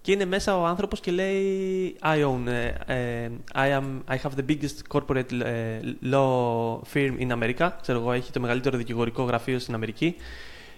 Και 0.00 0.12
είναι 0.12 0.24
μέσα 0.24 0.58
ο 0.58 0.64
άνθρωπος 0.64 1.00
και 1.00 1.10
λέει 1.10 1.96
I 2.02 2.24
own, 2.24 2.46
ε, 2.46 3.24
ε, 3.24 3.30
I, 3.54 3.80
am, 3.80 4.14
I 4.14 4.16
have 4.16 4.30
the 4.38 4.50
biggest 4.50 4.98
corporate 4.98 5.40
ε, 5.44 5.80
law 6.10 6.78
firm 6.92 7.18
in 7.18 7.30
America. 7.30 7.70
Ξέρω 7.80 7.98
εγώ, 7.98 8.12
έχει 8.12 8.32
το 8.32 8.40
μεγαλύτερο 8.40 8.76
δικηγορικό 8.76 9.22
γραφείο 9.22 9.58
στην 9.58 9.74
Αμερική. 9.74 10.14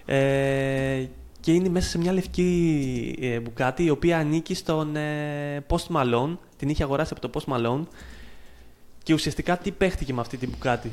Ε, 0.05 1.05
και 1.39 1.51
είναι 1.53 1.69
μέσα 1.69 1.89
σε 1.89 1.97
μια 1.97 2.13
λευκή 2.13 3.17
ε, 3.21 3.39
Bugatti 3.39 3.83
η 3.83 3.89
οποία 3.89 4.17
ανήκει 4.17 4.53
στον 4.53 4.95
ε, 4.95 5.65
Post 5.67 5.95
Malone. 5.95 6.37
Την 6.57 6.69
είχε 6.69 6.83
αγοράσει 6.83 7.13
από 7.17 7.29
το 7.29 7.39
Post 7.39 7.53
Malone. 7.53 7.83
Και 9.03 9.13
ουσιαστικά 9.13 9.57
τι 9.57 9.71
παίχτηκε 9.71 10.13
με 10.13 10.21
αυτή 10.21 10.37
την 10.37 10.49
Bugatti. 10.49 10.91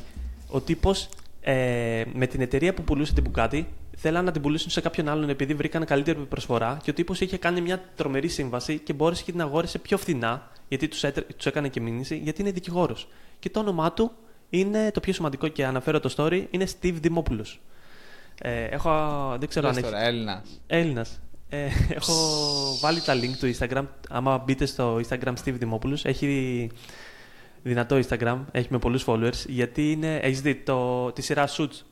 Ο 0.48 0.60
τύπος 0.60 1.08
ε, 1.40 2.04
με 2.12 2.26
την 2.26 2.40
εταιρεία 2.40 2.74
που 2.74 2.82
πουλούσε 2.82 3.14
την 3.14 3.22
Bugatti 3.22 3.66
θέλαν 4.00 4.24
να 4.24 4.32
την 4.32 4.42
πουλήσουν 4.42 4.70
σε 4.70 4.80
κάποιον 4.80 5.08
άλλον 5.08 5.28
επειδή 5.28 5.54
βρήκαν 5.54 5.84
καλύτερη 5.84 6.18
προσφορά 6.18 6.78
και 6.82 6.90
ο 6.90 6.92
τύπος 6.92 7.20
είχε 7.20 7.38
κάνει 7.38 7.60
μια 7.60 7.82
τρομερή 7.96 8.28
σύμβαση 8.28 8.78
και 8.78 8.92
μπόρεσε 8.92 9.22
και 9.22 9.30
την 9.30 9.40
αγόρασε 9.40 9.78
πιο 9.78 9.98
φθηνά 9.98 10.50
γιατί 10.68 10.88
τους 10.88 11.04
τους 11.36 11.46
έκανε 11.46 11.68
και 11.68 11.80
μήνυση 11.80 12.16
γιατί 12.16 12.40
είναι 12.40 12.50
δικηγόρος. 12.50 13.08
Και 13.38 13.50
το 13.50 13.60
όνομά 13.60 13.92
του 13.92 14.12
είναι 14.50 14.90
το 14.90 15.00
πιο 15.00 15.12
σημαντικό 15.12 15.48
και 15.48 15.64
αναφέρω 15.64 16.00
το 16.00 16.14
story 16.16 16.46
είναι 16.50 16.66
Steve 16.80 16.96
Dimopoulos. 17.02 17.58
Ε, 18.42 18.64
έχω, 18.64 18.90
δεν 19.38 19.48
ξέρω 19.48 19.68
αν 19.68 19.74
λες 19.74 19.82
έχει. 19.82 19.92
τώρα, 19.92 20.04
Έλληνας. 20.04 20.60
Έλληνας. 20.66 21.20
Ε, 21.48 21.68
έχω 21.98 22.14
βάλει 22.80 23.00
τα 23.00 23.14
link 23.14 23.36
του 23.40 23.54
Instagram. 23.54 23.86
Άμα 24.08 24.38
μπείτε 24.38 24.66
στο 24.66 25.00
Instagram 25.08 25.34
Steve 25.44 25.58
Dimopoulos, 25.60 26.00
έχει 26.02 26.70
δυνατό 27.62 28.00
Instagram, 28.08 28.38
έχει 28.52 28.68
με 28.70 28.78
πολλούς 28.78 29.04
followers, 29.06 29.46
γιατί 29.46 29.92
είναι, 29.92 30.16
έχεις 30.16 30.40
δει 30.40 30.54
το, 30.54 31.10
τη 31.12 31.22
σειρά 31.22 31.48
Suits; 31.48 31.82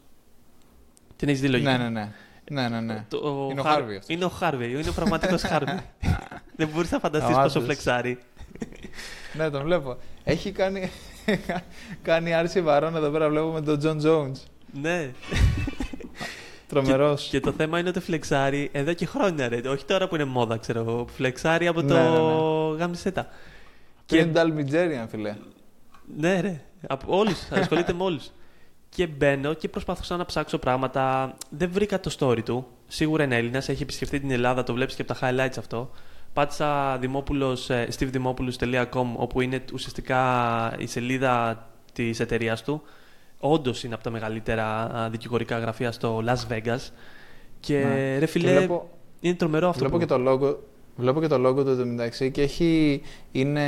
Την 1.17 1.29
έχεις 1.29 1.41
δει 1.41 1.49
λογικά. 1.49 1.77
Ναι, 1.79 1.85
ναι, 1.85 1.89
ναι. 1.91 2.13
Ναι, 2.51 2.69
ναι, 2.69 2.81
ναι. 2.81 3.05
Το- 3.09 3.49
Είναι 3.51 3.61
ο 3.61 3.65
Har- 3.67 3.77
Harvey 3.77 3.81
αυτός. 3.99 4.05
Είναι 4.07 4.25
ο 4.25 4.33
Harvey, 4.41 4.69
είναι 4.69 4.89
ο 4.89 4.93
πραγματικός 4.93 5.43
Harvey. 5.51 5.79
Δεν 6.57 6.69
μπορείς 6.75 6.91
να 6.91 6.99
φανταστείς 6.99 7.29
Αμάτως. 7.35 7.53
πόσο 7.53 7.65
φλεξάρει. 7.65 8.19
Ναι, 9.33 9.51
τον 9.51 9.63
βλέπω. 9.63 9.97
Έχει 10.25 10.51
κάνει, 10.53 10.91
κάνει 12.03 12.35
άρση 12.35 12.61
βαρών 12.63 12.97
εδώ 12.97 13.09
πέρα. 13.11 13.29
Βλέπουμε 13.29 13.61
τον 13.61 13.81
John 13.83 14.07
Jones. 14.07 14.37
ναι. 14.81 15.11
Τρομερός. 16.69 17.29
Και 17.31 17.41
το 17.41 17.53
θέμα 17.53 17.79
είναι 17.79 17.89
ότι 17.89 18.01
φλεξάρει 18.01 18.69
εδώ 18.73 18.93
και 18.93 19.07
χρόνια, 19.07 19.49
ρε. 19.49 19.57
Όχι 19.69 19.85
τώρα 19.85 20.09
που 20.09 20.15
είναι 20.15 20.25
μόδα, 20.25 20.57
ξέρω 20.57 20.81
εγώ. 20.81 21.07
Φλεξάρει 21.17 21.67
από 21.67 21.83
Ναι, 21.83 21.89
το 21.89 21.95
ναι, 21.95 22.09
ναι. 22.09 22.79
γάμισέτα. 22.79 23.29
Και 24.07 24.17
είναι 24.19 24.33
Dalmigerian, 24.35 25.07
φιλέ. 25.11 25.35
Ναι, 26.17 26.41
ρε. 26.41 26.61
Από 26.89 27.17
όλους. 27.19 27.49
Ασχολείται 27.51 27.93
με 27.93 28.03
όλους. 28.03 28.31
Και 28.97 29.07
μπαίνω 29.07 29.55
και 29.55 29.69
προσπαθούσα 29.69 30.17
να 30.17 30.25
ψάξω 30.25 30.59
πράγματα. 30.59 31.35
Δεν 31.51 31.71
βρήκα 31.73 32.01
το 32.01 32.17
story 32.19 32.43
του. 32.45 32.67
Σίγουρα 32.87 33.25
είναι 33.25 33.37
Έλληνας, 33.37 33.69
έχει 33.69 33.83
επισκεφτεί 33.83 34.21
την 34.21 34.31
Ελλάδα, 34.31 34.63
το 34.63 34.73
βλέπεις 34.73 34.95
και 34.95 35.03
από 35.03 35.15
τα 35.15 35.19
highlights 35.31 35.59
αυτό. 35.59 35.91
Πάτησα 36.33 36.97
Δημόπουλος, 36.99 37.71
ε, 37.71 37.89
stevedimopoulos.com, 37.99 39.07
όπου 39.17 39.41
είναι 39.41 39.65
ουσιαστικά 39.73 40.21
η 40.79 40.87
σελίδα 40.87 41.67
της 41.93 42.21
εταιρείας 42.21 42.63
του. 42.63 42.83
Όντως 43.41 43.85
είναι 43.85 43.95
από 43.95 44.03
τα 44.03 44.11
μεγαλύτερα 44.11 44.67
α, 44.97 45.09
δικηγορικά 45.11 45.59
γραφεία 45.59 45.93
στο 45.93 46.23
Las 46.27 46.53
Vegas. 46.53 46.91
Και 47.61 47.79
Ναι. 47.79 48.19
ρε 48.19 48.27
φιλέ, 48.27 48.53
Και 48.53 48.59
βλέπω, 48.59 48.91
είναι 49.21 49.35
τρομερό 49.35 49.69
αυτό 49.69 49.79
βλέπω, 49.79 49.95
που... 49.95 50.01
και 50.01 50.07
το 50.07 50.31
logo, 50.33 50.57
βλέπω 50.97 51.21
και 51.21 51.27
το 51.27 51.49
logo 51.49 51.65
του 51.65 51.71
εντωμεταξύ 51.71 52.31
και 52.31 52.43
έχει. 52.43 53.03
Είναι. 53.33 53.61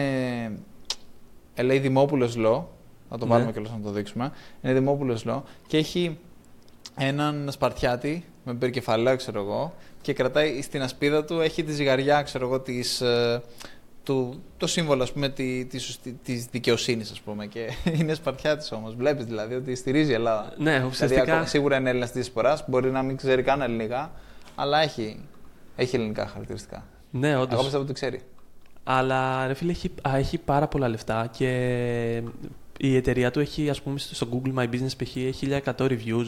ε, 1.55 1.63
Λέει 1.63 1.79
Δημόπουλος 1.79 2.37
Λό. 2.37 2.71
Θα 3.11 3.19
το 3.19 3.25
Ναι. 3.27 3.31
βάλουμε 3.33 3.53
κιόλας 3.53 3.71
να 3.73 3.81
το 3.81 3.91
δείξουμε. 3.91 4.33
Είναι 4.63 4.73
Δημόπουλος 4.75 5.25
Λό 5.25 5.45
και 5.67 5.77
έχει 5.77 6.19
έναν 6.97 7.49
Σπαρτιάτη 7.51 8.25
με 8.45 8.55
περκεφαλαίο, 8.55 9.17
ξέρω 9.17 9.41
εγώ, 9.41 9.75
και 10.03 10.13
κρατάει 10.13 10.63
στην 10.63 10.83
ασπίδα 10.83 11.25
του 11.25 11.41
έχει 11.41 11.65
τη 11.65 11.73
ζυγαριά, 11.73 12.23
ξέρω 12.23 12.47
εγώ, 12.47 12.61
της, 12.61 13.01
ε, 13.01 13.43
του, 14.03 14.43
το 14.57 14.67
σύμβολο, 14.67 15.03
ας 15.03 15.13
πούμε, 15.13 15.29
τη, 15.29 15.65
της, 15.65 15.83
σωστη- 15.83 16.17
της 16.25 16.45
δικαιοσύνης, 16.47 17.11
ας 17.11 17.21
πούμε. 17.21 17.47
Και 17.47 17.71
είναι 17.99 18.15
Σπαρτιάτης 18.15 18.73
όμως. 18.73 18.95
Βλέπεις 18.95 19.25
δηλαδή 19.25 19.55
ότι 19.55 19.75
στηρίζει 19.75 20.11
η 20.11 20.15
Ελλάδα. 20.15 20.53
Ναι, 20.57 20.71
Δηλαδή, 20.71 20.87
ουσιαστικά... 20.87 21.23
ακόμα- 21.23 21.47
σίγουρα 21.47 21.77
είναι 21.77 21.89
Έλληνας 21.89 22.09
της 22.11 22.21
διασποράς, 22.21 22.65
μπορεί 22.67 22.91
να 22.91 23.03
μην 23.03 23.17
ξέρει 23.17 23.43
καν 23.43 23.61
ελληνικά, 23.61 24.11
αλλά 24.55 24.79
έχει, 24.83 25.21
έχει 25.77 25.97
ελληνικά 25.97 26.27
χαρακτηριστικά. 26.27 26.85
Ναι, 27.11 27.37
όντως. 27.37 27.53
Εγώ 27.53 27.63
πιστεύω 27.63 27.83
ότι 27.83 27.93
ξέρει. 27.93 28.21
Αλλά 28.85 29.47
ρε 29.47 29.55
φίλε, 29.55 29.71
έχει, 29.71 29.91
α, 30.09 30.17
έχει 30.17 30.39
πάρα 30.39 30.67
πολλά 30.69 30.89
λεφτά 30.89 31.29
και 31.37 32.23
η 32.81 32.97
εταιρεία 32.97 33.31
του 33.31 33.41
έχει, 33.41 33.71
ας 33.71 33.83
πούμε, 33.83 33.99
στο 33.99 34.29
Google 34.33 34.59
My 34.59 34.69
Business 34.69 34.97
π.χ. 35.05 35.17
έχει 35.17 35.49
1100 35.65 35.73
reviews. 35.79 36.27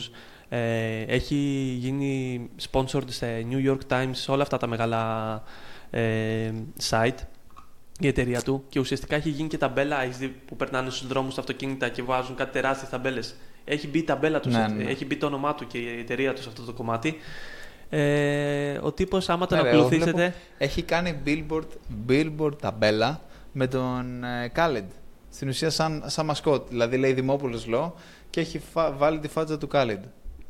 Ε, 0.48 1.00
έχει 1.02 1.34
γίνει 1.78 2.40
sponsored 2.70 3.02
σε 3.06 3.26
New 3.50 3.70
York 3.70 3.78
Times, 3.88 4.10
σε 4.12 4.30
όλα 4.30 4.42
αυτά 4.42 4.56
τα 4.56 4.66
μεγάλα 4.66 5.42
ε, 5.90 6.52
site 6.90 7.14
η 8.00 8.06
εταιρεία 8.06 8.42
του 8.42 8.64
και 8.68 8.78
ουσιαστικά 8.80 9.16
έχει 9.16 9.28
γίνει 9.30 9.48
και 9.48 9.58
ταμπέλα 9.58 10.02
έχεις 10.02 10.18
δει, 10.18 10.26
που 10.46 10.56
περνάνε 10.56 10.90
στους 10.90 11.06
δρόμους 11.06 11.34
τα 11.34 11.40
αυτοκίνητα 11.40 11.88
και 11.88 12.02
βάζουν 12.02 12.34
κάτι 12.34 12.52
τεράστιες 12.52 12.90
ταμπέλες. 12.90 13.34
Έχει 13.64 13.88
μπει 13.88 13.98
η 13.98 14.02
ταμπέλα 14.04 14.40
τους, 14.40 14.52
Ναι, 14.54 14.66
σε- 14.68 14.74
ναι. 14.74 14.82
έχει 14.90 15.04
μπει 15.04 15.16
το 15.16 15.26
όνομά 15.26 15.54
του 15.54 15.66
και 15.66 15.78
η 15.78 15.98
εταιρεία 15.98 16.32
τους 16.34 16.42
σε 16.42 16.48
αυτό 16.48 16.62
το 16.62 16.72
κομμάτι. 16.72 17.16
Ε, 17.90 18.78
ο 18.82 18.92
τύπος 18.92 19.28
άμα 19.28 19.46
τον 19.46 19.58
Ναι, 19.58 19.64
ρε, 19.64 19.70
εγώ 19.70 19.78
ακολουθήσετε... 19.78 20.16
βλέπω- 20.16 20.34
Έχει 20.58 20.82
κάνει 20.82 21.18
billboard, 21.26 21.66
billboard 22.10 22.58
ταμπέλα 22.60 23.20
με 23.52 23.66
τον 23.66 24.24
ε, 24.24 24.52
Khaled. 24.56 24.84
Στην 25.30 25.48
ουσία 25.48 25.70
σαν, 25.70 26.02
σαν 26.06 26.26
μασκότ. 26.26 26.68
Δηλαδή 26.68 26.96
λέει 26.96 27.12
Δημόπουλος 27.12 27.66
Λό 27.66 27.94
και 28.30 28.40
έχει 28.40 28.58
φα- 28.58 28.92
βάλει 28.96 29.18
τη 29.18 29.28
φάτσα 29.28 29.58
του 29.58 29.68
Khaled. 29.72 30.00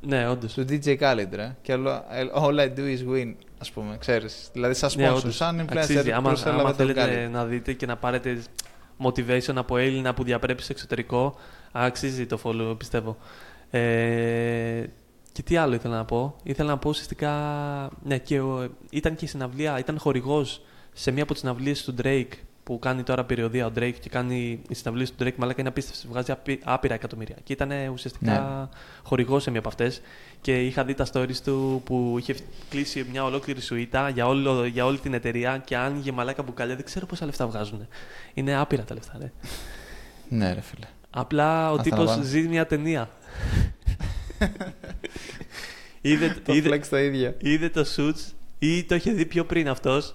Ναι, 0.01 0.29
όντως. 0.29 0.53
Του 0.55 0.65
DJ 0.69 0.99
Khaled, 1.01 1.29
ρε. 1.33 1.57
Και 1.63 1.73
όλο- 1.73 2.05
ε, 2.11 2.25
all 2.35 2.55
I 2.59 2.79
do 2.79 2.81
is 2.81 3.15
win, 3.15 3.35
ας 3.59 3.71
πούμε, 3.71 3.97
ξέρεις. 3.99 4.49
Δηλαδή 4.53 4.75
σαν 4.75 4.91
Ναι, 4.97 5.09
sponsor, 5.11 5.15
όντως. 5.15 5.37
σαν 5.37 5.61
influencer. 5.61 5.77
Αξίζει. 5.77 6.13
Άμα, 6.13 6.29
προσέλαβε 6.29 6.61
άμα 6.61 6.69
τον 6.75 6.77
θέλετε 6.87 7.27
Khaled. 7.27 7.31
να 7.33 7.45
δείτε 7.45 7.73
και 7.73 7.87
να 7.87 7.97
πάρετε 7.97 8.43
motivation 9.05 9.55
από 9.57 9.77
Έλληνα 9.77 10.15
που 10.15 10.25
διαπρέπει 10.25 10.63
στο 10.63 10.73
εξωτερικό, 10.73 11.35
αξίζει 11.73 12.27
το 12.27 12.39
follow, 12.45 12.75
πιστεύω. 12.79 13.17
Ε, 13.71 14.85
και 15.33 15.43
τι 15.43 15.57
άλλο 15.57 15.75
ήθελα 15.75 15.97
να 15.97 16.05
πω. 16.05 16.37
Ήθελα 16.43 16.69
να 16.71 16.79
πω 16.79 16.89
ουσιαστικά. 16.89 17.31
Ναι, 18.03 18.19
και 18.19 18.41
ο, 18.41 18.69
ήταν 18.91 19.15
και 19.15 19.25
η 19.25 19.29
συναυλία, 19.29 19.79
ήταν 19.79 19.99
χορηγός 19.99 20.63
σε 20.93 21.11
μία 21.11 21.23
από 21.23 21.33
τις 21.33 21.41
συναυλίες 21.41 21.85
του 21.85 21.95
Drake 22.03 22.29
που 22.71 22.79
κάνει 22.79 23.03
τώρα 23.03 23.25
περιοδία 23.25 23.67
ο 23.67 23.73
Drake 23.77 23.95
και 24.01 24.09
κάνει 24.09 24.61
οι 24.69 24.75
συναυλίε 24.75 25.07
του 25.07 25.25
Drake, 25.25 25.35
μαλάκα 25.37 25.61
είναι 25.61 25.69
απίστευτη. 25.69 26.07
Βγάζει 26.09 26.31
απει- 26.33 26.63
άπειρα 26.65 26.95
εκατομμύρια. 26.95 27.37
Και 27.43 27.53
ήταν 27.53 27.71
ουσιαστικά 27.93 28.33
Ναι. 28.71 28.79
χορηγός 29.03 29.43
σε 29.43 29.51
μία 29.51 29.59
από 29.59 29.69
αυτές. 29.69 30.01
Και 30.41 30.67
είχα 30.67 30.85
δει 30.85 30.95
τα 30.95 31.07
stories 31.13 31.37
του 31.45 31.83
που 31.85 32.15
είχε 32.19 32.35
κλείσει 32.71 33.07
μια 33.11 33.25
ολόκληρη 33.25 33.61
σουίτα 33.61 34.09
για, 34.09 34.27
όλο, 34.27 34.65
για 34.65 34.85
όλη 34.85 34.99
την 34.99 35.15
εταιρεία 35.15 35.59
και 35.65 35.77
άνοιγε 35.77 36.13
μαλάκα 36.13 36.43
μπουκάλια. 36.43 36.75
Δεν 36.77 36.85
ξέρω 36.85 37.07
πόσα 37.07 37.25
λεφτά 37.27 37.47
βγάζουν. 37.47 37.87
Είναι 38.35 38.57
άπειρα 38.57 38.83
τα 38.85 38.95
λεφτά, 38.95 39.13
ρε. 39.21 39.33
Ναι, 40.29 40.53
ρε 40.53 40.61
φίλε. 40.61 40.87
Απλά 41.11 41.71
ο 41.71 41.75
Αυτά 41.75 41.77
να 41.77 41.83
τύπος 41.97 42.05
πάνε. 42.11 42.25
ζει 42.25 42.41
μια 42.49 42.67
ταινία. 42.67 43.11
είδε, 46.01 46.41
Το 46.45 46.53
είδε, 46.55 46.69
flex 46.77 46.87
τα 46.91 47.01
ίδια. 47.01 47.35
είδε 47.39 47.69
το 47.69 47.85
Suits 47.97 48.33
ή 48.59 48.85
το 48.85 48.95
είχε 48.95 49.13
δει 49.13 49.27
πιο 49.27 49.45
πριν 49.45 49.69
αυτός 49.69 50.15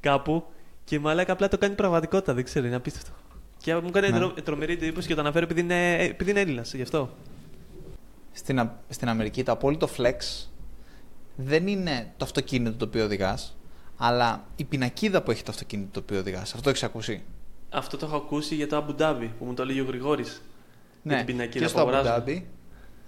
κάπου 0.00 0.44
και 0.92 0.98
μαλάκα 0.98 1.32
απλά 1.32 1.48
το 1.48 1.58
κάνει 1.58 1.74
πραγματικότητα. 1.74 2.34
Δεν 2.34 2.44
ξέρω, 2.44 2.66
είναι 2.66 2.74
απίστευτο. 2.76 3.10
Και 3.58 3.74
μου 3.74 3.90
κάνει 3.90 4.10
Ναι. 4.10 4.16
τρο- 4.18 4.42
τρομερή 4.42 4.72
εντύπωση 4.72 5.08
και 5.08 5.14
το 5.14 5.20
αναφέρω 5.20 5.44
επειδή 5.44 5.60
είναι, 5.60 5.94
επειδή 6.04 6.30
είναι 6.30 6.40
Έλληνας, 6.40 6.74
γι' 6.74 6.82
αυτό. 6.82 7.10
Στην, 8.32 8.58
Α- 8.60 8.78
στην 8.88 9.08
Αμερική 9.08 9.42
το 9.42 9.52
απόλυτο 9.52 9.88
flex 9.96 10.46
δεν 11.36 11.66
είναι 11.66 12.12
το 12.16 12.24
αυτοκίνητο 12.24 12.76
το 12.76 12.84
οποίο 12.84 13.04
οδηγάς, 13.04 13.56
αλλά 13.96 14.44
η 14.56 14.64
πινακίδα 14.64 15.22
που 15.22 15.30
έχει 15.30 15.42
το 15.42 15.50
αυτοκίνητο 15.50 15.90
το 15.92 16.00
οποίο 16.00 16.18
οδηγάς. 16.18 16.54
Αυτό 16.54 16.68
έχεις 16.70 16.82
ακούσει; 16.82 17.22
Αυτό 17.70 17.96
το 17.96 18.06
έχω 18.06 18.16
ακούσει 18.16 18.54
για 18.54 18.68
το 18.68 18.84
Abu 18.88 19.00
Dhabi 19.02 19.28
που 19.38 19.44
μου 19.44 19.54
το 19.54 19.62
έλεγε 19.62 19.80
ο 19.80 19.84
Γρηγόρης. 19.84 20.42
Ναι, 21.02 21.16
την 21.16 21.26
πινακίδα 21.26 21.58
και 21.58 21.72
που 21.72 21.78
στο 21.78 21.78
Abu 21.78 21.92
αγοράζουν. 21.92 22.24
Dhabi; 22.26 22.42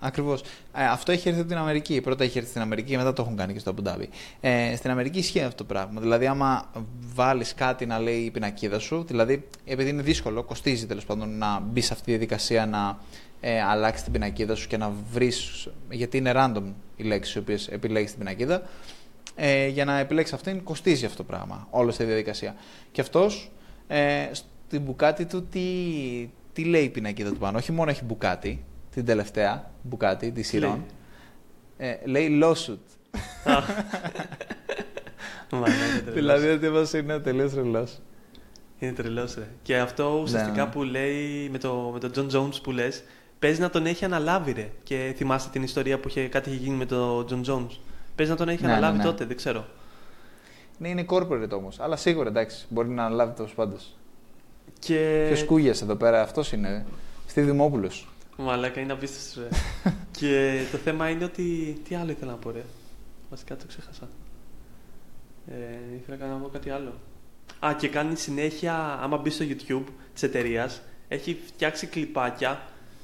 Ακριβώς. 0.06 0.40
Ε, 0.76 0.84
αυτό 0.84 1.12
έχει 1.12 1.28
έρθει 1.28 1.40
από 1.40 1.48
την 1.48 1.58
Αμερική. 1.58 2.00
Πρώτα 2.00 2.24
έχει 2.24 2.38
έρθει 2.38 2.50
στην 2.50 2.62
Αμερική 2.62 2.90
και 2.90 2.96
μετά 2.96 3.12
το 3.12 3.22
έχουν 3.22 3.36
κάνει 3.36 3.52
και 3.52 3.58
στο 3.58 3.74
Abu 3.76 3.88
Dhabi. 3.88 4.06
Ε, 4.40 4.76
στην 4.76 4.90
Αμερική 4.90 5.18
ισχύει 5.18 5.40
αυτό 5.40 5.56
το 5.56 5.64
πράγμα. 5.64 6.00
Δηλαδή, 6.00 6.26
άμα 6.26 6.70
βάλεις 7.14 7.54
κάτι 7.54 7.86
να 7.86 7.98
λέει 7.98 8.18
η 8.18 8.30
πινακίδα 8.30 8.78
σου, 8.78 9.04
δηλαδή 9.06 9.48
επειδή 9.64 9.90
είναι 9.90 10.02
δύσκολο, 10.02 10.42
κοστίζει 10.42 10.86
τέλος 10.86 11.04
πάντων 11.04 11.38
να 11.38 11.60
μπει 11.60 11.80
σε 11.80 11.92
αυτή 11.92 12.04
τη 12.04 12.10
διαδικασία 12.10 12.66
να 12.66 12.98
ε, 13.40 13.62
αλλάξει 13.62 14.02
την 14.02 14.12
πινακίδα 14.12 14.54
σου 14.54 14.68
και 14.68 14.76
να 14.76 14.92
βρεις. 15.12 15.68
Γιατί 15.90 16.16
είναι 16.16 16.32
random 16.34 16.62
οι 16.96 17.02
λέξεις 17.02 17.34
οι 17.34 17.38
οποίες 17.38 17.68
επιλέγεις 17.68 18.08
στην 18.08 18.20
πινακίδα. 18.20 18.62
Ε, 19.34 19.66
για 19.66 19.84
να 19.84 19.98
επιλέξεις 19.98 20.34
αυτήν 20.34 20.62
κοστίζει 20.62 21.04
αυτό 21.04 21.16
το 21.16 21.24
πράγμα, 21.24 21.66
όλη 21.70 21.88
αυτή 21.88 22.02
η 22.02 22.06
διαδικασία. 22.06 22.54
Και 22.92 23.00
αυτός 23.00 23.50
ε, 23.86 24.28
στην 24.32 24.80
μπουκάτη 24.80 25.24
του 25.26 25.46
τι, 25.46 25.60
τι 26.52 26.64
λέει 26.64 26.84
η 26.84 26.88
πινακίδα 26.88 27.30
του 27.30 27.38
πάνω. 27.38 27.58
Όχι 27.58 27.72
μόνο 27.72 27.90
έχει 27.90 28.04
μπουκάτι, 28.04 28.64
την 28.94 29.04
τελευταία 29.04 29.70
μπουκάτι 29.82 30.26
τη 30.26 30.30
Τι 30.32 30.34
λέει; 30.34 30.42
σειρών. 30.44 30.84
Ε, 31.76 31.94
λέει 32.04 32.40
lawsuit. 32.42 32.78
Μα, 35.50 35.58
ναι, 35.68 35.74
είναι 35.74 35.98
τρελός. 36.04 36.14
δηλαδή 36.14 36.48
ο 36.50 36.58
τύπος 36.58 36.92
είναι 36.92 37.18
τελείως 37.18 37.52
τρελός. 37.52 37.98
Είναι 38.78 38.92
τρελός, 38.92 39.34
ρε. 39.34 39.46
Και 39.62 39.78
αυτό 39.78 40.18
ουσιαστικά 40.22 40.64
Ναι. 40.64 40.70
που 40.70 40.82
λέει 40.82 41.48
με, 41.52 41.58
το, 41.58 41.90
με 41.92 41.98
τον 42.08 42.12
John 42.30 42.36
Jones 42.36 42.62
που 42.62 42.70
λες, 42.70 43.02
παίζει 43.38 43.60
να 43.60 43.70
τον 43.70 43.86
έχει 43.86 44.04
αναλάβει, 44.04 44.52
ρε. 44.52 44.70
Και 44.82 45.12
θυμάστε 45.16 45.50
την 45.52 45.62
ιστορία 45.62 45.98
που 46.00 46.08
είχε, 46.08 46.28
κάτι 46.28 46.50
είχε 46.50 46.58
γίνει 46.58 46.76
με 46.76 46.86
τον 46.86 47.26
John 47.30 47.50
Jones. 47.50 47.76
Παίζει 48.14 48.32
να 48.32 48.36
τον 48.38 48.48
έχει 48.48 48.62
Ναι, 48.62 48.66
ναι, 48.68 48.72
αναλάβει 48.72 48.96
ναι. 48.98 49.04
τότε, 49.04 49.24
δεν 49.24 49.36
ξέρω. 49.36 49.66
Ναι, 50.78 50.88
είναι 50.88 51.04
corporate 51.08 51.50
όμως. 51.50 51.80
Αλλά 51.80 51.96
σίγουρα 51.96 52.28
εντάξει, 52.28 52.66
μπορεί 52.68 52.88
να 52.88 53.04
αναλάβει 53.04 53.34
τέλο 53.34 53.48
πάντων. 53.54 53.78
Και. 54.78 55.24
Ποιος 55.26 55.44
κούγε 55.44 55.70
εδώ 55.70 55.94
πέρα, 55.94 56.22
αυτός 56.22 56.52
είναι. 56.52 56.86
Στη 57.26 57.40
Δημόπουλο. 57.40 57.90
Μαλάκα, 58.36 58.80
είναι 58.80 58.92
απίστευτος, 58.92 59.42
ρε. 59.42 59.48
και 60.18 60.60
το 60.72 60.78
θέμα 60.78 61.08
είναι 61.08 61.24
ότι. 61.24 61.76
Τι 61.88 61.94
άλλο 61.94 62.10
ήθελα 62.10 62.30
να 62.30 62.36
πω, 62.36 62.50
ρε. 62.50 62.64
Βασικά 63.30 63.56
το 63.56 63.64
ξέχασα. 63.66 64.08
Ε, 65.46 65.96
ήθελα 65.96 66.26
να 66.26 66.36
πω 66.36 66.48
κάτι 66.48 66.70
άλλο. 66.70 66.92
Α, 67.66 67.74
και 67.78 67.88
κάνει 67.88 68.16
συνέχεια, 68.16 68.98
άμα 69.02 69.16
μπει 69.16 69.30
στο 69.30 69.44
YouTube 69.48 69.84
της 70.12 70.22
εταιρείας, 70.22 70.82
έχει 71.08 71.38
φτιάξει 71.46 71.86
κλιπάκια 71.86 72.62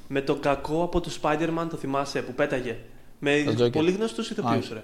με 0.08 0.20
το 0.20 0.34
κακό 0.34 0.82
από 0.82 1.00
το 1.00 1.10
Spider-Man, 1.22 1.66
το 1.70 1.76
θυμάσαι, 1.76 2.22
που 2.22 2.32
πέταγε. 2.34 2.78
Με 3.18 3.42
Το 3.56 3.64
Joker. 3.64 3.72
πολύ 3.72 3.90
γνωστούς 3.90 4.30
ηθοποιούς, 4.30 4.70
Α, 4.70 4.74
ρε. 4.74 4.82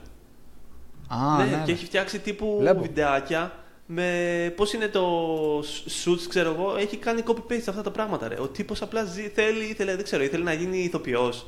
Α, 1.08 1.36
ναι, 1.44 1.56
ναι, 1.56 1.62
και 1.64 1.72
έχει 1.72 1.84
φτιάξει 1.84 2.18
τύπου 2.18 2.56
Βλέπω. 2.58 2.80
βιντεάκια 2.80 3.52
με 3.86 4.52
πώς 4.56 4.72
είναι 4.72 4.88
το 4.88 5.20
suits, 6.04 6.24
ξέρω 6.28 6.50
εγώ. 6.52 6.76
Έχει 6.76 6.96
κάνει 6.96 7.22
copy-paste 7.26 7.64
αυτά 7.68 7.82
τα 7.82 7.90
πράγματα, 7.90 8.28
ρε. 8.28 8.40
Ο 8.40 8.48
τύπος 8.48 8.82
απλά 8.82 9.04
ζει, 9.04 9.28
θέλει, 9.28 9.64
ήθελε, 9.64 9.94
δεν 9.94 10.04
ξέρω, 10.04 10.22
ήθελε 10.22 10.44
να 10.44 10.52
γίνει 10.52 10.78
ηθοποιός. 10.78 11.46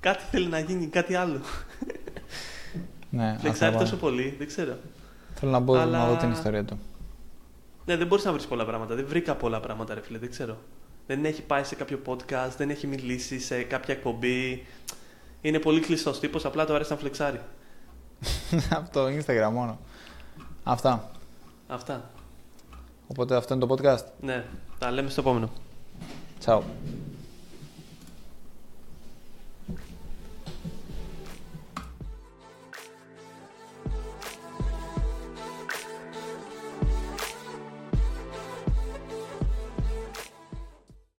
Κάτι 0.00 0.22
θέλει 0.30 0.46
να 0.46 0.58
γίνει, 0.58 0.86
κάτι 0.86 1.14
άλλο. 1.14 1.40
ναι, 3.10 3.36
Φλεξάρει 3.40 3.72
αυτό 3.74 3.84
τόσο 3.84 3.96
πολύ, 3.96 4.34
δεν 4.38 4.46
ξέρω. 4.46 4.76
Θέλω 5.34 5.50
να, 5.52 5.58
μπω, 5.58 5.74
Αλλά- 5.74 5.98
να 5.98 6.06
δω 6.08 6.16
την 6.16 6.30
ιστορία 6.30 6.64
του. 6.64 6.78
Ναι, 7.84 7.96
δεν 7.96 8.06
μπορείς 8.06 8.24
να 8.24 8.32
βρεις 8.32 8.46
πολλά 8.46 8.64
πράγματα. 8.64 8.94
Δεν 8.94 9.06
βρήκα 9.08 9.34
πολλά 9.34 9.60
πράγματα, 9.60 9.94
ρε 9.94 10.00
φίλε, 10.00 10.18
δεν 10.18 10.30
ξέρω. 10.30 10.56
Δεν 11.06 11.24
έχει 11.24 11.42
πάει 11.42 11.64
σε 11.64 11.74
κάποιο 11.74 12.00
podcast, 12.06 12.50
δεν 12.56 12.70
έχει 12.70 12.86
μιλήσει 12.86 13.38
σε 13.40 13.62
κάποια 13.62 13.94
εκπομπή. 13.94 14.66
Είναι 15.40 15.58
πολύ 15.58 15.80
κλειστός 15.80 16.20
τύπος, 16.20 16.44
απλά 16.44 16.64
το 16.66 16.74
αρέσει 16.74 16.92
να 16.92 16.98
φλεξάρει. 16.98 17.40
Από 18.70 18.90
το 18.92 19.06
Instagram 19.06 19.50
μόνο. 19.52 19.78
Αυτά. 20.64 21.10
Αυτά. 21.68 22.10
Οπότε 23.06 23.36
αυτό 23.36 23.54
είναι 23.54 23.66
το 23.66 23.74
podcast. 23.74 24.04
Ναι, 24.20 24.44
τα 24.78 24.90
λέμε 24.90 25.10
στο 25.10 25.20
επόμενο. 25.20 25.50
Ciao. 26.44 26.60